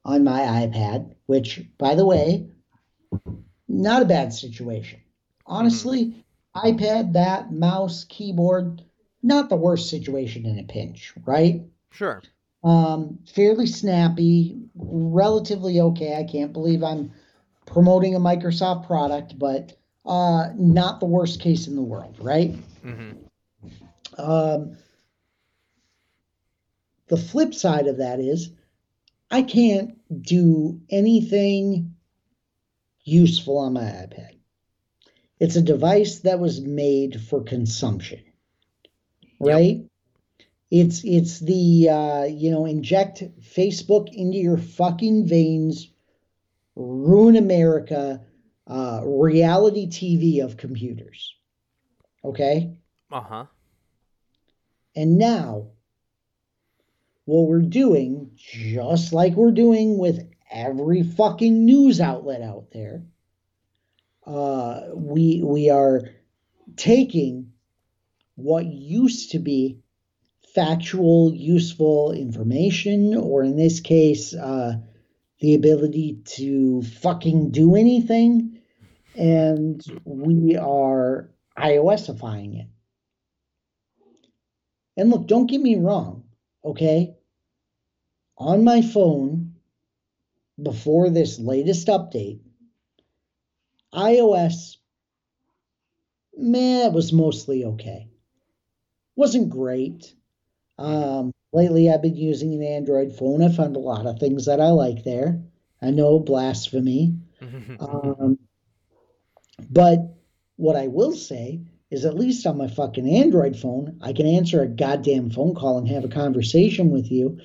on 0.04 0.24
my 0.24 0.40
iPad, 0.40 1.14
which 1.26 1.62
by 1.78 1.94
the 1.94 2.06
way, 2.06 2.46
not 3.72 4.02
a 4.02 4.06
bad 4.06 4.32
situation. 4.32 5.00
Honestly, 5.46 6.04
mm-hmm. 6.54 6.68
iPad, 6.68 7.14
that 7.14 7.52
mouse, 7.52 8.04
keyboard, 8.04 8.82
not 9.22 9.48
the 9.48 9.56
worst 9.56 9.88
situation 9.88 10.46
in 10.46 10.58
a 10.58 10.64
pinch, 10.64 11.14
right? 11.24 11.62
Sure. 11.90 12.22
Um, 12.62 13.18
fairly 13.34 13.66
snappy, 13.66 14.60
relatively 14.74 15.80
okay. 15.80 16.16
I 16.16 16.24
can't 16.24 16.52
believe 16.52 16.82
I'm 16.84 17.12
promoting 17.66 18.14
a 18.14 18.20
Microsoft 18.20 18.86
product, 18.86 19.38
but 19.38 19.76
uh, 20.04 20.48
not 20.56 21.00
the 21.00 21.06
worst 21.06 21.40
case 21.40 21.66
in 21.66 21.74
the 21.74 21.82
world, 21.82 22.16
right? 22.20 22.54
Mm-hmm. 22.84 23.12
Um, 24.18 24.76
the 27.08 27.16
flip 27.16 27.54
side 27.54 27.86
of 27.86 27.98
that 27.98 28.20
is 28.20 28.50
I 29.30 29.42
can't 29.42 29.98
do 30.22 30.80
anything 30.90 31.91
useful 33.04 33.58
on 33.58 33.72
my 33.72 33.82
iPad. 33.82 34.38
It's 35.38 35.56
a 35.56 35.62
device 35.62 36.20
that 36.20 36.38
was 36.38 36.60
made 36.60 37.20
for 37.20 37.42
consumption, 37.42 38.22
right? 39.40 39.78
Yep. 39.78 39.86
It's 40.70 41.04
it's 41.04 41.40
the 41.40 41.88
uh, 41.88 42.24
you 42.24 42.50
know 42.50 42.64
inject 42.64 43.22
Facebook 43.40 44.08
into 44.12 44.38
your 44.38 44.56
fucking 44.56 45.26
veins, 45.26 45.90
ruin 46.76 47.36
America, 47.36 48.24
uh, 48.66 49.02
reality 49.04 49.88
TV 49.88 50.44
of 50.44 50.56
computers. 50.56 51.34
Okay. 52.24 52.76
Uh 53.10 53.20
huh. 53.20 53.46
And 54.94 55.18
now, 55.18 55.68
what 57.24 57.48
we're 57.48 57.60
doing, 57.60 58.30
just 58.36 59.12
like 59.12 59.34
we're 59.34 59.50
doing 59.50 59.98
with 59.98 60.31
every 60.52 61.02
fucking 61.02 61.64
news 61.64 62.00
outlet 62.00 62.42
out 62.42 62.70
there, 62.72 63.04
uh, 64.26 64.82
we 64.94 65.42
we 65.42 65.70
are 65.70 66.02
taking 66.76 67.52
what 68.36 68.66
used 68.66 69.32
to 69.32 69.38
be 69.38 69.78
factual, 70.54 71.32
useful 71.34 72.12
information, 72.12 73.16
or 73.16 73.42
in 73.42 73.56
this 73.56 73.80
case, 73.80 74.34
uh, 74.34 74.74
the 75.40 75.54
ability 75.54 76.20
to 76.24 76.82
fucking 76.82 77.50
do 77.50 77.74
anything, 77.74 78.60
and 79.16 79.82
we 80.04 80.56
are 80.56 81.30
iOSifying 81.58 82.60
it. 82.60 82.68
And 84.96 85.10
look, 85.10 85.26
don't 85.26 85.46
get 85.46 85.60
me 85.60 85.76
wrong, 85.76 86.24
okay? 86.64 87.14
On 88.38 88.62
my 88.62 88.82
phone, 88.82 89.41
before 90.62 91.10
this 91.10 91.38
latest 91.38 91.88
update, 91.88 92.40
iOS, 93.94 94.76
man, 96.36 96.86
it 96.86 96.92
was 96.92 97.12
mostly 97.12 97.64
okay. 97.64 98.08
Wasn't 99.16 99.50
great. 99.50 100.14
Um, 100.78 101.32
lately, 101.52 101.90
I've 101.90 102.02
been 102.02 102.16
using 102.16 102.54
an 102.54 102.62
Android 102.62 103.14
phone. 103.14 103.42
I 103.42 103.50
found 103.50 103.76
a 103.76 103.80
lot 103.80 104.06
of 104.06 104.18
things 104.18 104.46
that 104.46 104.60
I 104.60 104.70
like 104.70 105.04
there. 105.04 105.42
I 105.80 105.90
know 105.90 106.18
blasphemy. 106.18 107.16
um, 107.80 108.38
but 109.70 109.98
what 110.56 110.76
I 110.76 110.86
will 110.88 111.12
say 111.12 111.62
is 111.90 112.04
at 112.06 112.14
least 112.14 112.46
on 112.46 112.56
my 112.56 112.68
fucking 112.68 113.06
Android 113.06 113.56
phone, 113.56 113.98
I 114.00 114.14
can 114.14 114.26
answer 114.26 114.62
a 114.62 114.68
goddamn 114.68 115.30
phone 115.30 115.54
call 115.54 115.76
and 115.78 115.88
have 115.88 116.04
a 116.04 116.08
conversation 116.08 116.90
with 116.90 117.10
you 117.10 117.38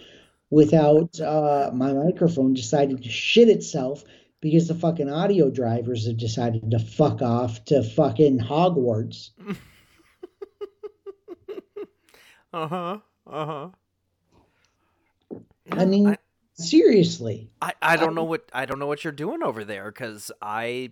without 0.50 1.20
uh, 1.20 1.72
my 1.74 1.94
microphone 1.94 2.54
deciding 2.54 2.98
to 2.98 3.10
shit 3.10 3.50
itself 3.50 4.04
because 4.40 4.68
the 4.68 4.76
fucking 4.76 5.10
audio 5.10 5.50
drivers 5.50 6.08
have 6.08 6.18
decided 6.18 6.72
to 6.72 6.80
fuck 6.80 7.22
off 7.22 7.64
to 7.66 7.84
fucking 7.84 8.40
Hogwarts. 8.40 9.32
uh 12.54 12.68
huh. 12.68 12.98
Uh 13.26 13.46
huh. 13.46 13.70
I 15.72 15.86
mean, 15.86 16.08
I, 16.08 16.18
seriously. 16.54 17.50
I, 17.62 17.74
I 17.82 17.98
don't 17.98 18.12
I, 18.12 18.14
know 18.14 18.24
what 18.24 18.50
I 18.54 18.66
don't 18.66 18.80
know 18.80 18.88
what 18.88 19.04
you're 19.04 19.12
doing 19.12 19.44
over 19.44 19.64
there 19.64 19.92
because 19.92 20.32
I, 20.42 20.92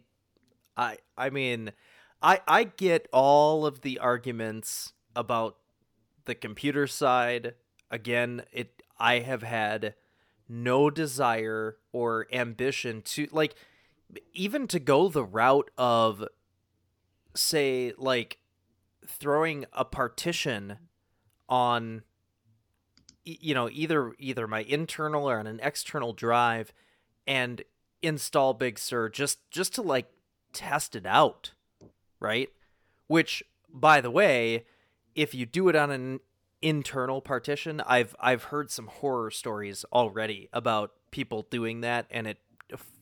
I 0.76 0.98
I 1.18 1.30
mean, 1.30 1.72
I 2.22 2.42
I 2.48 2.64
get 2.66 3.08
all 3.14 3.66
of 3.66 3.82
the 3.82 4.00
arguments 4.00 4.94
about 5.16 5.58
the 6.26 6.36
computer 6.36 6.88
side. 6.88 7.54
Again, 7.92 8.44
it 8.52 8.82
I 8.98 9.20
have 9.20 9.44
had 9.44 9.96
no 10.48 10.90
desire 10.90 11.78
or 11.92 12.28
ambition 12.32 13.02
to 13.02 13.28
like 13.32 13.56
even 14.34 14.68
to 14.68 14.80
go 14.80 15.10
the 15.10 15.24
route 15.24 15.72
of 15.78 16.24
say 17.36 17.94
like 17.98 18.38
throwing 19.08 19.66
a 19.74 19.84
partition 19.84 20.78
on 21.50 22.04
you 23.24 23.54
know 23.54 23.70
either 23.72 24.14
either 24.20 24.48
my 24.48 24.62
internal 24.62 25.30
or 25.30 25.40
on 25.40 25.48
an 25.48 25.60
external 25.64 26.14
drive 26.14 26.72
and 27.26 27.64
install 28.02 28.54
big 28.54 28.78
sur 28.78 29.10
just 29.10 29.40
just 29.50 29.74
to 29.74 29.82
like 29.82 30.12
test 30.54 30.96
it 30.96 31.06
out 31.06 31.52
right? 32.20 32.50
Which 33.08 33.44
by 33.70 34.02
the 34.02 34.12
way 34.12 34.66
if 35.14 35.34
you 35.34 35.46
do 35.46 35.70
it 35.70 35.76
on 35.76 35.92
an 35.92 36.20
internal 36.66 37.22
partition 37.22 37.80
i've 37.82 38.16
i've 38.20 38.46
heard 38.46 38.72
some 38.72 38.88
horror 38.88 39.30
stories 39.30 39.86
already 39.94 40.50
about 40.52 40.92
people 41.12 41.46
doing 41.50 41.82
that 41.82 42.08
and 42.10 42.26
it 42.26 42.40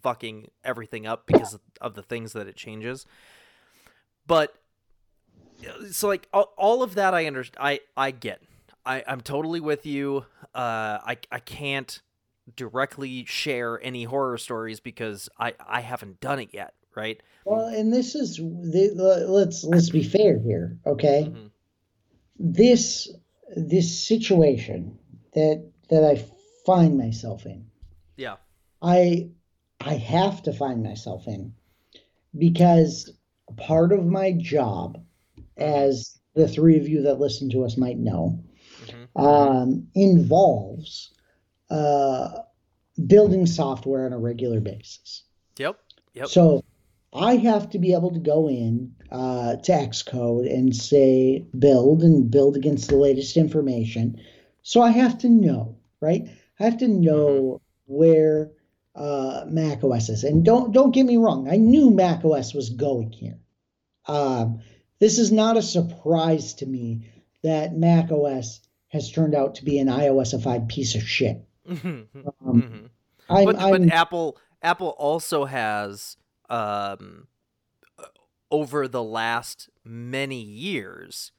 fucking 0.01 0.49
everything 0.65 1.05
up 1.07 1.25
because 1.25 1.57
of 1.79 1.93
the 1.93 2.03
things 2.03 2.33
that 2.33 2.47
it 2.47 2.55
changes 2.55 3.05
but 4.27 4.55
so 5.89 6.09
like 6.09 6.27
all, 6.33 6.53
all 6.57 6.83
of 6.83 6.95
that 6.95 7.13
i 7.13 7.25
understand 7.25 7.65
i 7.65 7.79
i 7.95 8.11
get 8.11 8.41
I, 8.85 9.03
I'm 9.07 9.21
totally 9.21 9.59
with 9.59 9.85
you. 9.85 10.25
Uh, 10.53 10.99
I 11.05 11.17
I 11.31 11.39
can't 11.39 12.01
directly 12.55 13.25
share 13.25 13.79
any 13.81 14.03
horror 14.03 14.37
stories 14.37 14.79
because 14.79 15.29
I 15.39 15.53
I 15.65 15.81
haven't 15.81 16.19
done 16.19 16.39
it 16.39 16.49
yet, 16.51 16.73
right? 16.95 17.21
Well, 17.45 17.67
and 17.67 17.91
this 17.91 18.15
is 18.15 18.37
the, 18.37 19.25
let's 19.27 19.63
let's 19.63 19.89
be 19.89 20.03
fair 20.03 20.39
here, 20.39 20.77
okay? 20.85 21.27
Mm-hmm. 21.29 21.47
This 22.39 23.09
this 23.55 24.05
situation 24.05 24.97
that 25.33 25.69
that 25.89 26.03
I 26.03 26.25
find 26.65 26.97
myself 26.97 27.45
in. 27.45 27.65
Yeah. 28.17 28.37
I 28.81 29.29
I 29.81 29.95
have 29.95 30.43
to 30.43 30.53
find 30.53 30.83
myself 30.83 31.27
in 31.27 31.53
because 32.37 33.11
part 33.57 33.91
of 33.91 34.05
my 34.05 34.31
job 34.31 35.03
as 35.57 36.19
the 36.35 36.47
three 36.47 36.77
of 36.77 36.87
you 36.87 37.03
that 37.03 37.19
listen 37.19 37.49
to 37.51 37.63
us 37.63 37.77
might 37.77 37.97
know 37.97 38.43
um, 39.15 39.87
involves 39.95 41.13
uh, 41.69 42.39
building 43.07 43.45
software 43.45 44.05
on 44.05 44.13
a 44.13 44.19
regular 44.19 44.59
basis. 44.59 45.23
Yep. 45.57 45.79
Yep. 46.13 46.27
So 46.27 46.63
I 47.13 47.35
have 47.37 47.69
to 47.71 47.79
be 47.79 47.93
able 47.93 48.11
to 48.11 48.19
go 48.19 48.49
in 48.49 48.95
uh, 49.11 49.57
to 49.57 49.71
Xcode 49.71 50.51
and 50.51 50.75
say 50.75 51.45
build 51.57 52.01
and 52.01 52.31
build 52.31 52.57
against 52.57 52.89
the 52.89 52.97
latest 52.97 53.37
information. 53.37 54.19
So 54.63 54.81
I 54.81 54.89
have 54.89 55.19
to 55.19 55.29
know, 55.29 55.77
right? 56.01 56.27
I 56.59 56.63
have 56.63 56.77
to 56.79 56.87
know 56.87 57.61
mm-hmm. 57.87 57.93
where 57.95 58.51
uh, 58.95 59.45
Mac 59.47 59.83
OS 59.83 60.09
is. 60.09 60.23
And 60.23 60.43
don't 60.43 60.71
don't 60.71 60.93
get 60.93 61.05
me 61.05 61.17
wrong, 61.17 61.49
I 61.49 61.57
knew 61.57 61.91
Mac 61.91 62.23
OS 62.25 62.53
was 62.53 62.69
going 62.69 63.11
here. 63.11 63.37
Um, 64.07 64.61
this 64.99 65.19
is 65.19 65.31
not 65.31 65.57
a 65.57 65.61
surprise 65.61 66.55
to 66.55 66.65
me 66.65 67.11
that 67.43 67.75
Mac 67.75 68.11
OS 68.11 68.61
has 68.89 69.11
turned 69.11 69.35
out 69.35 69.55
to 69.55 69.65
be 69.65 69.79
an 69.79 69.87
iOSified 69.87 70.67
piece 70.69 70.95
of 70.95 71.03
shit. 71.03 71.43
Mm-hmm. 71.67 71.87
Um, 72.47 72.61
mm-hmm. 72.61 72.85
I'm, 73.29 73.45
but, 73.45 73.59
I'm, 73.59 73.85
but 73.85 73.93
Apple 73.93 74.37
Apple 74.61 74.95
also 74.97 75.45
has 75.45 76.17
um, 76.53 77.27
over 78.51 78.87
the 78.87 79.03
last 79.03 79.69
many 79.83 80.41
years 80.41 81.31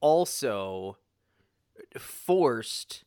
also 0.00 0.98
forced 1.98 3.04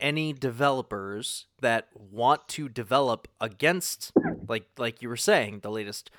any 0.00 0.32
developers 0.32 1.46
that 1.60 1.88
want 1.94 2.48
to 2.48 2.68
develop 2.68 3.28
against 3.40 4.12
like 4.46 4.66
like 4.78 5.02
you 5.02 5.08
were 5.08 5.16
saying 5.16 5.60
the 5.60 5.70
latest 5.70 6.10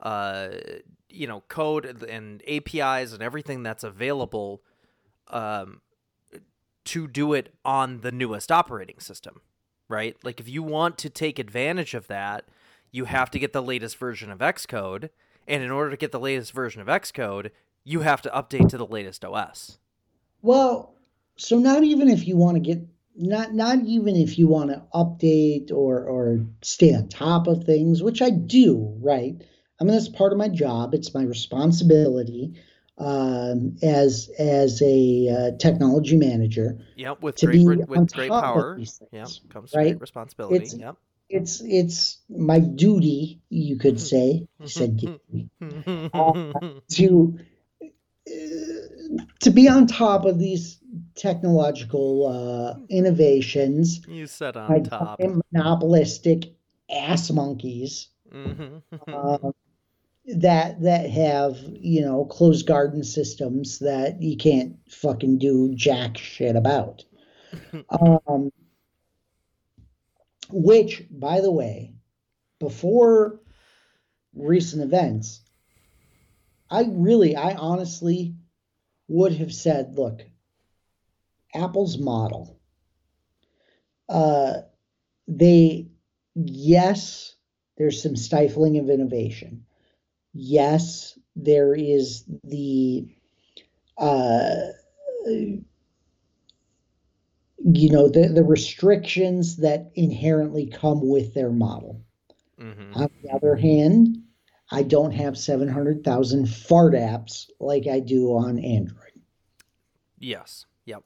uh 0.00 0.48
you 1.08 1.26
know 1.26 1.42
code 1.48 2.02
and 2.02 2.42
APIs 2.48 3.12
and 3.12 3.22
everything 3.22 3.62
that's 3.62 3.84
available 3.84 4.62
um 5.28 5.80
to 6.84 7.06
do 7.06 7.32
it 7.34 7.54
on 7.64 8.00
the 8.00 8.10
newest 8.10 8.50
operating 8.50 8.98
system, 8.98 9.42
right? 9.88 10.16
Like 10.24 10.40
if 10.40 10.48
you 10.48 10.62
want 10.62 10.98
to 10.98 11.10
take 11.10 11.38
advantage 11.38 11.94
of 11.94 12.06
that, 12.08 12.46
you 12.90 13.04
have 13.04 13.30
to 13.30 13.38
get 13.38 13.52
the 13.52 13.62
latest 13.62 13.96
version 13.96 14.30
of 14.30 14.38
Xcode, 14.38 15.10
and 15.46 15.62
in 15.62 15.70
order 15.70 15.90
to 15.90 15.96
get 15.96 16.12
the 16.12 16.20
latest 16.20 16.52
version 16.52 16.80
of 16.80 16.88
Xcode, 16.88 17.50
you 17.84 18.00
have 18.00 18.22
to 18.22 18.30
update 18.30 18.68
to 18.68 18.78
the 18.78 18.86
latest 18.86 19.24
OS. 19.24 19.78
Well, 20.42 20.94
so 21.36 21.58
not 21.58 21.82
even 21.84 22.08
if 22.08 22.26
you 22.26 22.36
want 22.36 22.56
to 22.56 22.60
get 22.60 22.86
not 23.16 23.52
not 23.52 23.80
even 23.84 24.16
if 24.16 24.38
you 24.38 24.46
want 24.46 24.70
to 24.70 24.82
update 24.94 25.70
or 25.72 26.04
or 26.04 26.44
stay 26.62 26.94
on 26.94 27.08
top 27.08 27.46
of 27.46 27.64
things, 27.64 28.02
which 28.02 28.22
I 28.22 28.30
do, 28.30 28.94
right? 29.00 29.34
I 29.80 29.84
mean 29.84 29.94
that's 29.94 30.08
part 30.08 30.32
of 30.32 30.38
my 30.38 30.48
job. 30.48 30.94
It's 30.94 31.14
my 31.14 31.22
responsibility 31.22 32.54
um, 32.98 33.76
as 33.82 34.30
as 34.38 34.80
a 34.82 35.28
uh, 35.28 35.56
technology 35.58 36.16
manager. 36.16 36.78
Yep, 36.96 37.22
with 37.22 37.36
to 37.36 37.46
great 37.46 37.58
be 37.58 37.84
with 37.86 38.12
great 38.12 38.30
power. 38.30 38.78
Yep, 39.12 39.28
comes 39.48 39.74
right? 39.74 39.90
great 39.92 40.00
responsibility. 40.00 40.56
It's- 40.56 40.74
Yep. 40.74 40.96
It's 41.30 41.62
it's 41.64 42.18
my 42.28 42.58
duty, 42.58 43.40
you 43.48 43.76
could 43.76 44.00
say. 44.00 44.48
Said 44.64 44.96
duty, 44.96 45.48
to 46.90 47.38
uh, 48.26 49.22
to 49.40 49.50
be 49.50 49.68
on 49.68 49.86
top 49.86 50.24
of 50.24 50.38
these 50.38 50.78
technological 51.14 52.26
uh, 52.26 52.80
innovations 52.88 54.00
you 54.08 54.26
said 54.26 54.56
on 54.56 54.82
top. 54.84 55.18
giant 55.20 55.42
monopolistic 55.52 56.52
ass 56.90 57.30
monkeys 57.30 58.08
Mhm. 58.32 58.82
uh, 59.12 59.50
that 60.26 60.82
that 60.82 61.08
have 61.10 61.58
you 61.80 62.00
know 62.02 62.24
closed 62.24 62.66
garden 62.66 63.02
systems 63.04 63.78
that 63.78 64.20
you 64.20 64.36
can't 64.36 64.76
fucking 64.88 65.38
do 65.38 65.72
jack 65.74 66.18
shit 66.18 66.56
about. 66.56 67.04
Um, 67.90 68.52
which, 70.52 71.04
by 71.10 71.40
the 71.40 71.50
way, 71.50 71.94
before 72.58 73.40
recent 74.34 74.82
events, 74.82 75.40
I 76.70 76.86
really, 76.88 77.34
I 77.36 77.54
honestly 77.54 78.34
would 79.08 79.34
have 79.34 79.52
said, 79.52 79.94
look, 79.96 80.22
Apple's 81.54 81.98
model, 81.98 82.60
uh, 84.08 84.54
they, 85.26 85.88
yes, 86.34 87.34
there's 87.76 88.02
some 88.02 88.16
stifling 88.16 88.78
of 88.78 88.88
innovation. 88.88 89.64
Yes, 90.32 91.18
there 91.34 91.74
is 91.74 92.24
the, 92.44 93.08
uh, 93.98 94.54
you 97.76 97.90
know, 97.90 98.08
the, 98.08 98.28
the 98.28 98.44
restrictions 98.44 99.56
that 99.56 99.90
inherently 99.94 100.66
come 100.66 101.08
with 101.08 101.34
their 101.34 101.50
model. 101.50 102.02
Mhm. 102.58 102.96
On 102.96 103.10
the 103.22 103.30
other 103.30 103.56
hand, 103.56 104.22
I 104.70 104.82
don't 104.82 105.12
have 105.12 105.36
700,000 105.36 106.46
fart 106.48 106.94
apps 106.94 107.50
like 107.58 107.86
I 107.86 108.00
do 108.00 108.36
on 108.36 108.58
Android. 108.58 109.20
Yes. 110.18 110.66
Yep. 110.84 111.02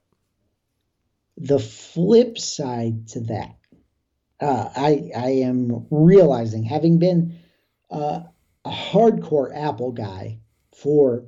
The 1.36 1.58
flip 1.58 2.38
side 2.38 3.08
to 3.08 3.20
that, 3.20 3.56
uh, 4.40 4.68
I, 4.76 5.10
I 5.16 5.30
am 5.30 5.86
realizing, 5.90 6.64
having 6.64 6.98
been 6.98 7.38
uh, 7.90 8.20
a 8.64 8.70
hardcore 8.70 9.54
Apple 9.56 9.92
guy 9.92 10.40
for 10.74 11.24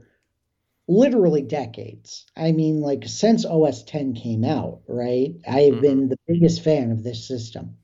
literally 0.89 1.43
decades. 1.43 2.27
I 2.37 2.53
mean, 2.53 2.81
like 2.81 3.05
since 3.07 3.45
OS 3.45 3.83
10 3.85 4.15
came 4.15 4.45
out, 4.45 4.81
right? 4.87 5.35
I 5.49 5.63
have 5.63 5.81
been 5.81 6.03
mm-hmm. 6.03 6.09
the 6.09 6.19
biggest 6.27 6.63
fan 6.63 6.91
of 6.91 7.03
this 7.03 7.27
system. 7.27 7.77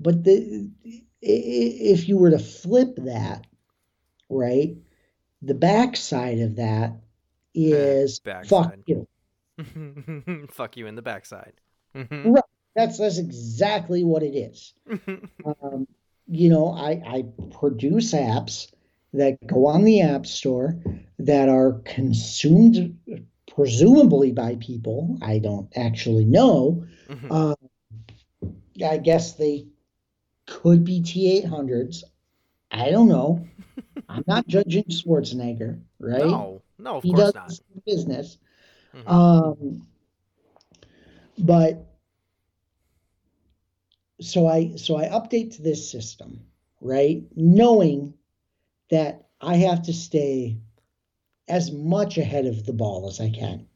But 0.00 0.22
the 0.24 0.70
if 1.20 2.08
you 2.08 2.18
were 2.18 2.30
to 2.30 2.38
flip 2.38 2.94
that, 2.98 3.46
right? 4.28 4.76
The 5.42 5.54
backside 5.54 6.38
of 6.38 6.56
that 6.56 6.90
uh, 6.90 6.96
is 7.54 8.20
fuck 8.46 8.74
you. 8.86 9.06
Fuck 10.50 10.76
you 10.76 10.86
in 10.86 10.94
the 10.94 11.02
backside. 11.02 11.54
Mm-hmm. 11.96 12.30
Right. 12.30 12.44
That's 12.76 12.98
that's 12.98 13.18
exactly 13.18 14.04
what 14.04 14.22
it 14.22 14.36
is. 14.36 14.72
um, 15.44 15.88
you 16.28 16.48
know, 16.48 16.70
I, 16.70 17.02
I 17.04 17.24
produce 17.58 18.12
apps 18.12 18.70
that 19.12 19.38
go 19.46 19.66
on 19.66 19.84
the 19.84 20.02
App 20.02 20.26
Store 20.26 20.76
that 21.18 21.48
are 21.48 21.80
consumed 21.84 22.98
presumably 23.54 24.32
by 24.32 24.56
people. 24.56 25.18
I 25.22 25.38
don't 25.38 25.68
actually 25.76 26.24
know. 26.24 26.84
Mhm. 27.08 27.26
Uh, 27.30 27.54
I 28.86 28.98
guess 28.98 29.34
they 29.34 29.66
could 30.46 30.84
be 30.84 31.00
T800s. 31.02 32.04
I 32.70 32.90
don't 32.90 33.08
know. 33.08 33.46
I'm 34.08 34.24
not 34.26 34.46
judging 34.46 34.84
Schwarzenegger, 34.84 35.80
right? 35.98 36.24
No, 36.24 36.62
no, 36.78 36.96
of 36.98 37.02
he 37.02 37.10
course 37.10 37.32
does 37.32 37.34
not. 37.34 37.84
business. 37.84 38.38
Mhm. 38.94 39.08
Um, 39.08 39.86
but 41.38 41.84
so 44.20 44.46
I 44.46 44.74
so 44.76 44.96
I 44.96 45.08
update 45.08 45.56
to 45.56 45.62
this 45.62 45.90
system, 45.90 46.40
right? 46.80 47.22
Knowing 47.36 48.14
that 48.90 49.28
I 49.40 49.56
have 49.56 49.82
to 49.82 49.92
stay 49.92 50.58
as 51.48 51.72
much 51.72 52.18
ahead 52.18 52.46
of 52.46 52.66
the 52.66 52.72
ball 52.72 53.08
as 53.08 53.20
I 53.20 53.30
can. 53.30 53.66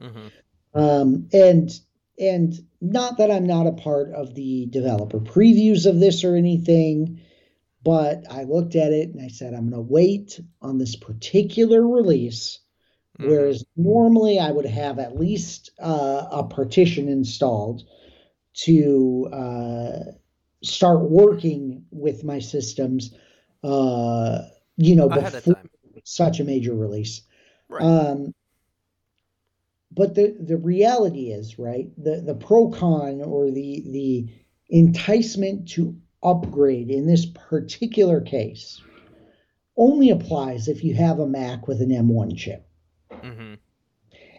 Mhm. 0.00 0.30
Um, 0.74 1.28
and 1.32 1.80
and 2.18 2.54
not 2.80 3.18
that 3.18 3.30
I'm 3.30 3.46
not 3.46 3.66
a 3.66 3.72
part 3.72 4.12
of 4.12 4.34
the 4.34 4.66
developer 4.66 5.18
previews 5.18 5.86
of 5.86 5.98
this 5.98 6.24
or 6.24 6.36
anything, 6.36 7.20
but 7.82 8.24
I 8.30 8.44
looked 8.44 8.76
at 8.76 8.92
it 8.92 9.10
and 9.10 9.20
I 9.20 9.28
said 9.28 9.54
I'm 9.54 9.70
going 9.70 9.86
to 9.86 9.92
wait 9.92 10.40
on 10.60 10.78
this 10.78 10.94
particular 10.94 11.86
release 11.86 12.58
Mhm. 13.18 13.28
Whereas 13.28 13.64
normally 13.76 14.38
I 14.38 14.50
would 14.50 14.66
have 14.66 14.98
at 14.98 15.18
least 15.18 15.70
uh, 15.78 16.26
a 16.30 16.44
partition 16.44 17.08
installed 17.08 17.82
to 18.54 19.28
uh, 19.32 20.12
start 20.62 21.10
working 21.10 21.84
with 21.90 22.24
my 22.24 22.38
systems, 22.38 23.14
uh, 23.62 24.42
you 24.76 24.96
know, 24.96 25.08
Ahead 25.08 25.32
before 25.32 25.56
such 26.04 26.40
a 26.40 26.44
major 26.44 26.74
release. 26.74 27.22
Right. 27.68 27.82
Um, 27.82 28.34
but 29.90 30.14
the, 30.14 30.36
the 30.40 30.56
reality 30.56 31.30
is, 31.30 31.58
right, 31.58 31.90
the, 32.02 32.22
the 32.22 32.34
pro 32.34 32.70
con 32.70 33.20
or 33.22 33.50
the, 33.50 33.84
the 33.86 34.28
enticement 34.68 35.68
to 35.70 35.96
upgrade 36.22 36.90
in 36.90 37.06
this 37.06 37.26
particular 37.26 38.20
case 38.20 38.80
only 39.76 40.10
applies 40.10 40.68
if 40.68 40.84
you 40.84 40.94
have 40.94 41.18
a 41.18 41.26
Mac 41.26 41.66
with 41.66 41.80
an 41.82 41.90
M1 41.90 42.36
chip. 42.36 42.66
Mhm. 43.10 43.58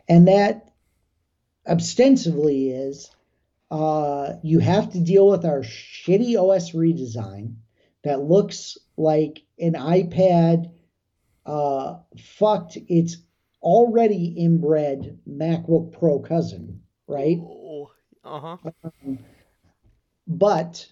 And 0.08 0.28
that 0.28 0.72
ostensibly 1.68 2.70
is 2.70 3.10
uh, 3.72 4.34
you 4.44 4.60
have 4.60 4.92
to 4.92 5.00
deal 5.00 5.28
with 5.28 5.46
our 5.46 5.62
shitty 5.62 6.36
OS 6.36 6.72
redesign 6.72 7.56
that 8.04 8.22
looks 8.22 8.78
like 8.98 9.44
an 9.60 9.74
iPad 9.74 10.72
uh, 11.46 12.00
fucked 12.18 12.78
its 12.88 13.18
already 13.62 14.26
inbred 14.38 15.20
MacBook 15.28 15.94
Pro 15.94 16.20
cousin, 16.20 16.82
right? 17.08 17.38
Oh, 17.42 17.92
uh-huh. 18.24 18.58
But 20.28 20.92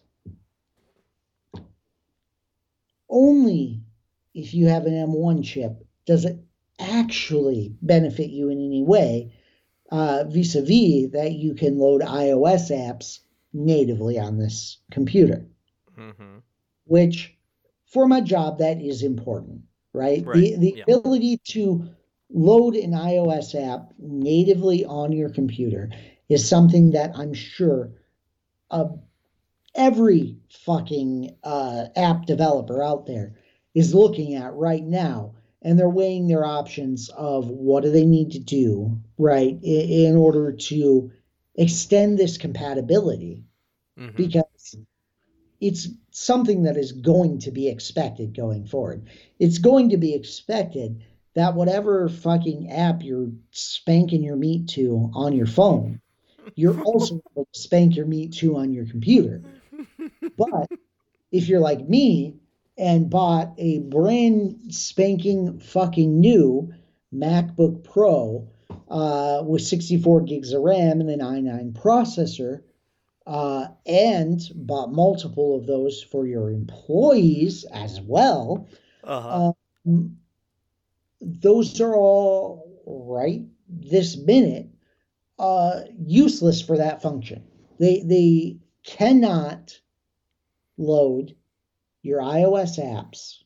only 3.09 3.82
if 4.34 4.53
you 4.53 4.68
have 4.68 4.86
an 4.86 4.93
M1 4.93 5.43
chip 5.43 5.86
does 6.05 6.26
it 6.26 6.39
actually 6.80 7.76
benefit 7.82 8.30
you 8.30 8.49
in 8.49 8.57
any 8.59 8.84
way, 8.84 9.34
uh, 9.91 10.24
vis-a-vis 10.28 11.12
that 11.12 11.34
you 11.34 11.53
can 11.53 11.78
load 11.78 12.01
iOS 12.01 12.72
apps 12.72 13.20
natively 13.53 14.18
on 14.18 14.38
this 14.38 14.78
computer. 14.89 15.45
Mhm. 15.97 16.41
Which, 16.91 17.37
for 17.85 18.07
my 18.07 18.21
job, 18.21 18.59
that 18.59 18.81
is 18.81 19.03
important, 19.03 19.61
right? 19.93 20.25
Right, 20.25 20.33
The 20.33 20.55
the 20.57 20.71
yeah. 20.75 20.85
ability 20.87 21.39
to 21.55 21.85
load 22.29 22.75
an 22.75 22.91
iOS 22.91 23.55
app 23.55 23.93
natively 23.99 24.85
on 24.85 25.11
your 25.13 25.29
computer 25.29 25.89
is 26.29 26.47
something 26.47 26.91
that 26.91 27.11
I'm 27.17 27.33
sure 27.33 27.91
uh, 28.71 28.89
every 29.75 30.37
fucking 30.49 31.35
uh, 31.43 31.87
app 31.95 32.25
developer 32.25 32.81
out 32.83 33.05
there 33.07 33.35
is 33.75 33.93
looking 33.95 34.35
at 34.35 34.53
right 34.55 34.83
now 34.85 35.33
and 35.61 35.77
they're 35.77 35.89
weighing 35.89 36.27
their 36.27 36.45
options 36.45 37.09
of 37.09 37.49
what 37.49 37.83
do 37.83 37.91
they 37.91 38.05
need 38.05 38.31
to 38.31 38.39
do 38.39 38.97
right 39.17 39.59
in, 39.63 39.81
in 40.11 40.15
order 40.17 40.51
to 40.51 41.11
extend 41.55 42.17
this 42.17 42.37
compatibility 42.37 43.43
Mhm. 43.97 44.15
because 44.15 44.43
it's 45.62 45.88
something 46.12 46.64
that 46.64 46.76
is 46.76 46.91
going 46.91 47.39
to 47.39 47.51
be 47.51 47.70
expected 47.70 48.36
going 48.36 48.66
forward. 48.66 49.07
It's 49.39 49.59
going 49.59 49.89
to 49.89 49.97
be 49.97 50.14
expected 50.14 51.03
that 51.36 51.55
whatever 51.55 52.09
fucking 52.09 52.70
app 52.72 53.03
you're 53.03 53.30
spanking 53.51 54.24
your 54.24 54.36
meat 54.36 54.68
to 54.70 55.12
on 55.14 55.34
your 55.34 55.47
phone 55.47 56.01
you're 56.55 56.80
also 56.86 57.22
able 57.32 57.47
to 57.51 57.59
spank 57.59 57.95
your 57.95 58.05
meat 58.05 58.34
to 58.34 58.57
on 58.57 58.74
your 58.74 58.86
computer. 58.86 59.41
But 60.38 60.70
if 61.32 61.47
you're 61.47 61.59
like 61.59 61.88
me 61.88 62.36
and 62.78 63.09
bought 63.09 63.53
a 63.57 63.80
brand 63.80 64.74
spanking 64.74 65.59
fucking 65.59 66.20
new 66.20 66.74
MacBook 67.14 67.84
Pro 67.84 68.47
uh, 68.89 69.43
with 69.45 69.62
64 69.62 70.22
gigs 70.22 70.53
of 70.53 70.62
RAM 70.62 71.01
and 71.01 71.09
an 71.09 71.20
i9 71.20 71.74
processor, 71.74 72.62
uh, 73.28 73.67
and 73.86 74.41
bought 74.55 74.91
multiple 74.91 75.55
of 75.57 75.67
those 75.67 76.01
for 76.03 76.26
your 76.28 76.51
employees 76.51 77.65
as 77.74 78.01
well, 78.01 78.67
Uh-huh. 79.03 79.53
uh, 79.86 79.93
those 81.22 81.80
are 81.82 81.95
all 81.95 82.82
right 82.86 83.41
this 83.67 84.17
minute 84.17 84.67
uh, 85.39 85.82
useless 85.97 86.61
for 86.61 86.78
that 86.78 87.01
function. 87.01 87.43
They 87.80 88.01
they 88.05 88.57
cannot 88.84 89.80
load 90.78 91.36
your 92.03 92.22
iOS 92.22 92.80
apps. 92.80 93.43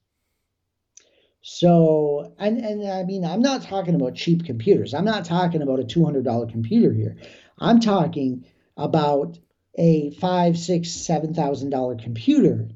So, 1.41 2.33
and 2.39 2.57
and 2.57 2.87
I 2.89 3.03
mean, 3.03 3.23
I'm 3.23 3.41
not 3.41 3.61
talking 3.61 3.95
about 3.95 4.15
cheap 4.15 4.45
computers. 4.45 4.93
I'm 4.93 5.05
not 5.05 5.25
talking 5.25 5.61
about 5.61 5.79
a 5.79 5.83
$200 5.83 6.49
computer 6.49 6.91
here. 6.91 7.17
I'm 7.59 7.79
talking 7.79 8.45
about 8.77 9.37
a 9.77 10.11
five, 10.11 10.57
six, 10.57 10.91
seven 10.91 11.33
thousand 11.33 11.69
dollar 11.69 11.95
computer 11.95 12.69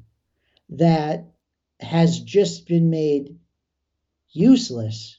that 0.70 1.24
has 1.80 2.20
just 2.20 2.66
been 2.66 2.90
made 2.90 3.38
useless 4.32 5.18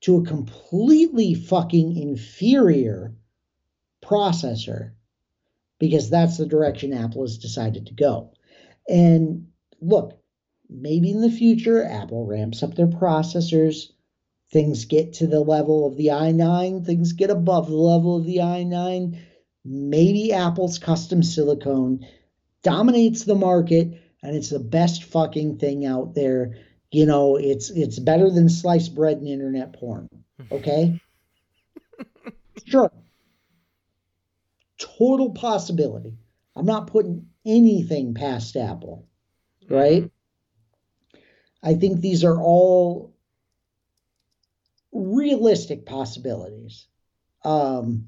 to 0.00 0.16
a 0.16 0.24
completely 0.24 1.34
fucking 1.34 1.96
inferior 1.96 3.14
processor 4.02 4.92
because 5.78 6.10
that's 6.10 6.38
the 6.38 6.46
direction 6.46 6.92
Apple 6.92 7.22
has 7.22 7.38
decided 7.38 7.86
to 7.86 7.94
go. 7.94 8.32
And 8.88 9.48
look, 9.80 10.18
maybe 10.68 11.10
in 11.10 11.20
the 11.20 11.30
future, 11.30 11.84
Apple 11.84 12.26
ramps 12.26 12.62
up 12.62 12.74
their 12.74 12.86
processors. 12.86 13.90
Things 14.50 14.86
get 14.86 15.14
to 15.14 15.26
the 15.26 15.40
level 15.40 15.86
of 15.86 15.96
the 15.96 16.06
i9, 16.06 16.86
things 16.86 17.12
get 17.12 17.28
above 17.30 17.68
the 17.68 17.76
level 17.76 18.16
of 18.16 18.24
the 18.24 18.38
i9. 18.38 19.20
Maybe 19.70 20.32
Apple's 20.32 20.78
custom 20.78 21.22
silicone 21.22 22.06
dominates 22.62 23.24
the 23.24 23.34
market 23.34 24.00
and 24.22 24.36
it's 24.36 24.50
the 24.50 24.58
best 24.58 25.04
fucking 25.04 25.58
thing 25.58 25.84
out 25.84 26.14
there 26.14 26.54
you 26.90 27.06
know, 27.06 27.36
it's 27.36 27.70
it's 27.70 27.98
better 27.98 28.30
than 28.30 28.48
sliced 28.48 28.94
bread 28.94 29.18
and 29.18 29.28
internet 29.28 29.74
porn. 29.74 30.08
Okay? 30.52 31.00
sure. 32.64 32.92
Total 34.78 35.32
possibility. 35.32 36.16
I'm 36.54 36.64
not 36.64 36.86
putting 36.86 37.26
anything 37.44 38.14
past 38.14 38.56
Apple. 38.56 39.08
Right? 39.68 40.08
I 41.60 41.74
think 41.74 42.00
these 42.00 42.22
are 42.22 42.40
all 42.40 43.16
realistic 44.92 45.84
possibilities. 45.86 46.86
Um, 47.44 48.06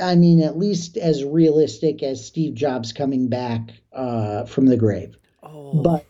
I 0.00 0.14
mean, 0.14 0.42
at 0.42 0.58
least 0.58 0.96
as 0.96 1.24
realistic 1.24 2.02
as 2.02 2.26
Steve 2.26 2.54
Jobs 2.54 2.92
coming 2.92 3.28
back 3.28 3.70
uh, 3.92 4.44
from 4.44 4.66
the 4.66 4.76
grave. 4.76 5.16
Oh. 5.42 5.82
But 5.82 6.06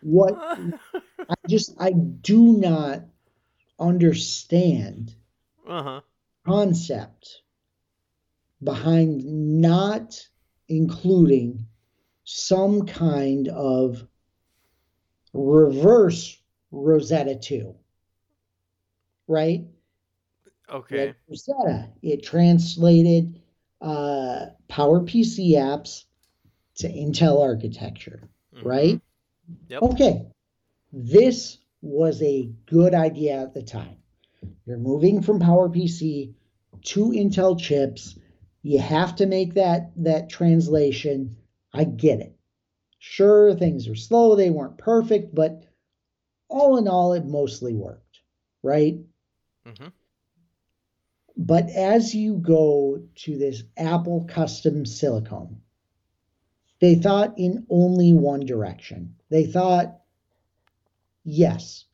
what 0.00 0.34
I 1.28 1.34
just 1.48 1.74
I 1.78 1.92
do 1.92 2.58
not 2.58 3.02
understand 3.78 5.14
uh-huh. 5.68 6.00
concept 6.46 7.42
behind 8.62 9.24
not 9.60 10.28
including 10.68 11.66
some 12.24 12.86
kind 12.86 13.48
of 13.48 14.06
reverse 15.32 16.38
Rosetta 16.70 17.36
2. 17.36 17.74
Right? 19.28 19.64
Okay. 20.70 21.06
Like 21.08 21.16
Rosetta, 21.28 21.88
it 22.02 22.22
translated 22.24 23.40
uh, 23.80 24.46
PowerPC 24.68 25.52
apps 25.52 26.04
to 26.76 26.88
Intel 26.88 27.40
architecture, 27.40 28.28
mm-hmm. 28.54 28.68
right? 28.68 29.00
Yep. 29.68 29.82
Okay. 29.82 30.26
This 30.92 31.58
was 31.82 32.22
a 32.22 32.50
good 32.66 32.94
idea 32.94 33.42
at 33.42 33.54
the 33.54 33.62
time. 33.62 33.96
You're 34.64 34.78
moving 34.78 35.22
from 35.22 35.40
PowerPC 35.40 36.34
to 36.84 37.04
Intel 37.10 37.58
chips. 37.58 38.18
You 38.62 38.80
have 38.80 39.16
to 39.16 39.26
make 39.26 39.54
that 39.54 39.92
that 39.96 40.28
translation. 40.28 41.36
I 41.72 41.84
get 41.84 42.20
it. 42.20 42.36
Sure, 42.98 43.54
things 43.54 43.86
are 43.88 43.94
slow, 43.94 44.34
they 44.34 44.50
weren't 44.50 44.78
perfect, 44.78 45.34
but 45.34 45.62
all 46.48 46.76
in 46.78 46.88
all, 46.88 47.12
it 47.12 47.24
mostly 47.24 47.74
worked, 47.74 48.20
right? 48.62 48.98
Mm-hmm. 49.66 49.88
But 51.36 51.68
as 51.70 52.14
you 52.14 52.36
go 52.36 53.02
to 53.16 53.38
this 53.38 53.62
Apple 53.76 54.26
custom 54.28 54.86
silicone, 54.86 55.60
they 56.80 56.94
thought 56.94 57.38
in 57.38 57.66
only 57.68 58.12
one 58.12 58.40
direction. 58.40 59.16
They 59.30 59.44
thought, 59.44 60.00
yes, 61.24 61.84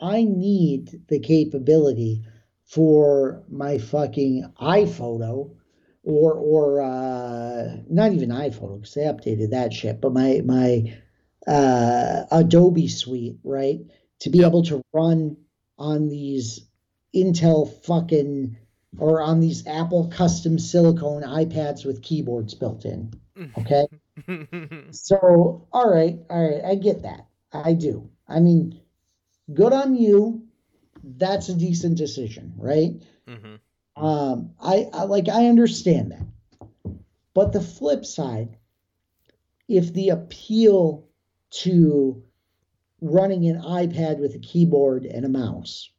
I 0.00 0.24
need 0.24 1.02
the 1.08 1.20
capability 1.20 2.24
for 2.64 3.44
my 3.48 3.78
fucking 3.78 4.52
iPhoto 4.60 5.54
or 6.02 6.34
or 6.34 6.80
uh, 6.80 7.76
not 7.88 8.12
even 8.12 8.30
iPhoto 8.30 8.76
because 8.80 8.94
they 8.94 9.02
updated 9.02 9.50
that 9.50 9.72
shit, 9.72 10.00
but 10.00 10.12
my 10.12 10.40
my 10.44 10.96
uh, 11.46 12.24
Adobe 12.30 12.88
suite, 12.88 13.38
right? 13.44 13.80
To 14.20 14.30
be 14.30 14.44
able 14.44 14.62
to 14.64 14.82
run 14.92 15.36
on 15.78 16.08
these 16.08 16.69
Intel 17.14 17.72
fucking 17.84 18.56
or 18.98 19.20
on 19.20 19.40
these 19.40 19.66
Apple 19.66 20.08
custom 20.08 20.58
silicone 20.58 21.22
iPads 21.22 21.84
with 21.84 22.02
keyboards 22.02 22.54
built 22.54 22.84
in. 22.84 23.12
Okay. 23.56 23.86
so, 24.90 25.66
all 25.72 25.90
right, 25.90 26.18
all 26.28 26.50
right, 26.50 26.62
I 26.62 26.74
get 26.74 27.04
that. 27.04 27.26
I 27.50 27.72
do. 27.72 28.10
I 28.28 28.38
mean, 28.40 28.78
good 29.54 29.72
on 29.72 29.94
you. 29.94 30.46
That's 31.02 31.48
a 31.48 31.54
decent 31.54 31.96
decision, 31.96 32.52
right? 32.58 33.02
Mm-hmm. 33.26 34.04
Um, 34.04 34.50
I, 34.60 34.88
I 34.92 35.04
like 35.04 35.30
I 35.30 35.46
understand 35.46 36.12
that. 36.12 36.94
But 37.32 37.52
the 37.52 37.62
flip 37.62 38.04
side, 38.04 38.58
if 39.68 39.90
the 39.94 40.10
appeal 40.10 41.08
to 41.62 42.22
running 43.00 43.46
an 43.48 43.62
iPad 43.62 44.18
with 44.18 44.34
a 44.34 44.38
keyboard 44.38 45.06
and 45.06 45.24
a 45.24 45.28
mouse 45.30 45.90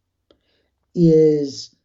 is 0.94 1.76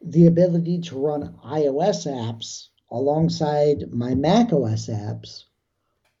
the 0.00 0.26
ability 0.26 0.80
to 0.80 0.98
run 0.98 1.34
iOS 1.44 2.06
apps 2.06 2.68
alongside 2.90 3.92
my 3.92 4.14
Mac 4.14 4.52
OS 4.52 4.88
apps, 4.88 5.44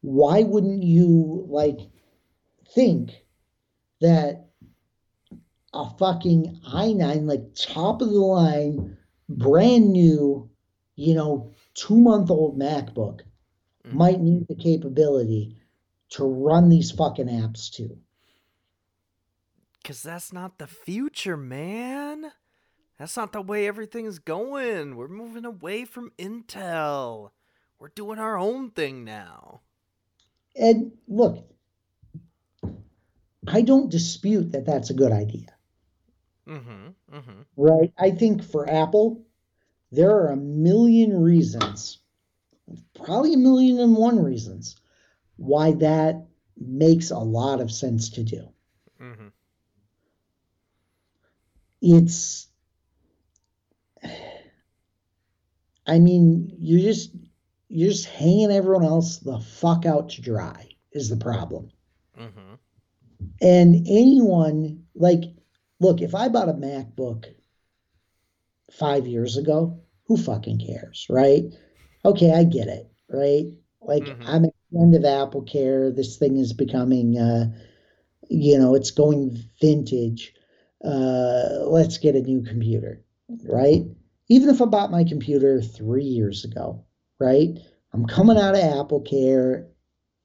why 0.00 0.42
wouldn't 0.42 0.82
you 0.82 1.46
like 1.48 1.78
think 2.74 3.24
that 4.00 4.48
a 5.72 5.90
fucking 5.98 6.60
i9, 6.68 7.26
like 7.26 7.54
top 7.54 8.00
of 8.00 8.10
the 8.10 8.18
line, 8.18 8.96
brand 9.28 9.92
new, 9.92 10.48
you 10.96 11.14
know, 11.14 11.50
two 11.74 11.96
month 11.96 12.30
old 12.30 12.58
MacBook 12.58 13.20
mm-hmm. 13.84 13.96
might 13.96 14.20
need 14.20 14.46
the 14.48 14.54
capability 14.54 15.56
to 16.10 16.24
run 16.24 16.68
these 16.68 16.90
fucking 16.90 17.26
apps 17.26 17.70
too? 17.70 17.98
Because 19.84 20.02
that's 20.02 20.32
not 20.32 20.56
the 20.56 20.66
future, 20.66 21.36
man. 21.36 22.32
That's 22.98 23.18
not 23.18 23.32
the 23.32 23.42
way 23.42 23.68
everything's 23.68 24.18
going. 24.18 24.96
We're 24.96 25.08
moving 25.08 25.44
away 25.44 25.84
from 25.84 26.12
Intel. 26.18 27.32
We're 27.78 27.88
doing 27.88 28.18
our 28.18 28.38
own 28.38 28.70
thing 28.70 29.04
now. 29.04 29.60
And 30.56 30.92
look, 31.06 31.46
I 33.46 33.60
don't 33.60 33.90
dispute 33.90 34.52
that 34.52 34.64
that's 34.64 34.88
a 34.88 34.94
good 34.94 35.12
idea. 35.12 35.48
Mm-hmm, 36.48 37.16
mm-hmm. 37.16 37.40
Right? 37.58 37.92
I 37.98 38.10
think 38.12 38.42
for 38.42 38.66
Apple, 38.70 39.26
there 39.92 40.12
are 40.12 40.28
a 40.28 40.36
million 40.36 41.20
reasons, 41.20 41.98
probably 42.94 43.34
a 43.34 43.36
million 43.36 43.78
and 43.80 43.94
one 43.94 44.24
reasons, 44.24 44.76
why 45.36 45.72
that 45.72 46.24
makes 46.56 47.10
a 47.10 47.18
lot 47.18 47.60
of 47.60 47.70
sense 47.70 48.08
to 48.10 48.22
do. 48.22 48.48
Mm-hmm. 48.98 49.28
It's 51.86 52.48
I 55.86 55.98
mean, 55.98 56.56
you're 56.58 56.80
just 56.80 57.14
you're 57.68 57.90
just 57.90 58.06
hanging 58.06 58.50
everyone 58.50 58.84
else 58.84 59.18
the 59.18 59.38
fuck 59.38 59.84
out 59.84 60.10
to 60.10 60.22
dry 60.22 60.68
is 60.92 61.08
the 61.08 61.16
problem. 61.16 61.70
Mm-hmm. 62.18 62.54
And 63.42 63.86
anyone 63.88 64.84
like, 64.94 65.24
look, 65.80 66.00
if 66.00 66.14
I 66.14 66.28
bought 66.28 66.48
a 66.48 66.54
MacBook 66.54 67.26
five 68.70 69.06
years 69.06 69.36
ago, 69.36 69.80
who 70.06 70.16
fucking 70.16 70.60
cares, 70.60 71.06
right? 71.10 71.44
Okay, 72.04 72.32
I 72.32 72.44
get 72.44 72.68
it, 72.68 72.90
right? 73.08 73.46
Like 73.82 74.04
mm-hmm. 74.04 74.22
I'm 74.26 74.44
at 74.44 74.54
the 74.70 74.80
end 74.80 74.94
of 74.94 75.04
Apple 75.04 75.42
Care. 75.42 75.90
This 75.90 76.16
thing 76.16 76.36
is 76.38 76.52
becoming, 76.52 77.18
uh, 77.18 77.52
you 78.28 78.58
know, 78.58 78.74
it's 78.74 78.90
going 78.90 79.36
vintage. 79.60 80.34
Uh, 80.84 81.64
let's 81.66 81.98
get 81.98 82.14
a 82.14 82.20
new 82.20 82.42
computer, 82.42 83.02
right? 83.44 83.84
even 84.28 84.48
if 84.48 84.62
I 84.62 84.64
bought 84.66 84.90
my 84.90 85.04
computer 85.04 85.60
three 85.60 86.04
years 86.04 86.44
ago, 86.44 86.84
right? 87.18 87.58
I'm 87.92 88.06
coming 88.06 88.38
out 88.38 88.54
of 88.54 88.60
Apple 88.60 89.00
Care 89.00 89.68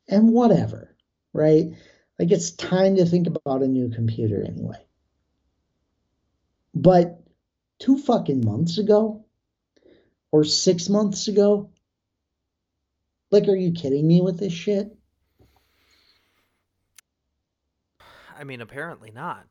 and 0.07 0.31
whatever, 0.31 0.95
right? 1.33 1.71
Like 2.17 2.31
it's 2.31 2.51
time 2.51 2.95
to 2.95 3.05
think 3.05 3.27
about 3.27 3.61
a 3.61 3.67
new 3.67 3.89
computer 3.89 4.43
anyway. 4.43 4.85
But 6.73 7.21
two 7.79 7.97
fucking 7.97 8.43
months 8.45 8.77
ago 8.77 9.25
or 10.31 10.43
six 10.43 10.89
months 10.89 11.27
ago, 11.27 11.71
like, 13.31 13.47
are 13.47 13.55
you 13.55 13.73
kidding 13.73 14.07
me 14.07 14.21
with 14.21 14.39
this 14.39 14.53
shit? 14.53 14.95
I 18.35 18.43
mean, 18.43 18.61
apparently 18.61 19.11
not. 19.11 19.45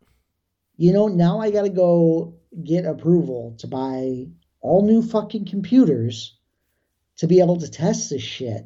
You 0.79 0.93
know, 0.93 1.09
now 1.09 1.41
I 1.41 1.51
got 1.51 1.63
to 1.63 1.71
go 1.71 2.37
get 2.65 2.87
approval 2.87 3.57
to 3.59 3.67
buy 3.67 4.29
all 4.61 4.87
new 4.87 5.03
fucking 5.03 5.47
computers 5.47 6.39
to 7.17 7.27
be 7.27 7.41
able 7.41 7.59
to 7.59 7.69
test 7.69 8.11
this 8.11 8.23
shit. 8.23 8.65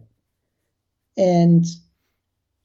And, 1.17 1.65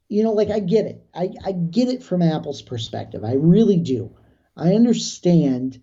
you 0.09 0.23
know, 0.23 0.33
like, 0.33 0.49
I 0.49 0.59
get 0.59 0.85
it. 0.85 1.05
I, 1.15 1.29
I 1.45 1.53
get 1.53 1.87
it 1.87 2.03
from 2.03 2.21
Apple's 2.21 2.61
perspective. 2.61 3.23
I 3.23 3.35
really 3.35 3.77
do. 3.77 4.17
I 4.55 4.73
understand 4.73 5.81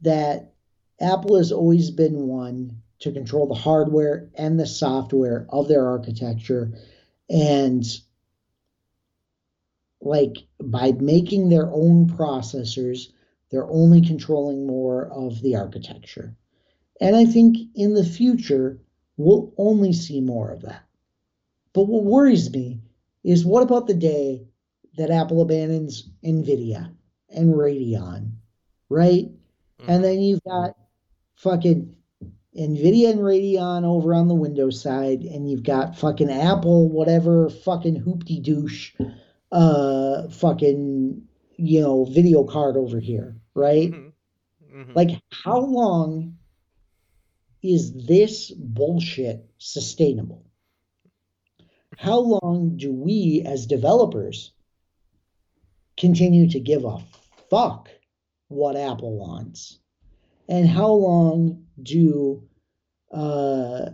that 0.00 0.52
Apple 1.00 1.36
has 1.36 1.52
always 1.52 1.92
been 1.92 2.26
one 2.26 2.82
to 3.00 3.12
control 3.12 3.46
the 3.46 3.54
hardware 3.54 4.30
and 4.34 4.58
the 4.58 4.66
software 4.66 5.46
of 5.50 5.68
their 5.68 5.86
architecture. 5.86 6.72
And 7.30 7.84
like 10.04 10.36
by 10.62 10.92
making 10.92 11.48
their 11.48 11.70
own 11.70 12.08
processors, 12.08 13.08
they're 13.50 13.70
only 13.70 14.02
controlling 14.02 14.66
more 14.66 15.06
of 15.06 15.40
the 15.42 15.56
architecture. 15.56 16.36
And 17.00 17.16
I 17.16 17.24
think 17.24 17.56
in 17.74 17.94
the 17.94 18.04
future, 18.04 18.78
we'll 19.16 19.52
only 19.56 19.92
see 19.92 20.20
more 20.20 20.50
of 20.50 20.62
that. 20.62 20.84
But 21.72 21.84
what 21.84 22.04
worries 22.04 22.52
me 22.52 22.80
is 23.24 23.44
what 23.44 23.62
about 23.62 23.86
the 23.86 23.94
day 23.94 24.46
that 24.96 25.10
Apple 25.10 25.40
abandons 25.40 26.08
NVIDIA 26.22 26.92
and 27.30 27.54
Radeon, 27.54 28.32
right? 28.88 29.26
Mm-hmm. 29.80 29.90
And 29.90 30.04
then 30.04 30.20
you've 30.20 30.44
got 30.44 30.76
fucking 31.36 31.96
NVIDIA 32.56 33.10
and 33.10 33.20
Radeon 33.20 33.84
over 33.84 34.14
on 34.14 34.28
the 34.28 34.34
Windows 34.34 34.80
side, 34.80 35.22
and 35.22 35.50
you've 35.50 35.64
got 35.64 35.98
fucking 35.98 36.30
Apple, 36.30 36.88
whatever 36.88 37.48
fucking 37.48 38.02
hoopty 38.02 38.40
douche, 38.42 38.92
uh, 39.52 40.28
fucking, 40.28 41.22
you 41.56 41.80
know, 41.80 42.04
video 42.04 42.44
card 42.44 42.76
over 42.76 43.00
here, 43.00 43.36
right? 43.54 43.90
Mm-hmm. 43.90 44.80
Mm-hmm. 44.80 44.92
Like, 44.94 45.10
how 45.30 45.60
long 45.60 46.36
is 47.62 47.92
this 48.06 48.50
bullshit 48.50 49.48
sustainable? 49.58 50.44
How 51.96 52.18
long 52.18 52.76
do 52.76 52.92
we 52.92 53.42
as 53.46 53.66
developers 53.66 54.52
continue 55.96 56.50
to 56.50 56.60
give 56.60 56.84
a 56.84 56.98
fuck 57.48 57.88
what 58.48 58.76
Apple 58.76 59.16
wants? 59.16 59.78
And 60.48 60.68
how 60.68 60.90
long 60.90 61.64
do, 61.82 62.42
uh, 63.12 63.90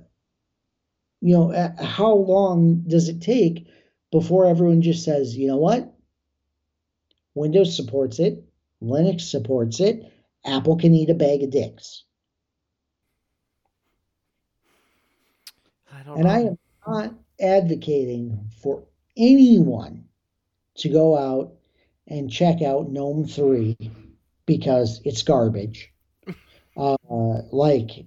you 1.20 1.34
know, 1.34 1.74
how 1.78 2.14
long 2.14 2.84
does 2.86 3.08
it 3.08 3.20
take 3.20 3.68
before 4.10 4.46
everyone 4.46 4.82
just 4.82 5.04
says, 5.04 5.36
you 5.36 5.46
know 5.46 5.56
what? 5.56 5.92
Windows 7.34 7.76
supports 7.76 8.18
it, 8.18 8.44
Linux 8.82 9.22
supports 9.22 9.80
it, 9.80 10.12
Apple 10.44 10.76
can 10.76 10.94
eat 10.94 11.10
a 11.10 11.14
bag 11.14 11.42
of 11.42 11.50
dicks. 11.50 12.04
I 15.92 16.00
and 16.00 16.24
know. 16.24 16.30
I 16.30 16.38
am 16.40 16.58
not 16.86 17.14
advocating 17.40 18.50
for 18.62 18.84
anyone 19.16 20.04
to 20.76 20.88
go 20.88 21.16
out 21.16 21.52
and 22.06 22.30
check 22.30 22.62
out 22.62 22.90
GNOME 22.90 23.26
3 23.26 23.76
because 24.46 25.00
it's 25.04 25.22
garbage. 25.22 25.92
Uh, 26.76 27.42
like, 27.50 28.06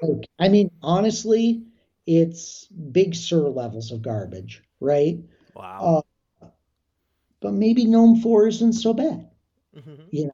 like, 0.00 0.28
I 0.38 0.48
mean, 0.48 0.70
honestly, 0.80 1.64
it's 2.06 2.66
Big 2.66 3.14
Sur 3.16 3.48
levels 3.48 3.90
of 3.90 4.02
garbage, 4.02 4.62
right? 4.80 5.18
Wow. 5.54 6.04
Uh, 6.42 6.46
but 7.40 7.52
maybe 7.52 7.84
GNOME 7.86 8.20
4 8.20 8.48
isn't 8.48 8.72
so 8.74 8.92
bad. 8.92 9.28
Mm-hmm. 9.76 10.02
You 10.10 10.24
know, 10.26 10.32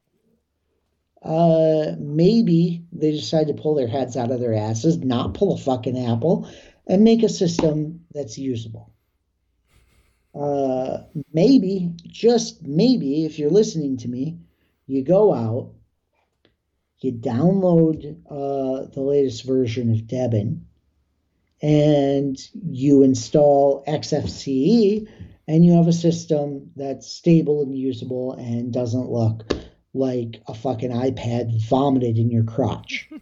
uh, 1.22 1.96
maybe 1.98 2.84
they 2.92 3.12
decide 3.12 3.48
to 3.48 3.54
pull 3.54 3.74
their 3.74 3.88
heads 3.88 4.16
out 4.16 4.30
of 4.30 4.40
their 4.40 4.54
asses, 4.54 4.98
not 4.98 5.34
pull 5.34 5.54
a 5.54 5.58
fucking 5.58 5.98
apple, 6.06 6.48
and 6.86 7.04
make 7.04 7.22
a 7.22 7.28
system 7.28 8.04
that's 8.12 8.38
usable. 8.38 8.92
Uh, 10.34 10.98
maybe, 11.32 11.94
just 12.06 12.62
maybe, 12.62 13.24
if 13.24 13.38
you're 13.38 13.50
listening 13.50 13.96
to 13.96 14.08
me, 14.08 14.38
you 14.86 15.02
go 15.02 15.32
out, 15.32 15.72
you 17.00 17.12
download 17.12 18.16
uh, 18.30 18.88
the 18.92 19.00
latest 19.00 19.44
version 19.44 19.90
of 19.92 20.02
Debian, 20.02 20.65
and 21.62 22.36
you 22.52 23.02
install 23.02 23.84
XFCE, 23.86 25.08
and 25.48 25.64
you 25.64 25.72
have 25.74 25.88
a 25.88 25.92
system 25.92 26.70
that's 26.76 27.06
stable 27.06 27.62
and 27.62 27.76
usable 27.76 28.32
and 28.32 28.72
doesn't 28.72 29.10
look 29.10 29.44
like 29.94 30.42
a 30.48 30.54
fucking 30.54 30.90
iPad 30.90 31.62
vomited 31.68 32.18
in 32.18 32.30
your 32.30 32.44
crotch. 32.44 33.08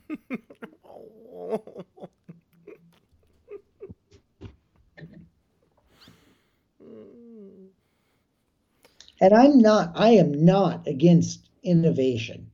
and 9.21 9.33
I'm 9.33 9.59
not, 9.59 9.93
I 9.95 10.11
am 10.11 10.45
not 10.45 10.87
against 10.87 11.49
innovation, 11.63 12.51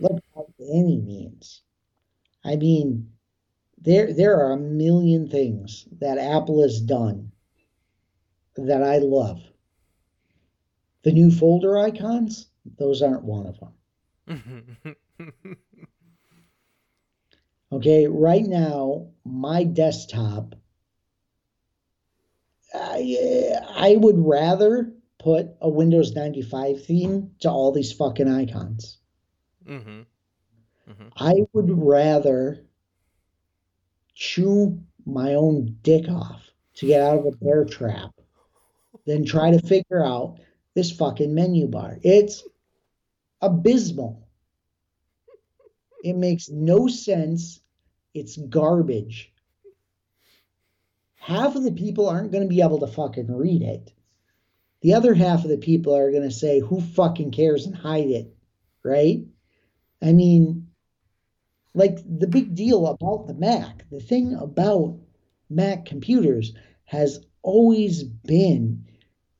Look, 0.00 0.22
by 0.34 0.42
any 0.72 0.96
means. 0.98 1.62
I 2.44 2.56
mean, 2.56 3.09
there 3.80 4.12
there 4.12 4.36
are 4.36 4.52
a 4.52 4.58
million 4.58 5.28
things 5.28 5.86
that 6.00 6.18
Apple 6.18 6.62
has 6.62 6.80
done 6.80 7.32
that 8.56 8.82
I 8.82 8.98
love. 8.98 9.40
The 11.02 11.12
new 11.12 11.30
folder 11.30 11.78
icons, 11.78 12.48
those 12.78 13.00
aren't 13.00 13.24
one 13.24 13.46
of 13.46 13.58
them. 13.58 14.96
okay, 17.72 18.06
right 18.06 18.44
now, 18.44 19.08
my 19.24 19.64
desktop, 19.64 20.54
I, 22.74 23.54
I 23.70 23.96
would 23.96 24.18
rather 24.18 24.92
put 25.18 25.48
a 25.60 25.68
Windows 25.68 26.12
95 26.12 26.84
theme 26.84 27.30
to 27.40 27.50
all 27.50 27.72
these 27.72 27.92
fucking 27.92 28.28
icons. 28.28 28.98
Mm-hmm. 29.66 30.00
Mm-hmm. 30.90 31.08
I 31.16 31.46
would 31.52 31.70
rather 31.70 32.64
chew 34.20 34.78
my 35.06 35.34
own 35.34 35.78
dick 35.80 36.06
off 36.08 36.50
to 36.74 36.86
get 36.86 37.00
out 37.00 37.18
of 37.18 37.24
a 37.26 37.36
bear 37.38 37.64
trap 37.64 38.10
than 39.06 39.24
try 39.24 39.50
to 39.50 39.66
figure 39.66 40.04
out 40.04 40.38
this 40.74 40.92
fucking 40.92 41.34
menu 41.34 41.66
bar. 41.66 41.96
It's 42.02 42.44
abysmal. 43.40 44.28
It 46.04 46.16
makes 46.16 46.50
no 46.50 46.86
sense. 46.86 47.60
It's 48.12 48.36
garbage. 48.36 49.32
Half 51.14 51.56
of 51.56 51.64
the 51.64 51.72
people 51.72 52.06
aren't 52.06 52.30
going 52.30 52.44
to 52.44 52.54
be 52.54 52.60
able 52.60 52.80
to 52.80 52.86
fucking 52.86 53.34
read 53.34 53.62
it. 53.62 53.90
The 54.82 54.94
other 54.94 55.14
half 55.14 55.44
of 55.44 55.50
the 55.50 55.58
people 55.58 55.96
are 55.96 56.10
going 56.10 56.28
to 56.28 56.30
say, 56.30 56.60
who 56.60 56.82
fucking 56.82 57.30
cares 57.30 57.64
and 57.64 57.74
hide 57.74 58.08
it, 58.08 58.34
right? 58.82 59.22
I 60.02 60.12
mean, 60.12 60.69
like 61.74 61.98
the 62.06 62.26
big 62.26 62.54
deal 62.54 62.86
about 62.86 63.26
the 63.26 63.34
Mac, 63.34 63.88
the 63.90 64.00
thing 64.00 64.34
about 64.34 64.98
Mac 65.48 65.84
computers 65.84 66.52
has 66.84 67.24
always 67.42 68.02
been 68.02 68.84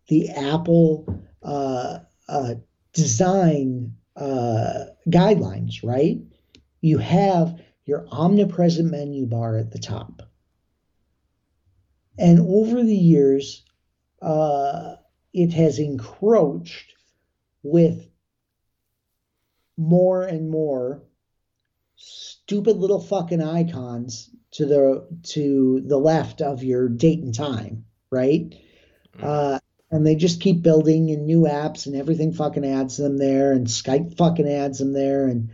the 0.09 0.31
Apple 0.31 1.23
uh, 1.43 1.99
uh, 2.29 2.55
design 2.93 3.95
uh, 4.17 4.85
guidelines, 5.09 5.83
right? 5.83 6.19
You 6.81 6.99
have 6.99 7.61
your 7.85 8.07
omnipresent 8.11 8.91
menu 8.91 9.27
bar 9.27 9.57
at 9.57 9.71
the 9.71 9.79
top. 9.79 10.23
And 12.19 12.39
over 12.41 12.83
the 12.83 12.97
years, 12.97 13.65
uh, 14.21 14.97
it 15.33 15.53
has 15.53 15.79
encroached 15.79 16.95
with 17.63 18.09
more 19.77 20.23
and 20.23 20.51
more 20.51 21.03
stupid 22.01 22.79
little 22.79 23.01
fucking 23.01 23.43
icons 23.43 24.31
to 24.53 24.67
the 24.67 25.07
to 25.23 25.83
the 25.87 25.99
left 25.99 26.41
of 26.41 26.65
your 26.65 26.89
date 26.89 27.23
and 27.23 27.35
time, 27.35 27.85
right? 28.11 28.55
Mm. 29.19 29.23
Uh, 29.23 29.61
and 29.91 30.07
they 30.07 30.15
just 30.15 30.41
keep 30.41 30.63
building 30.63 31.11
and 31.11 31.27
new 31.27 31.43
apps 31.43 31.87
and 31.87 31.97
everything 31.97 32.33
fucking 32.33 32.65
adds 32.65 32.97
them 32.97 33.19
there 33.19 33.53
and 33.53 33.67
Skype 33.67 34.17
fucking 34.17 34.49
adds 34.49 34.79
them 34.79 34.93
there 34.93 35.27
and 35.27 35.51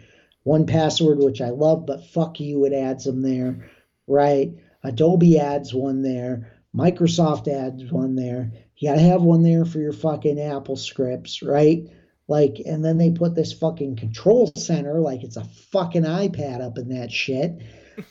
1Password 0.46 1.24
which 1.24 1.40
I 1.40 1.50
love 1.50 1.86
but 1.86 2.06
fuck 2.06 2.38
you 2.38 2.64
it 2.64 2.72
adds 2.72 3.04
them 3.04 3.22
there, 3.22 3.70
right? 4.06 4.52
Adobe 4.84 5.38
adds 5.38 5.74
one 5.74 6.02
there. 6.02 6.52
Microsoft 6.74 7.48
adds 7.48 7.90
one 7.90 8.14
there. 8.14 8.52
You 8.76 8.90
got 8.90 8.96
to 8.96 9.00
have 9.00 9.22
one 9.22 9.42
there 9.42 9.64
for 9.64 9.78
your 9.78 9.94
fucking 9.94 10.38
Apple 10.38 10.76
scripts, 10.76 11.42
right? 11.42 11.88
Like, 12.28 12.60
and 12.64 12.84
then 12.84 12.98
they 12.98 13.10
put 13.10 13.34
this 13.34 13.52
fucking 13.52 13.96
control 13.96 14.52
center 14.56 15.00
like 15.00 15.22
it's 15.22 15.36
a 15.36 15.44
fucking 15.70 16.02
iPad 16.02 16.60
up 16.60 16.78
in 16.78 16.88
that 16.90 17.10
shit. 17.10 17.58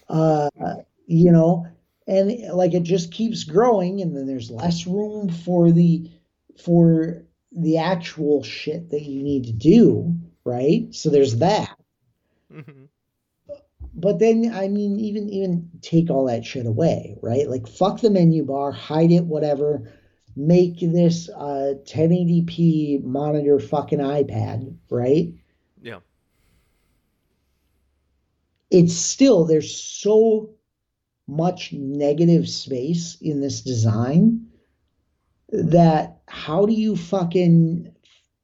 Uh, 0.10 0.50
you 1.06 1.32
know, 1.32 1.68
and 2.08 2.40
like 2.54 2.74
it 2.74 2.82
just 2.82 3.12
keeps 3.12 3.44
growing, 3.44 4.02
and 4.02 4.18
then 4.18 4.26
there's 4.26 4.50
less 4.50 4.88
room 4.88 5.30
for 5.30 5.72
the 5.72 6.10
for 6.64 7.24
the 7.52 7.78
actual 7.78 8.42
shit 8.44 8.90
that 8.90 9.04
you 9.04 9.22
need 9.22 9.46
to 9.46 9.54
do, 9.54 10.16
right? 10.44 10.88
So 10.94 11.10
there's 11.10 11.38
that. 11.38 11.76
Mm-hmm. 12.52 12.86
But 13.94 14.20
then, 14.20 14.52
I 14.54 14.68
mean, 14.68 15.00
even 15.00 15.30
even 15.30 15.70
take 15.82 16.10
all 16.10 16.26
that 16.26 16.46
shit 16.46 16.66
away, 16.66 17.18
right? 17.22 17.50
Like 17.50 17.68
fuck 17.68 18.02
the 18.02 18.10
menu 18.10 18.44
bar, 18.44 18.72
hide 18.72 19.12
it, 19.12 19.26
whatever. 19.26 19.94
Make 20.36 20.80
this 20.80 21.30
uh 21.30 21.76
1080p 21.86 23.04
monitor 23.04 23.60
fucking 23.60 24.00
iPad, 24.00 24.76
right? 24.90 25.34
Yeah. 25.82 26.00
It's 28.70 28.94
still 28.94 29.46
there's 29.46 29.74
so 29.76 30.50
much 31.28 31.74
negative 31.74 32.50
space 32.50 33.18
in 33.22 33.40
this 33.40 33.62
design 33.62 34.48
that 35.50 36.18
how 36.28 36.66
do 36.66 36.74
you 36.74 36.96
fucking 36.96 37.94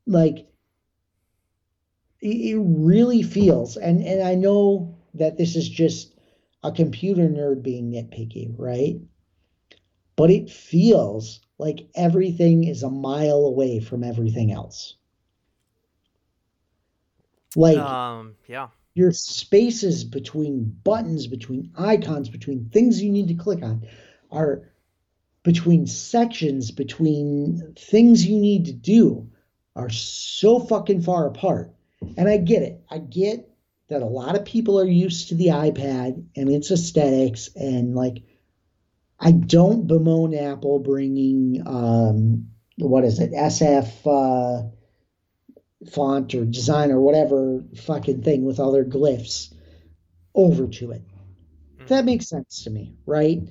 like 0.08 0.48
it 2.22 2.58
really 2.60 3.24
feels 3.24 3.78
and 3.78 4.04
and 4.04 4.22
I 4.22 4.36
know 4.36 4.98
that 5.16 5.38
this 5.38 5.56
is 5.56 5.68
just 5.68 6.16
a 6.64 6.72
computer 6.72 7.28
nerd 7.28 7.64
being 7.64 7.92
nitpicky, 7.92 8.54
right? 8.58 9.00
But 10.16 10.30
it 10.30 10.50
feels 10.50 11.42
like 11.62 11.88
everything 11.94 12.64
is 12.64 12.82
a 12.82 12.90
mile 12.90 13.46
away 13.46 13.80
from 13.80 14.04
everything 14.04 14.52
else. 14.52 14.96
Like 17.56 17.78
um 17.78 18.36
yeah. 18.48 18.70
Your 18.96 19.12
spaces 19.12 20.04
between 20.04 20.76
buttons, 20.84 21.28
between 21.28 21.72
icons, 21.78 22.30
between 22.30 22.70
things 22.74 23.02
you 23.02 23.12
need 23.12 23.28
to 23.28 23.36
click 23.36 23.62
on 23.64 23.88
are 24.32 24.72
between 25.44 25.86
sections, 25.86 26.72
between 26.72 27.74
things 27.78 28.26
you 28.26 28.38
need 28.38 28.66
to 28.66 28.74
do 28.74 29.30
are 29.76 29.90
so 29.90 30.60
fucking 30.60 31.04
far 31.04 31.28
apart. 31.28 31.74
And 32.18 32.28
I 32.28 32.38
get 32.38 32.64
it. 32.64 32.84
I 32.90 32.98
get 32.98 33.48
that 33.90 34.02
a 34.02 34.06
lot 34.06 34.36
of 34.36 34.46
people 34.46 34.80
are 34.80 34.86
used 34.86 35.30
to 35.30 35.36
the 35.36 35.48
iPad 35.48 36.26
and 36.36 36.50
its 36.50 36.72
aesthetics 36.72 37.50
and 37.56 37.94
like 37.96 38.24
I 39.22 39.32
don't 39.32 39.86
bemoan 39.86 40.34
Apple 40.34 40.80
bringing 40.80 41.62
um, 41.68 42.48
what 42.78 43.04
is 43.04 43.20
it 43.20 43.32
SF 43.32 43.92
uh, 44.08 44.68
font 45.92 46.34
or 46.34 46.44
design 46.44 46.92
or 46.92 47.00
whatever 47.00 47.64
fucking 47.86 48.24
thing 48.24 48.46
with 48.46 48.60
all 48.60 48.72
their 48.72 48.84
glyphs 48.84 49.54
over 50.34 50.68
to 50.68 50.92
it. 50.92 51.04
Mm-hmm. 51.76 51.86
That 51.88 52.06
makes 52.06 52.28
sense 52.28 52.64
to 52.64 52.72
me, 52.72 52.96
right? 53.06 53.42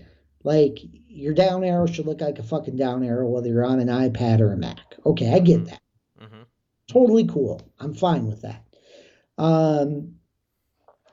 Like 0.43 0.79
your 1.07 1.35
down 1.35 1.63
arrow 1.63 1.87
should 1.87 2.07
look 2.07 2.21
like 2.21 2.41
a 2.41 2.43
fucking 2.43 2.77
down 2.77 3.05
arrow 3.05 3.29
whether 3.29 3.49
you're 3.49 3.65
on 3.65 3.79
an 3.79 3.89
iPad 3.89 4.41
or 4.41 4.53
a 4.53 4.57
Mac. 4.57 4.79
Okay, 5.07 5.33
I 5.33 5.39
get 5.39 5.59
mm-hmm. 5.59 5.67
that. 5.67 5.83
Mm-hmm. 6.21 6.43
Totally 6.89 7.27
cool. 7.27 7.63
I'm 7.79 7.95
fine 7.95 8.27
with 8.27 8.43
that. 8.43 8.65
Um, 9.39 10.17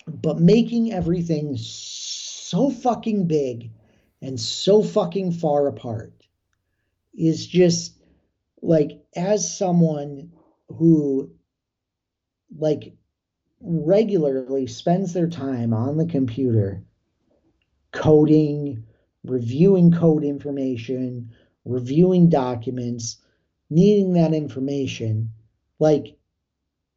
but 0.07 0.39
making 0.39 0.93
everything 0.93 1.57
so 1.57 2.71
fucking 2.71 3.27
big 3.27 3.71
and 4.21 4.39
so 4.39 4.83
fucking 4.83 5.31
far 5.31 5.67
apart 5.67 6.13
is 7.13 7.45
just 7.45 7.97
like 8.61 9.03
as 9.15 9.57
someone 9.57 10.31
who 10.69 11.29
like 12.57 12.93
regularly 13.61 14.67
spends 14.67 15.13
their 15.13 15.27
time 15.29 15.73
on 15.73 15.97
the 15.97 16.05
computer 16.05 16.83
coding 17.91 18.83
reviewing 19.23 19.91
code 19.91 20.23
information 20.23 21.31
reviewing 21.65 22.29
documents 22.29 23.17
needing 23.69 24.13
that 24.13 24.33
information 24.33 25.31
like 25.79 26.17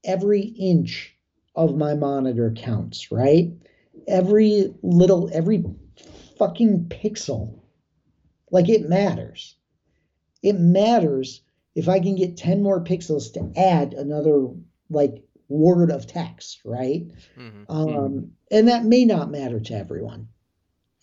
every 0.05 0.41
inch 0.41 1.17
of 1.55 1.77
my 1.77 1.95
monitor 1.95 2.53
counts, 2.57 3.11
right? 3.11 3.53
Every 4.09 4.73
little, 4.83 5.31
every 5.33 5.65
fucking 6.41 6.87
pixel, 6.89 7.61
like 8.51 8.69
it 8.71 8.89
matters. 8.89 9.55
It 10.43 10.59
matters 10.59 11.43
if 11.75 11.87
I 11.89 12.01
can 12.01 12.17
get 12.17 12.39
10 12.39 12.63
more 12.63 12.83
pixels 12.83 13.35
to 13.35 13.53
add 13.57 13.93
another, 13.93 14.49
like, 14.89 15.23
word 15.49 15.91
of 15.91 16.07
text, 16.07 16.63
right? 16.65 17.07
Mm-hmm. 17.39 17.71
Um, 17.71 18.33
and 18.51 18.69
that 18.69 18.87
may 18.87 19.05
not 19.05 19.31
matter 19.31 19.61
to 19.61 19.75
everyone. 19.75 20.29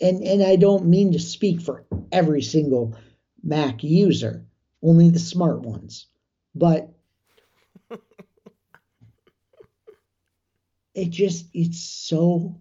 And, 0.02 0.24
and 0.24 0.42
I 0.42 0.56
don't 0.56 0.88
mean 0.88 1.12
to 1.14 1.20
speak 1.20 1.62
for 1.62 1.86
every 2.12 2.42
single 2.42 2.98
Mac 3.44 3.84
user, 3.84 4.46
only 4.82 5.12
the 5.12 5.20
smart 5.20 5.62
ones. 5.62 6.08
But 6.56 6.90
it 10.96 11.12
just 11.12 11.46
it's 11.54 11.80
so 11.80 12.60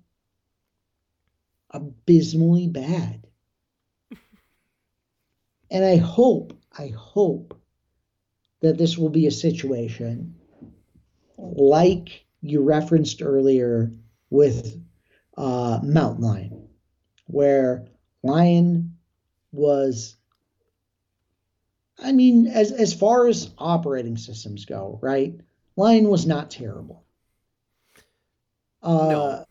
abysmally 1.76 2.68
bad. 2.68 3.26
and 5.70 5.84
I 5.84 5.96
hope, 5.96 6.56
I 6.76 6.88
hope 6.88 7.58
that 8.60 8.78
this 8.78 8.96
will 8.96 9.10
be 9.10 9.26
a 9.26 9.32
situation 9.32 10.34
like 11.38 12.24
you 12.40 12.62
referenced 12.62 13.22
earlier 13.22 13.92
with 14.30 14.80
uh, 15.36 15.80
Mountain 15.82 16.24
Lion, 16.24 16.68
where 17.26 17.86
Lion 18.22 18.96
was, 19.52 20.16
I 21.98 22.12
mean, 22.12 22.46
as 22.46 22.72
as 22.72 22.92
far 22.92 23.26
as 23.26 23.50
operating 23.58 24.16
systems 24.16 24.64
go, 24.64 24.98
right? 25.02 25.34
Lion 25.76 26.08
was 26.08 26.26
not 26.26 26.50
terrible. 26.50 27.04
Uh, 28.82 29.08
no. 29.10 29.44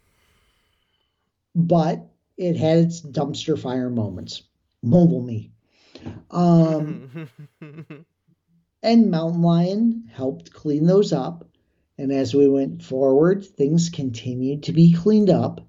But 1.53 2.07
it 2.38 2.56
had 2.57 2.80
its 2.80 3.02
dumpster 3.02 3.57
fire 3.57 3.90
moments. 3.90 4.44
MobileMe. 4.84 5.52
Um, 6.32 7.30
and 8.84 9.12
Mountain 9.12 9.41
Lion 9.41 10.10
helped 10.14 10.53
clean 10.53 10.86
those 10.86 11.14
up. 11.14 11.48
And 11.98 12.12
as 12.12 12.34
we 12.34 12.48
went 12.48 12.84
forward, 12.84 13.45
things 13.45 13.90
continued 13.90 14.64
to 14.64 14.74
be 14.74 14.94
cleaned 14.94 15.30
up. 15.30 15.62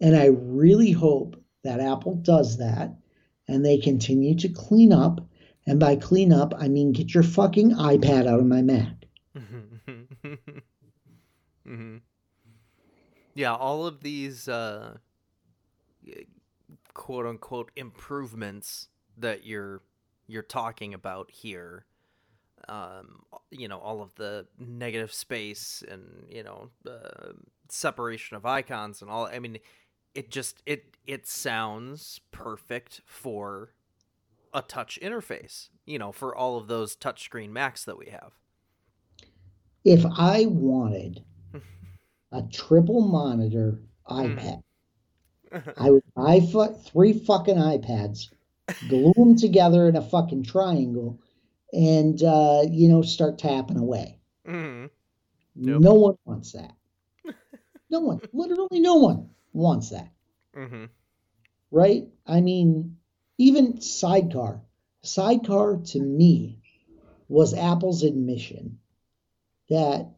And 0.00 0.16
I 0.16 0.26
really 0.26 0.90
hope 0.90 1.42
that 1.62 1.80
Apple 1.80 2.16
does 2.16 2.58
that 2.58 2.96
and 3.46 3.64
they 3.64 3.78
continue 3.78 4.36
to 4.36 4.48
clean 4.48 4.92
up. 4.92 5.20
And 5.66 5.78
by 5.78 5.96
clean 5.96 6.32
up, 6.32 6.54
I 6.56 6.68
mean 6.68 6.92
get 6.92 7.14
your 7.14 7.22
fucking 7.22 7.72
iPad 7.72 8.26
out 8.26 8.40
of 8.40 8.46
my 8.46 8.62
Mac. 8.62 8.94
mm-hmm. 11.66 11.96
Yeah, 13.34 13.54
all 13.54 13.86
of 13.86 14.00
these 14.00 14.48
uh, 14.48 14.96
quote 16.94 17.26
unquote 17.26 17.70
improvements 17.76 18.88
that 19.16 19.44
you're 19.44 19.82
you're 20.26 20.42
talking 20.42 20.94
about 20.94 21.30
here 21.30 21.84
um, 22.68 23.22
you 23.50 23.68
know 23.68 23.78
all 23.78 24.02
of 24.02 24.14
the 24.16 24.46
negative 24.58 25.12
space 25.12 25.82
and 25.88 26.02
you 26.28 26.42
know 26.42 26.70
uh, 26.88 27.32
separation 27.68 28.36
of 28.36 28.44
icons 28.44 29.02
and 29.02 29.10
all 29.10 29.26
i 29.26 29.38
mean 29.38 29.58
it 30.14 30.30
just 30.30 30.62
it 30.66 30.96
it 31.06 31.26
sounds 31.26 32.20
perfect 32.32 33.00
for 33.06 33.72
a 34.52 34.62
touch 34.62 34.98
interface 35.02 35.68
you 35.86 35.98
know 35.98 36.12
for 36.12 36.34
all 36.34 36.56
of 36.56 36.66
those 36.68 36.96
touchscreen 36.96 37.50
macs 37.50 37.84
that 37.84 37.96
we 37.96 38.06
have 38.06 38.32
if 39.84 40.04
i 40.18 40.46
wanted 40.46 41.24
a 42.32 42.42
triple 42.52 43.00
monitor 43.00 43.80
hmm. 44.06 44.14
iPad. 44.14 44.62
I 45.76 45.90
would 45.90 46.04
buy 46.14 46.40
fu- 46.40 46.74
three 46.74 47.12
fucking 47.12 47.56
iPads, 47.56 48.28
glue 48.88 49.12
them 49.16 49.36
together 49.36 49.88
in 49.88 49.96
a 49.96 50.02
fucking 50.02 50.44
triangle, 50.44 51.20
and 51.72 52.22
uh, 52.22 52.62
you 52.68 52.88
know 52.88 53.02
start 53.02 53.38
tapping 53.38 53.78
away. 53.78 54.18
Mm-hmm. 54.46 54.86
Yep. 55.56 55.80
No 55.80 55.94
one 55.94 56.16
wants 56.24 56.52
that. 56.52 56.72
no 57.90 58.00
one, 58.00 58.20
literally 58.32 58.80
no 58.80 58.96
one 58.96 59.30
wants 59.52 59.90
that. 59.90 60.10
Mm-hmm. 60.56 60.84
Right? 61.70 62.08
I 62.26 62.40
mean, 62.40 62.96
even 63.38 63.80
Sidecar. 63.80 64.62
Sidecar 65.02 65.78
to 65.78 66.00
me 66.00 66.58
was 67.28 67.54
Apple's 67.54 68.02
admission 68.02 68.78
that 69.68 70.10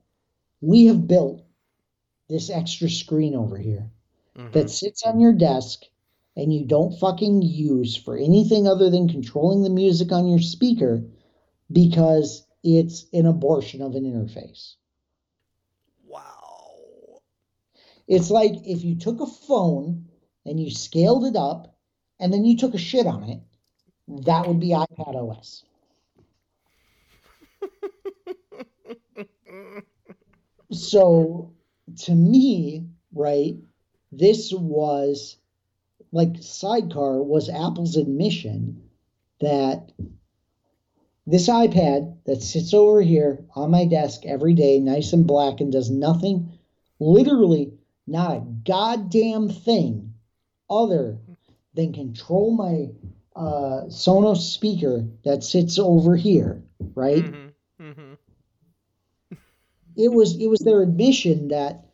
we 0.61 0.87
have 0.87 1.07
built 1.07 1.45
this 2.29 2.51
extra 2.51 2.89
screen 2.89 3.35
over 3.35 3.57
here 3.57 3.91
mm-hmm. 4.37 4.53
that 4.53 4.71
sits 4.71 5.03
on 5.03 5.21
your 5.21 5.33
desk 5.33 5.83
and 6.37 6.53
you 6.53 6.65
don't 6.65 6.99
fucking 6.99 7.43
use 7.43 7.97
for 7.97 8.17
anything 8.17 8.67
other 8.67 8.91
than 8.91 9.09
controlling 9.09 9.63
the 9.63 9.71
music 9.71 10.13
on 10.13 10.27
your 10.27 10.41
speaker 10.41 11.03
because 11.71 12.47
it's 12.63 13.07
an 13.13 13.27
abortion 13.27 13.83
of 13.83 13.95
an 13.95 14.05
interface. 14.05 14.75
Wow. 16.07 17.21
It's 18.07 18.31
like 18.31 18.53
if 18.67 18.83
you 18.85 18.97
took 18.97 19.21
a 19.21 19.27
phone 19.27 20.07
and 20.47 20.59
you 20.59 20.71
scaled 20.71 21.25
it 21.27 21.37
up 21.37 21.77
and 22.19 22.33
then 22.33 22.45
you 22.45 22.57
took 22.57 22.75
a 22.75 22.79
shit 22.79 23.07
on 23.07 23.25
it, 23.25 23.41
that 24.25 24.47
would 24.47 24.61
be 24.61 24.71
iPad 24.71 25.15
OS. 25.17 25.65
so 30.73 31.53
to 32.05 32.15
me, 32.15 32.87
right, 33.15 33.57
this 34.13 34.53
was 34.53 35.37
like 36.13 36.37
Sidecar 36.41 37.23
was 37.23 37.49
Apple's 37.49 37.97
admission 37.97 38.91
that 39.41 39.91
this 41.27 41.49
iPad 41.49 42.17
that 42.27 42.43
sits 42.43 42.75
over 42.75 43.01
here 43.01 43.45
on 43.55 43.71
my 43.71 43.87
desk 43.87 44.27
every 44.27 44.55
day, 44.55 44.79
nice 44.79 45.13
and 45.13 45.27
black, 45.27 45.61
and 45.61 45.73
does 45.73 45.91
nothing, 45.91 46.59
literally 47.01 47.73
not 48.07 48.37
a 48.37 48.41
goddamn 48.65 49.49
thing 49.49 50.13
other 50.69 51.19
than 51.75 51.93
control 51.93 52.51
my 52.51 52.91
uh, 53.35 53.87
Sonos 53.87 54.53
speaker 54.53 55.07
that 55.25 55.43
sits 55.43 55.79
over 55.79 56.17
here, 56.17 56.63
right? 56.95 57.25
Mm-hmm. 57.25 57.85
Mm-hmm. 57.85 58.13
It 59.97 60.13
was 60.13 60.37
it 60.39 60.47
was 60.47 60.61
their 60.61 60.83
admission 60.83 61.49
that 61.49 61.92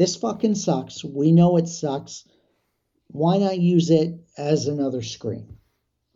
this 0.00 0.16
fucking 0.16 0.54
sucks. 0.54 1.04
We 1.04 1.30
know 1.30 1.58
it 1.58 1.68
sucks. 1.68 2.26
Why 3.08 3.36
not 3.36 3.58
use 3.58 3.90
it 3.90 4.18
as 4.38 4.66
another 4.66 5.02
screen? 5.02 5.58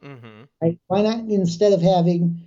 Mm-hmm. 0.03 0.45
Right? 0.63 0.79
Why 0.87 1.03
not 1.03 1.19
instead 1.29 1.75
of 1.75 1.83
having 1.83 2.41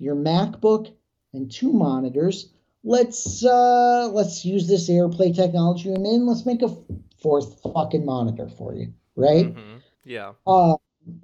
your 0.00 0.16
MacBook 0.16 0.92
and 1.32 1.48
two 1.48 1.72
monitors, 1.72 2.52
let's 2.82 3.44
uh, 3.44 4.08
let's 4.12 4.44
use 4.44 4.66
this 4.66 4.90
AirPlay 4.90 5.36
technology 5.36 5.94
and 5.94 6.04
then 6.04 6.26
let's 6.26 6.44
make 6.44 6.62
a 6.62 6.76
fourth 7.22 7.60
fucking 7.62 8.04
monitor 8.04 8.48
for 8.48 8.74
you, 8.74 8.92
right? 9.14 9.54
Mm-hmm. 9.54 9.76
Yeah. 10.04 10.32
Uh, 10.48 10.74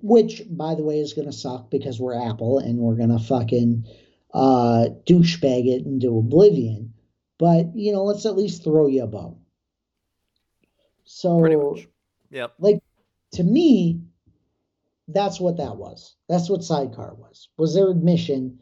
which, 0.02 0.42
by 0.50 0.76
the 0.76 0.84
way, 0.84 1.00
is 1.00 1.14
gonna 1.14 1.32
suck 1.32 1.68
because 1.68 1.98
we're 1.98 2.30
Apple 2.30 2.60
and 2.60 2.78
we're 2.78 2.94
gonna 2.94 3.18
fucking 3.18 3.88
uh, 4.32 4.86
douchebag 5.04 5.66
it 5.66 5.84
into 5.84 6.16
oblivion. 6.16 6.94
But 7.40 7.74
you 7.74 7.92
know, 7.92 8.04
let's 8.04 8.24
at 8.24 8.36
least 8.36 8.62
throw 8.62 8.86
you 8.86 9.02
a 9.02 9.08
bone. 9.08 9.40
So, 11.08 11.40
Pretty 11.40 11.56
much. 11.56 11.88
Yep. 12.30 12.54
Like 12.58 12.82
to 13.32 13.42
me, 13.42 14.02
that's 15.08 15.40
what 15.40 15.56
that 15.56 15.76
was. 15.76 16.16
That's 16.28 16.50
what 16.50 16.62
Sidecar 16.62 17.14
was. 17.14 17.48
Was 17.56 17.74
their 17.74 17.88
admission 17.88 18.60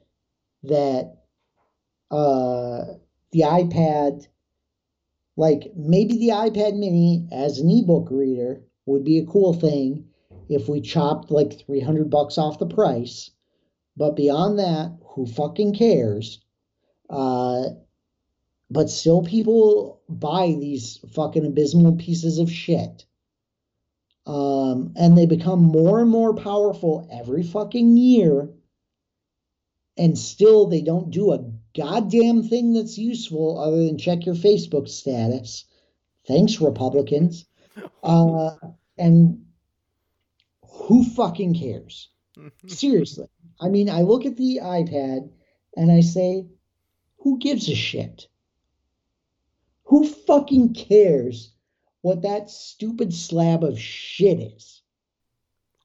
that 0.62 1.16
uh, 2.10 2.84
the 3.32 3.40
iPad, 3.40 4.26
like 5.36 5.72
maybe 5.76 6.18
the 6.18 6.28
iPad 6.28 6.76
Mini 6.78 7.28
as 7.32 7.58
an 7.58 7.68
ebook 7.68 8.08
reader 8.10 8.62
would 8.86 9.04
be 9.04 9.18
a 9.18 9.26
cool 9.26 9.52
thing 9.52 10.06
if 10.48 10.68
we 10.68 10.80
chopped 10.80 11.32
like 11.32 11.66
300 11.66 12.08
bucks 12.08 12.38
off 12.38 12.60
the 12.60 12.66
price. 12.66 13.32
But 13.96 14.14
beyond 14.14 14.60
that, 14.60 14.96
who 15.04 15.26
fucking 15.26 15.74
cares? 15.74 16.40
Uh, 17.10 17.70
but 18.70 18.90
still, 18.90 19.22
people 19.22 20.02
buy 20.08 20.48
these 20.58 20.98
fucking 21.12 21.46
abysmal 21.46 21.96
pieces 21.96 22.38
of 22.38 22.50
shit. 22.50 23.04
Um, 24.26 24.92
and 24.96 25.16
they 25.16 25.26
become 25.26 25.62
more 25.62 26.00
and 26.00 26.10
more 26.10 26.34
powerful 26.34 27.08
every 27.12 27.44
fucking 27.44 27.96
year. 27.96 28.50
And 29.96 30.18
still, 30.18 30.66
they 30.66 30.82
don't 30.82 31.10
do 31.10 31.32
a 31.32 31.48
goddamn 31.76 32.42
thing 32.42 32.72
that's 32.72 32.98
useful 32.98 33.58
other 33.58 33.84
than 33.84 33.98
check 33.98 34.26
your 34.26 34.34
Facebook 34.34 34.88
status. 34.88 35.64
Thanks, 36.26 36.60
Republicans. 36.60 37.46
Uh, 38.02 38.54
and 38.96 39.44
who 40.62 41.04
fucking 41.04 41.54
cares? 41.54 42.08
Seriously. 42.66 43.26
I 43.60 43.68
mean, 43.68 43.90
I 43.90 44.00
look 44.02 44.24
at 44.24 44.36
the 44.36 44.60
iPad 44.62 45.28
and 45.76 45.90
I 45.90 46.00
say, 46.00 46.46
who 47.18 47.38
gives 47.38 47.68
a 47.68 47.74
shit? 47.74 48.28
Who 49.86 50.06
fucking 50.06 50.74
cares 50.74 51.52
what 52.06 52.22
that 52.22 52.48
stupid 52.48 53.12
slab 53.12 53.64
of 53.64 53.80
shit 53.80 54.38
is. 54.38 54.80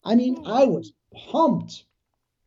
I 0.03 0.14
mean, 0.14 0.44
I 0.45 0.65
was 0.65 0.94
pumped 1.32 1.86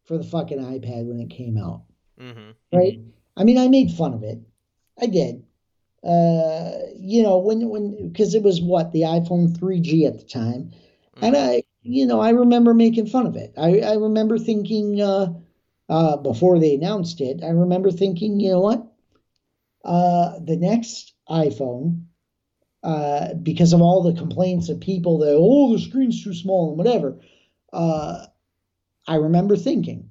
for 0.04 0.16
the 0.16 0.22
fucking 0.22 0.58
iPad 0.58 1.06
when 1.06 1.18
it 1.18 1.30
came 1.30 1.58
out. 1.58 1.82
Mm-hmm. 2.20 2.50
Right? 2.72 3.00
I 3.36 3.42
mean, 3.42 3.58
I 3.58 3.66
made 3.66 3.90
fun 3.90 4.14
of 4.14 4.22
it. 4.22 4.38
I 5.00 5.06
did. 5.06 5.42
Uh, 6.04 6.70
you 6.96 7.24
know, 7.24 7.38
when 7.38 7.68
when 7.68 8.12
because 8.12 8.36
it 8.36 8.44
was 8.44 8.62
what 8.62 8.92
the 8.92 9.02
iPhone 9.02 9.56
3G 9.58 10.06
at 10.06 10.18
the 10.18 10.24
time, 10.24 10.70
mm-hmm. 11.16 11.24
and 11.24 11.36
I, 11.36 11.62
you 11.82 12.06
know, 12.06 12.20
I 12.20 12.30
remember 12.30 12.74
making 12.74 13.06
fun 13.06 13.26
of 13.26 13.34
it. 13.34 13.54
I 13.58 13.80
I 13.80 13.94
remember 13.94 14.38
thinking 14.38 15.00
uh, 15.00 15.32
uh, 15.88 16.18
before 16.18 16.60
they 16.60 16.74
announced 16.74 17.20
it, 17.20 17.42
I 17.42 17.48
remember 17.48 17.90
thinking, 17.90 18.38
you 18.38 18.50
know 18.50 18.60
what, 18.60 18.86
uh, 19.84 20.38
the 20.44 20.56
next 20.56 21.13
iPhone 21.28 22.04
uh, 22.82 23.34
because 23.34 23.72
of 23.72 23.80
all 23.80 24.02
the 24.02 24.18
complaints 24.18 24.68
of 24.68 24.80
people 24.80 25.18
that 25.18 25.34
oh 25.34 25.72
the 25.72 25.78
screen's 25.78 26.22
too 26.22 26.34
small 26.34 26.68
and 26.68 26.78
whatever. 26.78 27.18
Uh, 27.72 28.26
I 29.06 29.16
remember 29.16 29.56
thinking 29.56 30.10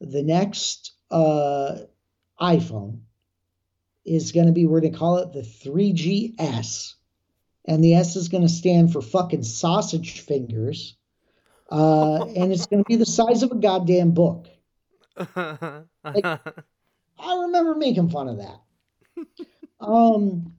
the 0.00 0.22
next 0.22 0.92
uh, 1.10 1.78
iPhone 2.40 3.00
is 4.04 4.32
going 4.32 4.46
to 4.46 4.52
be 4.52 4.66
we're 4.66 4.80
going 4.80 4.92
to 4.92 4.98
call 4.98 5.18
it 5.18 5.32
the 5.32 5.40
3GS, 5.40 6.94
and 7.64 7.82
the 7.82 7.94
S 7.94 8.16
is 8.16 8.28
going 8.28 8.42
to 8.42 8.48
stand 8.48 8.92
for 8.92 9.02
fucking 9.02 9.42
sausage 9.42 10.20
fingers, 10.20 10.96
uh, 11.70 12.24
and 12.24 12.52
it's 12.52 12.66
going 12.66 12.82
to 12.82 12.88
be 12.88 12.96
the 12.96 13.06
size 13.06 13.42
of 13.42 13.50
a 13.50 13.56
goddamn 13.56 14.12
book. 14.12 14.46
Like, 16.04 16.24
I 17.18 17.42
remember 17.42 17.74
making 17.74 18.10
fun 18.10 18.28
of 18.28 18.36
that. 18.38 18.60
Um, 19.80 20.54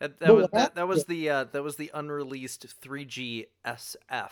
that, 0.00 0.18
that 0.20 0.34
was 0.34 0.48
that, 0.52 0.74
that 0.74 0.88
was 0.88 1.04
the 1.04 1.28
uh, 1.30 1.44
that 1.52 1.62
was 1.62 1.76
the 1.76 1.90
unreleased 1.92 2.66
3G 2.82 3.46
SF 3.66 4.30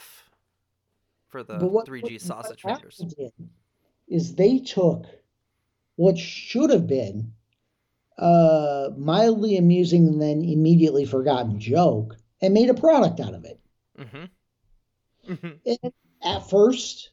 for 1.28 1.42
the 1.42 1.58
what, 1.66 1.86
3G 1.86 2.20
sausage 2.20 2.62
fingers. 2.62 3.02
Is 4.08 4.34
they 4.34 4.58
took 4.58 5.04
what 5.96 6.16
should 6.16 6.70
have 6.70 6.86
been 6.86 7.32
a 8.18 8.88
mildly 8.96 9.56
amusing 9.56 10.08
and 10.08 10.20
then 10.20 10.42
immediately 10.42 11.04
forgotten 11.04 11.60
joke 11.60 12.16
and 12.40 12.54
made 12.54 12.70
a 12.70 12.74
product 12.74 13.20
out 13.20 13.34
of 13.34 13.44
it. 13.44 13.60
Mm-hmm. 13.98 15.32
Mm-hmm. 15.32 15.88
at 16.22 16.48
first, 16.48 17.10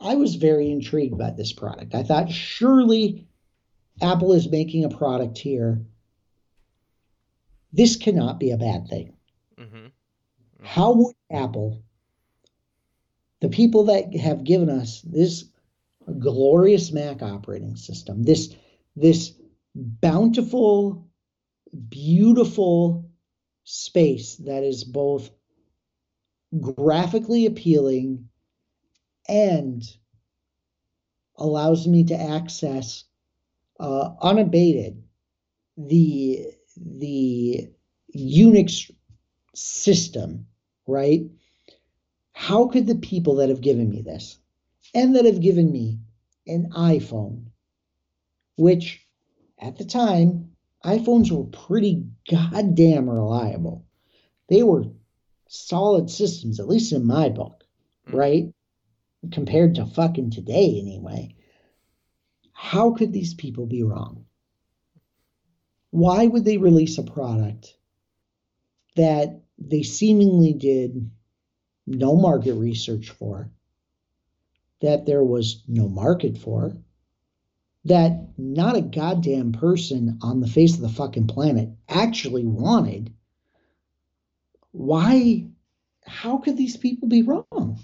I 0.00 0.14
was 0.14 0.36
very 0.36 0.70
intrigued 0.70 1.18
by 1.18 1.30
this 1.30 1.52
product. 1.52 1.94
I 1.94 2.02
thought 2.02 2.30
surely 2.30 3.26
Apple 4.02 4.32
is 4.32 4.50
making 4.50 4.84
a 4.84 4.88
product 4.88 5.38
here 5.38 5.80
this 7.72 7.96
cannot 7.96 8.38
be 8.38 8.50
a 8.50 8.58
bad 8.58 8.88
thing. 8.88 9.14
Mm-hmm. 9.58 9.76
Mm-hmm. 9.76 10.64
How 10.64 10.92
would 10.92 11.16
Apple, 11.30 11.82
the 13.40 13.48
people 13.48 13.84
that 13.84 14.14
have 14.16 14.44
given 14.44 14.68
us 14.68 15.00
this 15.02 15.44
glorious 16.18 16.92
Mac 16.92 17.22
operating 17.22 17.76
system, 17.76 18.22
this 18.22 18.54
this 18.94 19.32
bountiful, 19.74 21.08
beautiful 21.88 23.10
space 23.64 24.36
that 24.36 24.62
is 24.62 24.84
both 24.84 25.30
graphically 26.60 27.46
appealing 27.46 28.28
and 29.26 29.82
allows 31.38 31.86
me 31.86 32.04
to 32.04 32.14
access 32.14 33.04
uh, 33.80 34.10
unabated 34.20 35.02
the 35.76 36.46
the 36.76 37.70
Unix 38.16 38.90
system, 39.54 40.46
right? 40.86 41.22
How 42.32 42.68
could 42.68 42.86
the 42.86 42.96
people 42.96 43.36
that 43.36 43.48
have 43.48 43.60
given 43.60 43.88
me 43.90 44.02
this 44.02 44.38
and 44.94 45.16
that 45.16 45.24
have 45.24 45.40
given 45.40 45.70
me 45.70 45.98
an 46.46 46.70
iPhone, 46.74 47.46
which 48.56 49.06
at 49.62 49.78
the 49.78 49.84
time, 49.84 50.50
iPhones 50.84 51.30
were 51.30 51.44
pretty 51.44 52.04
goddamn 52.28 53.08
reliable. 53.08 53.86
They 54.48 54.64
were 54.64 54.86
solid 55.46 56.10
systems, 56.10 56.58
at 56.58 56.68
least 56.68 56.92
in 56.92 57.06
my 57.06 57.28
book, 57.28 57.62
mm. 58.08 58.14
right? 58.14 58.52
Compared 59.30 59.76
to 59.76 59.86
fucking 59.86 60.30
today, 60.30 60.80
anyway. 60.80 61.36
How 62.62 62.92
could 62.92 63.12
these 63.12 63.34
people 63.34 63.66
be 63.66 63.82
wrong? 63.82 64.24
why 65.92 66.26
would 66.26 66.44
they 66.44 66.56
release 66.56 66.96
a 66.98 67.02
product 67.02 67.76
that 68.96 69.42
they 69.58 69.82
seemingly 69.82 70.54
did 70.54 71.10
no 71.86 72.16
market 72.16 72.54
research 72.54 73.10
for, 73.10 73.50
that 74.80 75.04
there 75.04 75.22
was 75.22 75.62
no 75.68 75.88
market 75.88 76.38
for, 76.38 76.74
that 77.84 78.26
not 78.38 78.76
a 78.76 78.80
goddamn 78.80 79.52
person 79.52 80.18
on 80.22 80.40
the 80.40 80.48
face 80.48 80.74
of 80.74 80.80
the 80.80 80.88
fucking 80.88 81.26
planet 81.26 81.68
actually 81.88 82.46
wanted, 82.46 83.12
why, 84.70 85.46
how 86.06 86.38
could 86.38 86.56
these 86.56 86.78
people 86.78 87.06
be 87.06 87.22
wrong? 87.22 87.78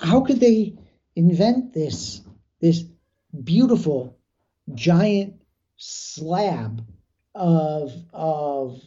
How 0.00 0.20
could 0.20 0.38
they 0.38 0.76
invent 1.16 1.72
this, 1.72 2.20
this 2.60 2.84
beautiful 3.44 4.18
giant 4.74 5.34
slab 5.76 6.84
of, 7.34 7.92
of 8.12 8.80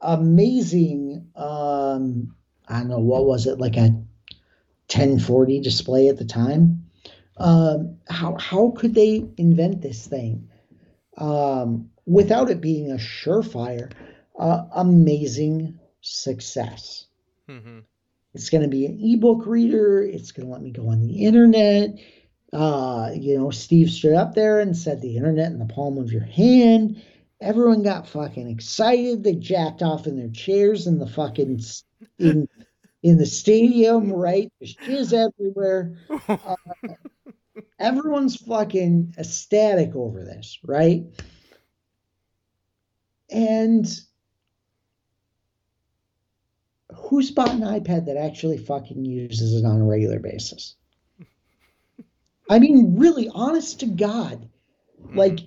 amazing, 0.00 1.28
um, 1.36 2.34
I 2.68 2.80
don't 2.80 2.88
know, 2.88 2.98
what 2.98 3.26
was 3.26 3.46
it, 3.46 3.58
like 3.58 3.76
a 3.76 3.94
1040 4.92 5.60
display 5.60 6.08
at 6.08 6.18
the 6.18 6.24
time? 6.24 6.84
Um, 7.38 7.96
how 8.08 8.36
how 8.38 8.72
could 8.76 8.94
they 8.94 9.26
invent 9.38 9.80
this 9.80 10.06
thing 10.06 10.48
um, 11.16 11.90
without 12.04 12.50
it 12.50 12.60
being 12.60 12.90
a 12.90 12.96
surefire, 12.96 13.90
uh, 14.38 14.64
amazing 14.74 15.78
success? 16.02 17.06
Mm-hmm. 17.48 17.80
It's 18.34 18.50
going 18.50 18.62
to 18.62 18.68
be 18.68 18.86
an 18.86 18.98
ebook 19.00 19.46
reader. 19.46 20.02
It's 20.02 20.32
going 20.32 20.46
to 20.46 20.52
let 20.52 20.62
me 20.62 20.70
go 20.70 20.88
on 20.88 21.00
the 21.00 21.24
internet. 21.24 21.98
Uh, 22.52 23.10
you 23.14 23.38
know, 23.38 23.50
Steve 23.50 23.90
stood 23.90 24.14
up 24.14 24.34
there 24.34 24.60
and 24.60 24.76
said 24.76 25.00
the 25.00 25.16
internet 25.16 25.52
in 25.52 25.58
the 25.58 25.72
palm 25.72 25.98
of 25.98 26.12
your 26.12 26.24
hand. 26.24 27.02
Everyone 27.40 27.82
got 27.82 28.08
fucking 28.08 28.48
excited. 28.48 29.24
They 29.24 29.34
jacked 29.34 29.82
off 29.82 30.06
in 30.06 30.16
their 30.16 30.28
chairs 30.28 30.86
in 30.86 30.98
the 30.98 31.06
fucking 31.06 31.60
in 32.18 32.48
in 33.02 33.18
the 33.18 33.26
stadium, 33.26 34.12
right? 34.12 34.52
There's 34.60 34.76
jizz 34.76 35.12
everywhere. 35.12 35.96
Uh, 36.28 36.56
everyone's 37.78 38.36
fucking 38.36 39.14
ecstatic 39.18 39.94
over 39.96 40.22
this, 40.22 40.58
right? 40.62 41.04
And 43.30 43.86
who's 46.94 47.30
bought 47.30 47.50
an 47.50 47.60
iPad 47.60 48.06
that 48.06 48.16
actually 48.16 48.58
fucking 48.58 49.04
uses 49.04 49.54
it 49.54 49.66
on 49.66 49.80
a 49.80 49.84
regular 49.84 50.20
basis? 50.20 50.76
I 52.48 52.58
mean, 52.58 52.96
really, 52.98 53.28
honest 53.32 53.80
to 53.80 53.86
God, 53.86 54.48
mm-hmm. 55.00 55.18
like, 55.18 55.40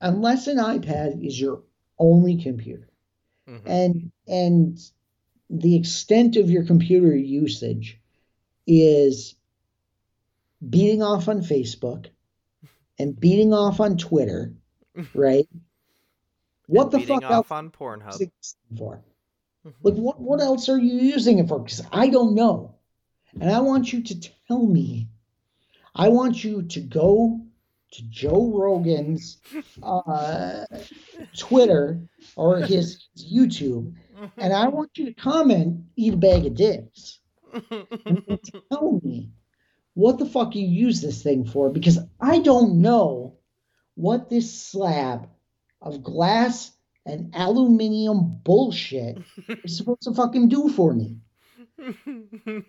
unless 0.00 0.46
an 0.46 0.58
iPad 0.58 1.24
is 1.24 1.40
your 1.40 1.62
only 1.98 2.42
computer, 2.42 2.88
mm-hmm. 3.48 3.68
and 3.68 4.12
and 4.26 4.78
the 5.50 5.76
extent 5.76 6.36
of 6.36 6.50
your 6.50 6.64
computer 6.64 7.16
usage 7.16 8.00
is 8.66 9.34
beating 10.68 11.02
off 11.02 11.28
on 11.28 11.40
Facebook 11.40 12.06
and 12.98 13.18
beating 13.20 13.52
off 13.52 13.80
on 13.80 13.96
Twitter, 13.96 14.54
right? 15.14 15.48
What 16.66 16.90
the 16.90 17.00
fuck 17.00 17.22
else 17.22 17.50
on 17.50 17.70
Pornhub 17.70 18.30
for? 18.76 19.02
Mm-hmm. 19.66 19.70
Like 19.82 19.94
what 19.94 20.20
what 20.20 20.40
else 20.40 20.68
are 20.68 20.78
you 20.78 20.98
using 20.98 21.38
it 21.38 21.48
for? 21.48 21.58
Because 21.58 21.84
I 21.92 22.08
don't 22.08 22.34
know, 22.34 22.74
and 23.40 23.50
I 23.50 23.60
want 23.60 23.92
you 23.92 24.02
to 24.02 24.20
tell 24.46 24.64
me. 24.66 25.08
I 25.98 26.08
want 26.08 26.44
you 26.44 26.62
to 26.62 26.80
go 26.80 27.40
to 27.90 28.02
Joe 28.08 28.52
Rogan's 28.54 29.38
uh, 29.82 30.64
Twitter 31.36 32.00
or 32.36 32.58
his 32.60 33.08
YouTube, 33.18 33.94
and 34.36 34.52
I 34.52 34.68
want 34.68 34.90
you 34.96 35.06
to 35.06 35.12
comment, 35.12 35.84
"Eat 35.96 36.14
a 36.14 36.16
bag 36.16 36.46
of 36.46 36.54
dicks," 36.54 37.20
tell 38.70 39.00
me 39.02 39.30
what 39.94 40.18
the 40.18 40.26
fuck 40.26 40.54
you 40.54 40.66
use 40.66 41.00
this 41.00 41.22
thing 41.22 41.44
for 41.44 41.70
because 41.70 41.98
I 42.20 42.38
don't 42.38 42.80
know 42.80 43.38
what 43.96 44.30
this 44.30 44.62
slab 44.62 45.28
of 45.82 46.04
glass 46.04 46.70
and 47.04 47.34
aluminium 47.34 48.40
bullshit 48.44 49.18
is 49.64 49.76
supposed 49.76 50.02
to 50.02 50.14
fucking 50.14 50.48
do 50.48 50.68
for 50.68 50.94
me. 50.94 51.16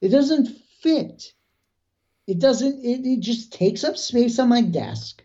It 0.00 0.10
doesn't 0.10 0.48
fit. 0.80 1.32
It 2.26 2.38
doesn't, 2.40 2.84
it, 2.84 3.06
it 3.06 3.20
just 3.20 3.52
takes 3.52 3.84
up 3.84 3.96
space 3.96 4.38
on 4.38 4.48
my 4.48 4.60
desk. 4.60 5.22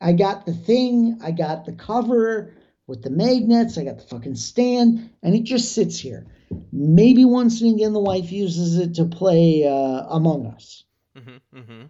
I 0.00 0.12
got 0.12 0.46
the 0.46 0.52
thing, 0.52 1.18
I 1.22 1.30
got 1.30 1.64
the 1.64 1.72
cover 1.72 2.54
with 2.86 3.02
the 3.02 3.10
magnets, 3.10 3.78
I 3.78 3.84
got 3.84 3.98
the 3.98 4.04
fucking 4.04 4.34
stand, 4.34 5.10
and 5.22 5.34
it 5.34 5.44
just 5.44 5.72
sits 5.72 5.98
here. 5.98 6.26
Maybe 6.72 7.24
once 7.24 7.60
and 7.60 7.74
again 7.74 7.92
the 7.92 8.00
wife 8.00 8.30
uses 8.30 8.78
it 8.78 8.94
to 8.96 9.04
play 9.04 9.66
uh, 9.66 10.04
Among 10.08 10.46
Us. 10.46 10.84
Mm-hmm, 11.16 11.58
mm-hmm. 11.58 11.82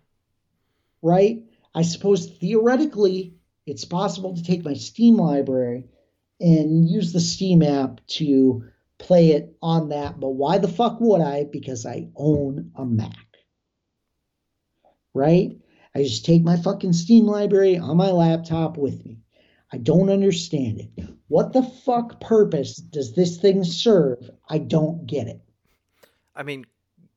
Right? 1.03 1.43
I 1.75 1.83
suppose 1.83 2.27
theoretically 2.27 3.35
it's 3.67 3.85
possible 3.85 4.35
to 4.35 4.43
take 4.43 4.65
my 4.65 4.75
Steam 4.75 5.17
library 5.17 5.87
and 6.41 6.89
use 6.89 7.13
the 7.13 7.21
Steam 7.21 7.63
app 7.63 8.05
to 8.09 8.65
play 8.99 9.31
it 9.31 9.57
on 9.63 9.89
that. 9.91 10.21
But 10.21 10.31
why 10.31 10.59
the 10.59 10.69
fuck 10.69 11.01
would 11.01 11.21
I? 11.21 11.45
Because 11.45 11.87
I 11.87 12.09
own 12.17 12.73
a 12.77 12.85
Mac. 12.85 13.32
Right? 15.15 15.59
I 15.95 16.03
just 16.03 16.25
take 16.25 16.43
my 16.43 16.57
fucking 16.57 16.95
Steam 16.95 17.27
library 17.27 17.77
on 17.77 17.97
my 17.97 18.11
laptop 18.11 18.77
with 18.77 19.05
me. 19.05 19.19
I 19.73 19.79
don't 19.79 20.11
understand 20.11 20.81
it. 20.81 21.09
What 21.29 21.53
the 21.53 21.63
fuck 21.63 22.21
purpose 22.21 22.77
does 22.77 23.15
this 23.15 23.39
thing 23.39 23.65
serve? 23.65 24.31
I 24.49 24.59
don't 24.59 25.07
get 25.07 25.29
it. 25.29 25.41
I 26.35 26.43
mean, 26.43 26.67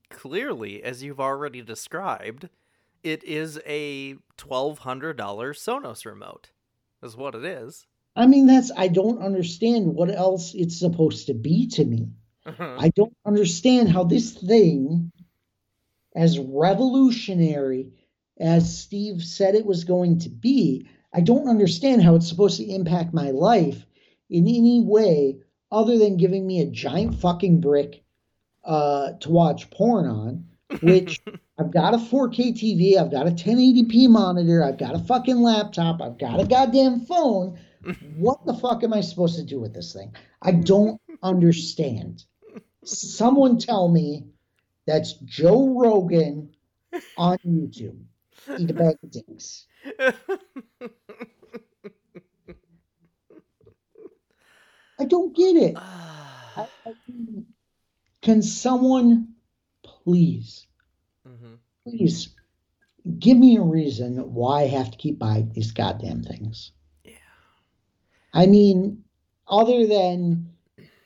clearly, 0.09 0.83
as 0.83 1.03
you've 1.03 1.19
already 1.19 1.61
described, 1.61 2.49
it 3.03 3.23
is 3.23 3.59
a 3.65 4.15
$1,200 4.37 5.15
Sonos 5.15 6.05
remote, 6.05 6.51
is 7.03 7.15
what 7.15 7.35
it 7.35 7.45
is. 7.45 7.85
I 8.15 8.25
mean, 8.27 8.47
that's, 8.47 8.71
I 8.75 8.87
don't 8.87 9.21
understand 9.21 9.93
what 9.93 10.09
else 10.09 10.53
it's 10.53 10.79
supposed 10.79 11.27
to 11.27 11.33
be 11.33 11.67
to 11.71 11.83
me. 11.83 12.09
Uh-huh. 12.45 12.75
I 12.79 12.89
don't 12.89 13.15
understand 13.25 13.89
how 13.89 14.05
this 14.05 14.33
thing, 14.33 15.11
as 16.15 16.39
revolutionary 16.39 17.91
as 18.39 18.77
Steve 18.77 19.23
said 19.23 19.55
it 19.55 19.65
was 19.65 19.83
going 19.83 20.19
to 20.19 20.29
be, 20.29 20.87
I 21.13 21.21
don't 21.21 21.47
understand 21.47 22.03
how 22.03 22.15
it's 22.15 22.27
supposed 22.27 22.57
to 22.57 22.69
impact 22.69 23.13
my 23.13 23.31
life 23.31 23.85
in 24.29 24.47
any 24.47 24.81
way 24.81 25.37
other 25.71 25.97
than 25.97 26.17
giving 26.17 26.45
me 26.45 26.61
a 26.61 26.65
giant 26.65 27.15
fucking 27.15 27.61
brick 27.61 28.03
uh, 28.63 29.11
to 29.19 29.29
watch 29.29 29.69
porn 29.69 30.05
on, 30.05 30.45
which 30.81 31.21
I've 31.57 31.71
got 31.71 31.93
a 31.93 31.97
4K 31.97 32.53
TV, 32.53 32.97
I've 32.97 33.11
got 33.11 33.27
a 33.27 33.31
1080p 33.31 34.09
monitor, 34.09 34.63
I've 34.63 34.77
got 34.77 34.95
a 34.95 34.99
fucking 34.99 35.41
laptop, 35.41 36.01
I've 36.01 36.17
got 36.17 36.41
a 36.41 36.45
goddamn 36.45 37.01
phone. 37.01 37.59
What 38.17 38.45
the 38.45 38.53
fuck 38.53 38.83
am 38.83 38.93
I 38.93 39.01
supposed 39.01 39.35
to 39.37 39.43
do 39.43 39.59
with 39.59 39.73
this 39.73 39.93
thing? 39.93 40.13
I 40.41 40.51
don't 40.51 40.99
understand. 41.23 42.25
Someone 42.83 43.57
tell 43.57 43.87
me 43.87 44.25
that's 44.85 45.13
Joe 45.13 45.77
Rogan 45.79 46.49
on 47.17 47.37
YouTube. 47.45 47.99
Eat 48.57 48.69
a 48.69 48.73
bag 48.73 48.95
of 49.01 49.11
dicks. 49.11 49.65
I 54.99 55.05
don't 55.05 55.35
get 55.35 55.55
it. 55.55 55.75
I, 55.77 56.67
I, 56.85 56.93
can 58.21 58.41
someone 58.41 59.35
please, 59.83 60.67
mm-hmm. 61.27 61.55
please 61.83 62.29
give 63.19 63.37
me 63.37 63.57
a 63.57 63.61
reason 63.61 64.33
why 64.33 64.61
I 64.61 64.67
have 64.67 64.91
to 64.91 64.97
keep 64.97 65.19
buying 65.19 65.51
these 65.53 65.71
goddamn 65.71 66.23
things? 66.23 66.71
Yeah. 67.03 67.13
I 68.33 68.45
mean, 68.45 69.03
other 69.47 69.85
than 69.85 70.49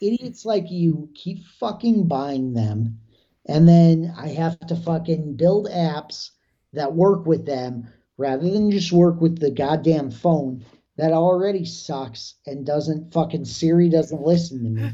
idiots 0.01 0.45
like 0.45 0.69
you 0.69 1.09
keep 1.13 1.45
fucking 1.59 2.07
buying 2.07 2.53
them, 2.53 2.99
and 3.45 3.67
then 3.67 4.13
I 4.17 4.29
have 4.29 4.59
to 4.67 4.75
fucking 4.75 5.35
build 5.35 5.67
apps 5.67 6.31
that 6.73 6.93
work 6.93 7.25
with 7.25 7.45
them 7.45 7.87
rather 8.17 8.49
than 8.49 8.71
just 8.71 8.91
work 8.91 9.21
with 9.21 9.39
the 9.39 9.51
goddamn 9.51 10.11
phone 10.11 10.65
that 10.97 11.13
already 11.13 11.63
sucks 11.63 12.35
and 12.45 12.65
doesn't 12.65 13.13
fucking 13.13 13.45
Siri 13.45 13.87
doesn't 13.87 14.21
listen 14.21 14.63
to 14.63 14.69
me 14.69 14.91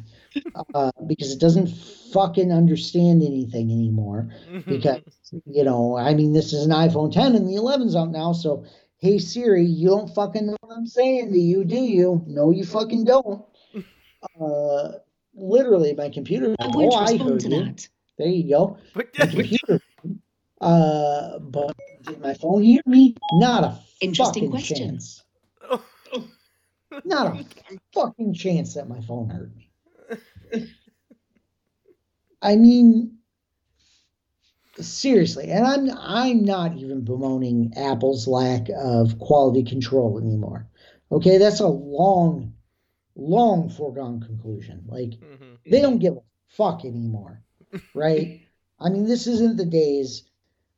uh, 0.76 0.92
because 1.08 1.32
it 1.32 1.40
doesn't 1.40 1.68
fucking 2.14 2.52
understand 2.52 3.24
anything 3.24 3.72
anymore. 3.72 4.30
Because 4.68 5.02
you 5.46 5.64
know, 5.64 5.98
I 5.98 6.14
mean, 6.14 6.34
this 6.34 6.54
is 6.54 6.66
an 6.66 6.72
iPhone 6.72 7.12
10 7.12 7.36
and 7.36 7.48
the 7.48 7.56
11's 7.56 7.96
out 7.96 8.12
now, 8.12 8.34
so 8.34 8.66
hey 9.00 9.18
Siri, 9.18 9.66
you 9.66 9.90
don't 9.90 10.14
fucking 10.14 10.46
know 10.46 10.58
what 10.62 10.78
I'm 10.78 10.86
saying 10.86 11.32
to 11.34 11.40
you, 11.40 11.64
do 11.66 11.76
you? 11.76 12.24
No, 12.28 12.52
you 12.52 12.64
fucking 12.64 13.04
don't. 13.06 13.44
Uh, 14.42 14.94
literally, 15.36 15.94
my 15.94 16.10
computer. 16.10 16.56
I'm 16.60 16.72
going 16.72 16.90
oh, 16.92 17.06
to 17.06 17.14
respond 17.14 17.42
to 17.42 17.50
you. 17.50 17.64
that. 17.66 17.88
There 18.18 18.28
you 18.28 18.50
go. 18.50 18.78
My 18.96 19.04
computer. 19.14 19.82
uh, 20.62 21.40
but 21.40 21.76
did 22.04 22.22
my 22.22 22.34
phone 22.34 22.64
hear 22.64 22.82
me? 22.86 23.16
Not 23.34 23.64
a 23.64 23.80
interesting 24.02 24.50
question. 24.50 24.78
Chance. 24.90 25.24
Not 27.06 27.36
a 27.36 27.46
fucking 27.94 28.34
chance 28.34 28.76
that 28.76 28.88
my 28.88 29.02
phone 29.02 29.30
hurt 29.30 29.52
me. 29.56 29.70
I 32.42 32.56
mean, 32.56 33.18
seriously, 34.80 35.50
and 35.52 35.66
I'm 35.66 35.90
I'm 35.98 36.46
not 36.46 36.78
even 36.78 37.04
bemoaning 37.04 37.74
Apple's 37.76 38.28
lack 38.28 38.70
of 38.70 39.20
quality 39.20 39.64
control 39.64 40.20
anymore. 40.20 40.68
Okay, 41.12 41.38
that's 41.38 41.60
a 41.60 41.68
long, 41.68 42.54
long 43.16 43.70
foregone 43.70 44.22
conclusion. 44.22 44.84
Like 44.88 45.12
Mhm. 45.12 45.58
they 45.66 45.82
don't 45.82 46.00
give 46.00 46.18
a 46.18 46.22
fuck 46.48 46.86
anymore, 46.86 47.44
right? 47.94 48.42
I 48.80 48.90
mean, 48.90 49.06
this 49.06 49.28
isn't 49.28 49.58
the 49.58 49.66
days 49.66 50.24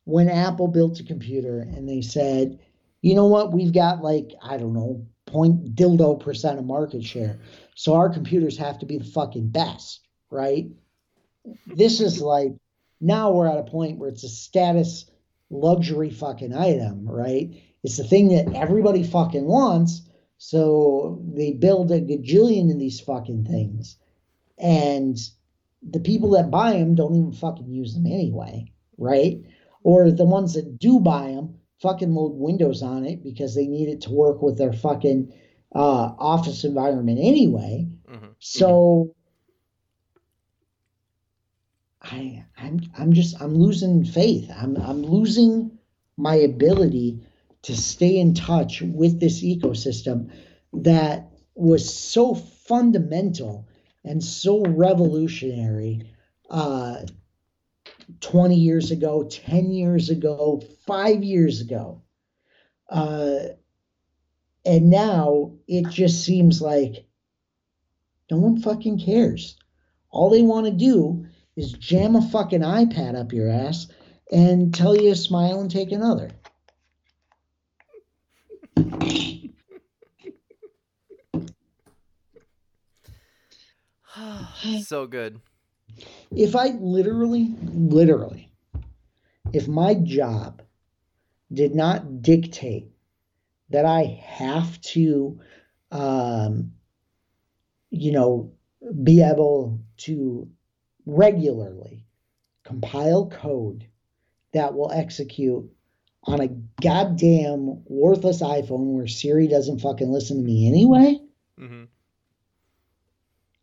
when 0.04 0.28
Apple 0.28 0.68
built 0.68 1.00
a 1.00 1.04
computer 1.04 1.60
and 1.60 1.88
they 1.88 2.00
said, 2.00 2.58
you 3.02 3.14
know 3.14 3.26
what, 3.26 3.52
we've 3.52 3.72
got 3.72 4.02
like, 4.02 4.30
I 4.42 4.56
don't 4.56 4.72
know, 4.72 5.06
point 5.26 5.74
dildo 5.74 6.20
percent 6.20 6.58
of 6.58 6.64
market 6.64 7.04
share. 7.04 7.38
So 7.74 7.94
our 7.94 8.08
computers 8.08 8.56
have 8.58 8.78
to 8.78 8.86
be 8.86 8.98
the 8.98 9.04
fucking 9.04 9.50
best, 9.50 10.00
right? 10.30 10.66
This 11.66 12.00
is 12.00 12.20
like 12.20 12.52
now 13.00 13.30
we're 13.30 13.48
at 13.48 13.58
a 13.58 13.70
point 13.70 13.98
where 13.98 14.08
it's 14.08 14.24
a 14.24 14.28
status 14.28 15.10
luxury 15.50 16.10
fucking 16.10 16.54
item, 16.54 17.08
right? 17.08 17.62
It's 17.84 17.96
the 17.96 18.04
thing 18.04 18.28
that 18.28 18.54
everybody 18.54 19.04
fucking 19.04 19.44
wants. 19.44 20.02
So 20.38 21.22
they 21.34 21.52
build 21.52 21.90
a 21.90 22.00
gajillion 22.00 22.72
of 22.72 22.78
these 22.78 23.00
fucking 23.00 23.44
things. 23.44 23.96
And 24.58 25.18
the 25.82 26.00
people 26.00 26.30
that 26.30 26.50
buy 26.50 26.72
them 26.72 26.94
don't 26.94 27.14
even 27.14 27.32
fucking 27.32 27.70
use 27.70 27.94
them 27.94 28.06
anyway, 28.06 28.72
right? 28.96 29.42
Or 29.82 30.10
the 30.10 30.24
ones 30.24 30.54
that 30.54 30.78
do 30.78 31.00
buy 31.00 31.32
them 31.32 31.58
fucking 31.80 32.12
load 32.12 32.32
Windows 32.34 32.82
on 32.82 33.04
it 33.04 33.22
because 33.22 33.54
they 33.54 33.66
need 33.66 33.88
it 33.88 34.02
to 34.02 34.10
work 34.10 34.42
with 34.42 34.58
their 34.58 34.72
fucking 34.72 35.32
uh, 35.74 36.12
office 36.18 36.64
environment 36.64 37.18
anyway. 37.20 37.88
Mhm. 38.08 38.34
So 38.38 39.14
I 42.02 42.44
I'm 42.56 42.80
I'm 42.96 43.12
just 43.12 43.40
I'm 43.40 43.54
losing 43.54 44.04
faith. 44.04 44.50
I'm 44.54 44.76
I'm 44.76 45.02
losing 45.02 45.78
my 46.16 46.34
ability 46.34 47.20
to 47.62 47.76
stay 47.76 48.18
in 48.18 48.34
touch 48.34 48.82
with 48.82 49.20
this 49.20 49.42
ecosystem 49.42 50.30
that 50.72 51.30
was 51.54 51.92
so 51.92 52.34
fundamental 52.34 53.66
and 54.08 54.24
so 54.24 54.62
revolutionary 54.64 56.10
uh 56.50 57.02
20 58.20 58.54
years 58.54 58.90
ago, 58.90 59.24
10 59.24 59.70
years 59.70 60.08
ago, 60.08 60.62
5 60.86 61.22
years 61.22 61.60
ago. 61.60 62.02
Uh 62.88 63.38
and 64.64 64.90
now 64.90 65.52
it 65.66 65.88
just 65.88 66.24
seems 66.24 66.60
like 66.60 67.06
no 68.30 68.38
one 68.38 68.60
fucking 68.60 68.98
cares. 68.98 69.56
All 70.10 70.30
they 70.30 70.42
want 70.42 70.66
to 70.66 70.72
do 70.72 71.26
is 71.56 71.72
jam 71.72 72.16
a 72.16 72.22
fucking 72.22 72.60
iPad 72.60 73.14
up 73.14 73.32
your 73.32 73.50
ass 73.50 73.88
and 74.30 74.74
tell 74.74 74.96
you 74.96 75.10
to 75.10 75.16
smile 75.16 75.60
and 75.60 75.70
take 75.70 75.92
another. 75.92 76.30
so 84.84 85.06
good. 85.06 85.40
If 86.30 86.54
I 86.54 86.68
literally, 86.80 87.54
literally, 87.62 88.50
if 89.52 89.66
my 89.68 89.94
job 89.94 90.62
did 91.52 91.74
not 91.74 92.22
dictate 92.22 92.90
that 93.70 93.84
I 93.84 94.20
have 94.24 94.80
to, 94.82 95.40
um, 95.90 96.72
you 97.90 98.12
know, 98.12 98.52
be 99.02 99.22
able 99.22 99.80
to 99.98 100.48
regularly 101.06 102.06
compile 102.64 103.28
code 103.28 103.86
that 104.52 104.74
will 104.74 104.92
execute 104.92 105.70
on 106.24 106.40
a 106.40 106.48
goddamn 106.82 107.82
worthless 107.86 108.42
iPhone 108.42 108.92
where 108.94 109.06
Siri 109.06 109.48
doesn't 109.48 109.80
fucking 109.80 110.10
listen 110.10 110.38
to 110.38 110.42
me 110.42 110.68
anyway, 110.68 111.18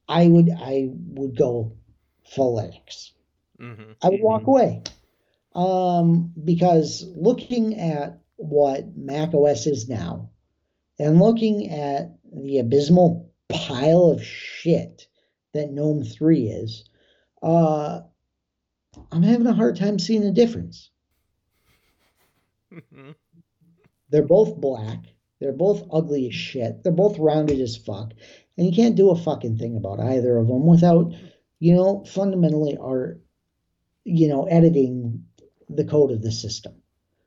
I 0.08 0.28
would 0.28 0.50
I 0.52 0.90
would 0.92 1.36
go 1.38 1.78
full 2.26 2.58
Linux. 2.58 3.12
hmm 3.60 3.94
I 4.02 4.10
would 4.10 4.22
walk 4.22 4.48
away. 4.48 4.84
Um, 5.54 6.34
because 6.44 7.06
looking 7.16 7.80
at 7.80 8.20
what 8.36 8.96
Mac 8.98 9.34
OS 9.34 9.68
is 9.68 9.88
now 9.88 10.32
and 11.00 11.20
looking 11.20 11.70
at 11.70 12.18
the 12.32 12.60
abysmal 12.60 13.32
pile 13.50 14.12
of 14.12 14.24
shit 14.24 15.08
that 15.54 15.72
GNOME 15.72 16.04
3 16.04 16.50
is, 16.50 16.90
uh, 17.42 18.02
I'm 19.12 19.24
having 19.24 19.48
a 19.48 19.54
hard 19.54 19.78
time 19.78 20.00
seeing 20.00 20.22
the 20.22 20.32
difference. 20.32 20.90
hmm 22.72 23.12
They're 24.10 24.28
both 24.28 24.60
black. 24.60 25.00
They're 25.40 25.54
both 25.54 25.88
ugly 25.92 26.28
as 26.28 26.36
shit. 26.36 26.84
They're 26.84 26.92
both 26.92 27.18
rounded 27.20 27.60
as 27.60 27.76
fuck. 27.78 28.14
And 28.58 28.66
you 28.68 28.74
can't 28.74 28.96
do 28.96 29.10
a 29.10 29.16
fucking 29.18 29.58
thing 29.58 29.76
about 29.76 30.00
either 30.00 30.38
of 30.38 30.48
them 30.48 30.66
without, 30.66 31.14
you 31.60 31.76
know, 31.76 32.06
fundamentally 32.06 32.78
are, 32.78 33.18
you 34.06 34.28
know, 34.28 34.46
editing 34.46 35.26
the 35.70 35.84
code 35.84 36.12
of 36.12 36.22
the 36.22 36.32
system. 36.32 36.74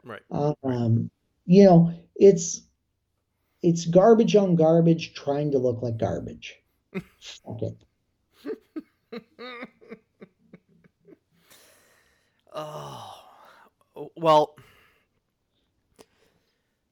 Right. 0.05 0.23
Um, 0.31 1.11
you 1.45 1.65
know, 1.65 1.93
it's 2.17 2.63
it's 3.63 3.85
garbage 3.87 4.37
on 4.37 4.57
garbage 4.57 5.15
trying 5.15 5.51
to 5.53 5.59
look 5.59 5.83
like 5.83 5.99
garbage. 5.99 6.55
Fuck 7.21 7.63
it. 7.63 7.85
oh, 12.55 13.15
well. 14.17 14.57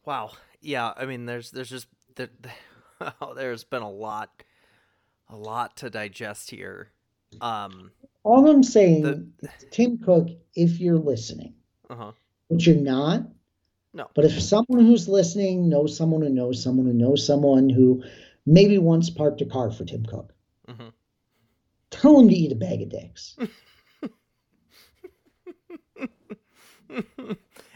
Wow. 0.04 0.32
Yeah. 0.60 0.92
I 0.96 1.06
mean, 1.06 1.26
there's 1.26 1.50
there's 1.50 1.70
just 1.70 1.86
there, 2.16 2.28
there's 3.36 3.64
been 3.64 3.82
a 3.82 3.90
lot, 3.90 4.42
a 5.28 5.36
lot 5.36 5.76
to 5.78 5.90
digest 5.90 6.50
here. 6.50 6.90
Um. 7.40 7.90
All 8.22 8.48
I'm 8.48 8.62
saying, 8.64 9.02
The- 9.02 9.48
Tim 9.70 9.98
Cook, 9.98 10.28
if 10.56 10.80
you're 10.80 10.98
listening, 10.98 11.54
Uh 11.88 11.94
huh. 11.94 12.12
but 12.50 12.66
you're 12.66 12.74
not. 12.76 13.22
No. 13.94 14.08
But 14.14 14.24
if 14.24 14.40
someone 14.42 14.84
who's 14.84 15.08
listening 15.08 15.68
knows 15.68 15.96
someone 15.96 16.22
who 16.22 16.28
knows 16.28 16.62
someone 16.62 16.86
who 16.86 16.92
knows 16.92 17.24
someone 17.26 17.70
who 17.70 18.02
maybe 18.44 18.78
once 18.78 19.10
parked 19.10 19.40
a 19.42 19.46
car 19.46 19.70
for 19.70 19.84
Tim 19.84 20.04
Cook, 20.04 20.34
mm-hmm. 20.68 20.88
tell 21.90 22.18
him 22.20 22.28
to 22.28 22.34
eat 22.34 22.50
a 22.52 22.56
bag 22.56 22.82
of 22.82 22.88
dicks. 22.90 23.36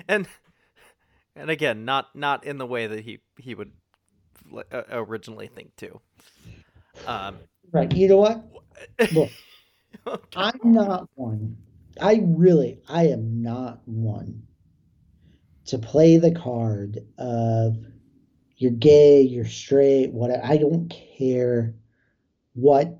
and 0.09 0.27
and 1.37 1.51
again, 1.51 1.85
not 1.85 2.15
not 2.15 2.45
in 2.45 2.59
the 2.59 2.67
way 2.67 2.87
that 2.87 3.05
he 3.05 3.21
he 3.39 3.55
would 3.55 3.73
originally 4.91 5.49
think 5.49 5.75
too. 5.77 6.01
Um. 7.07 7.39
Right. 7.73 7.95
You 7.95 8.09
know 8.09 8.17
what? 8.17 8.45
Look, 9.13 9.31
okay. 10.07 10.21
I'm 10.37 10.61
not 10.65 11.09
one. 11.15 11.57
I 12.01 12.21
really, 12.25 12.81
I 12.89 13.09
am 13.09 13.43
not 13.43 13.81
one 13.85 14.43
to 15.67 15.79
play 15.79 16.17
the 16.17 16.33
card 16.33 16.99
of 17.19 17.77
you're 18.57 18.71
gay, 18.73 19.23
you're 19.23 19.47
straight, 19.47 20.13
whatever. 20.13 20.45
I 20.45 20.57
don't 20.57 20.93
care 21.17 21.75
what 22.55 22.99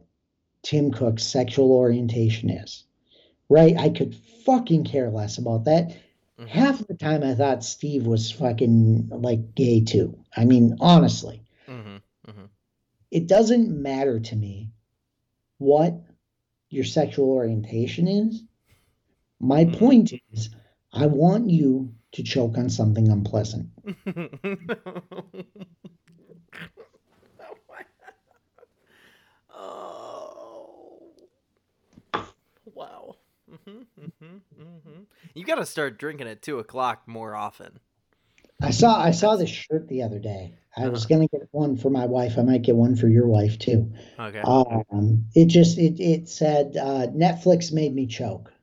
Tim 0.63 0.93
Cook's 0.93 1.25
sexual 1.25 1.73
orientation 1.73 2.51
is. 2.51 2.85
Right? 3.49 3.77
I 3.77 3.89
could 3.89 4.15
fucking 4.47 4.85
care 4.85 5.11
less 5.11 5.39
about 5.39 5.65
that. 5.65 5.97
Mhm. 6.41 6.49
Half 6.49 6.87
the 6.87 6.95
time 6.95 7.23
I 7.23 7.35
thought 7.35 7.65
Steve 7.65 8.07
was 8.07 8.31
fucking 8.33 9.09
like 9.11 9.55
gay 9.55 9.81
too. 9.83 10.19
I 10.37 10.45
mean, 10.45 10.77
honestly 10.81 11.43
Mhm, 11.69 12.03
mhm. 12.29 12.49
it 13.13 13.29
doesn't 13.29 13.71
matter 13.71 14.21
to 14.21 14.37
me 14.37 14.71
what 15.59 15.95
your 16.71 16.85
sexual 16.85 17.31
orientation 17.31 18.09
is. 18.09 18.45
My 19.41 19.65
Mhm. 19.65 19.67
point 19.67 20.13
is, 20.33 20.51
I 20.93 21.07
want 21.07 21.51
you 21.51 21.95
to 22.13 22.23
choke 22.25 22.59
on 22.59 22.71
something 22.71 23.09
unpleasant. 23.09 23.71
oh. 29.51 31.13
Wow. 32.75 33.17
Hmm 33.65 33.83
hmm 34.21 34.37
hmm 34.59 35.01
You 35.35 35.45
got 35.45 35.57
to 35.57 35.67
start 35.67 35.99
drinking 35.99 36.29
at 36.29 36.43
two 36.43 36.59
o'clock 36.59 37.07
more 37.07 37.35
often. 37.35 37.81
I 38.63 38.71
saw 38.71 39.01
I 39.01 39.11
saw 39.13 39.37
this 39.37 39.51
shirt 39.51 39.89
the 39.89 40.03
other 40.03 40.19
day. 40.19 40.55
I 40.77 40.89
was 40.89 41.07
gonna 41.07 41.27
get 41.29 41.49
one 41.51 41.77
for 41.77 41.91
my 41.91 42.07
wife. 42.07 42.39
I 42.39 42.43
might 42.43 42.63
get 42.63 42.77
one 42.77 42.95
for 42.95 43.09
your 43.09 43.27
wife 43.27 43.59
too. 43.59 43.93
Okay. 44.19 44.43
Um, 44.43 45.27
it 45.35 45.47
just 45.47 45.79
it 45.79 45.99
it 45.99 46.29
said 46.29 46.77
uh, 46.77 47.07
Netflix 47.09 47.73
made 47.73 47.95
me 47.95 48.07
choke. 48.07 48.53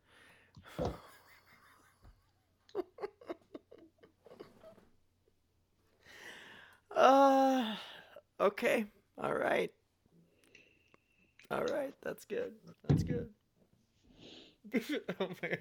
Uh, 6.95 7.75
Okay. 8.39 8.85
All 9.21 9.33
right. 9.33 9.71
All 11.51 11.63
right. 11.63 11.93
That's 12.03 12.25
good. 12.25 12.53
That's 12.87 13.03
good. 13.03 13.29
oh 15.19 15.29
man. 15.41 15.57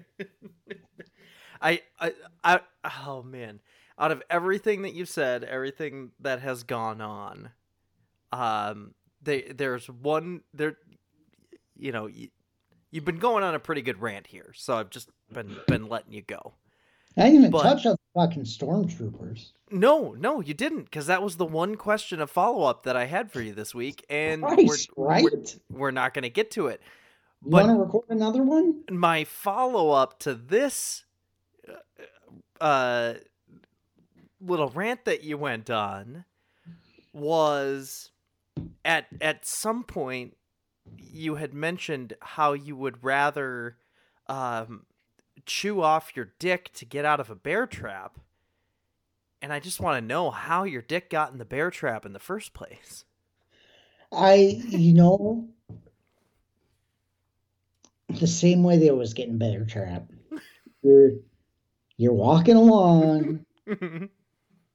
I, 1.61 1.81
I 1.99 2.13
I 2.43 2.59
oh 3.05 3.23
man. 3.23 3.59
Out 3.99 4.11
of 4.11 4.21
everything 4.29 4.83
that 4.83 4.93
you've 4.93 5.09
said, 5.09 5.43
everything 5.43 6.11
that 6.19 6.41
has 6.41 6.63
gone 6.63 7.01
on, 7.01 7.49
um, 8.31 8.93
they 9.21 9.41
there's 9.41 9.87
one 9.89 10.41
there. 10.53 10.77
You 11.75 11.91
know, 11.91 12.07
you, 12.07 12.29
you've 12.91 13.05
been 13.05 13.19
going 13.19 13.43
on 13.43 13.55
a 13.55 13.59
pretty 13.59 13.81
good 13.81 13.99
rant 14.01 14.27
here, 14.27 14.51
so 14.55 14.75
I've 14.77 14.89
just 14.89 15.09
been 15.31 15.57
been 15.67 15.89
letting 15.89 16.13
you 16.13 16.21
go. 16.21 16.53
I 17.17 17.23
didn't 17.23 17.39
even 17.39 17.51
But- 17.51 17.63
touch 17.63 17.85
on 17.87 17.93
the 17.93 18.21
fucking 18.21 18.43
stormtroopers. 18.43 19.51
No, 19.71 20.13
no, 20.13 20.39
you 20.39 20.53
didn't, 20.53 20.83
because 20.83 21.07
that 21.07 21.21
was 21.21 21.35
the 21.35 21.45
one 21.45 21.75
question 21.75 22.21
of 22.21 22.29
follow 22.29 22.63
up 22.63 22.83
that 22.83 22.95
I 22.95 23.05
had 23.05 23.31
for 23.31 23.41
you 23.41 23.53
this 23.53 23.75
week, 23.75 24.05
and 24.09 24.43
Christ, 24.43 24.91
we're, 24.95 25.07
right? 25.07 25.23
we're 25.23 25.43
we're 25.69 25.91
not 25.91 26.13
going 26.13 26.23
to 26.23 26.29
get 26.29 26.51
to 26.51 26.67
it. 26.67 26.81
You 27.43 27.51
want 27.51 27.67
to 27.67 27.75
record 27.75 28.05
another 28.09 28.43
one? 28.43 28.83
My 28.89 29.23
follow 29.23 29.91
up 29.91 30.19
to 30.19 30.33
this 30.33 31.05
uh, 31.67 32.63
uh, 32.63 33.13
little 34.41 34.69
rant 34.69 35.05
that 35.05 35.23
you 35.23 35.37
went 35.37 35.69
on 35.69 36.25
was 37.13 38.11
at 38.83 39.07
at 39.21 39.45
some 39.45 39.83
point 39.83 40.35
you 40.97 41.35
had 41.35 41.53
mentioned 41.53 42.13
how 42.21 42.53
you 42.53 42.75
would 42.75 43.03
rather 43.03 43.77
um, 44.27 44.85
chew 45.45 45.81
off 45.81 46.15
your 46.15 46.33
dick 46.39 46.71
to 46.73 46.85
get 46.85 47.05
out 47.05 47.19
of 47.19 47.29
a 47.29 47.35
bear 47.35 47.67
trap. 47.67 48.19
And 49.41 49.53
I 49.53 49.59
just 49.59 49.79
want 49.79 50.01
to 50.01 50.05
know 50.05 50.31
how 50.31 50.63
your 50.63 50.81
dick 50.81 51.09
got 51.09 51.31
in 51.31 51.37
the 51.37 51.45
bear 51.45 51.69
trap 51.69 52.05
in 52.05 52.13
the 52.13 52.19
first 52.19 52.53
place. 52.53 53.05
I, 54.11 54.61
you 54.69 54.93
know, 54.93 55.47
the 58.09 58.27
same 58.27 58.63
way 58.63 58.77
they 58.77 58.89
always 58.89 59.13
get 59.13 59.27
in 59.29 59.37
better 59.37 59.65
trap. 59.65 60.09
You're 60.83 61.11
you're 61.97 62.13
walking 62.13 62.55
along 62.55 63.45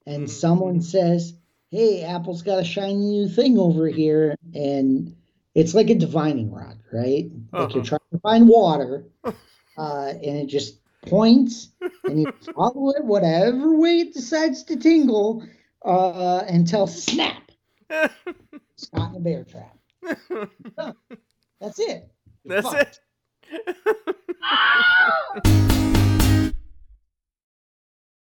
and 0.07 0.31
someone 0.31 0.81
says, 0.83 1.35
"Hey, 1.71 2.03
Apple's 2.03 2.43
got 2.43 2.61
a 2.61 2.65
shiny 2.65 2.95
new 2.97 3.29
thing 3.29 3.59
over 3.59 3.87
here," 3.89 4.37
and 4.55 5.17
it's 5.55 5.75
like 5.75 5.91
a 5.91 5.95
divining 5.95 6.51
rod, 6.53 6.79
right? 6.93 7.31
Like 7.55 7.75
you're 7.75 7.83
Uh-huh. 7.83 7.85
trying 7.85 8.01
to 8.13 8.19
find 8.21 8.49
water, 8.49 9.07
uh, 9.77 10.09
and 10.15 10.39
it 10.39 10.47
just 10.47 10.79
points, 11.07 11.71
and 12.07 12.21
you 12.21 12.27
follow 12.55 12.91
it 12.91 13.05
whatever 13.05 13.77
way 13.77 14.01
it 14.01 14.15
decides 14.15 14.65
to 14.65 14.77
tingle 14.77 15.45
uh, 15.85 16.45
until 16.49 16.87
snap, 16.87 17.51
it's 17.91 18.93
not 18.93 19.11
in 19.11 19.17
a 19.17 19.21
bear 19.21 19.45
trap. 19.45 19.77
That's 21.61 21.79
it. 21.79 22.11
You're 22.45 22.57
That's 22.57 22.69
fucked. 22.69 22.83
it. 22.83 23.01
ah! 24.43 26.19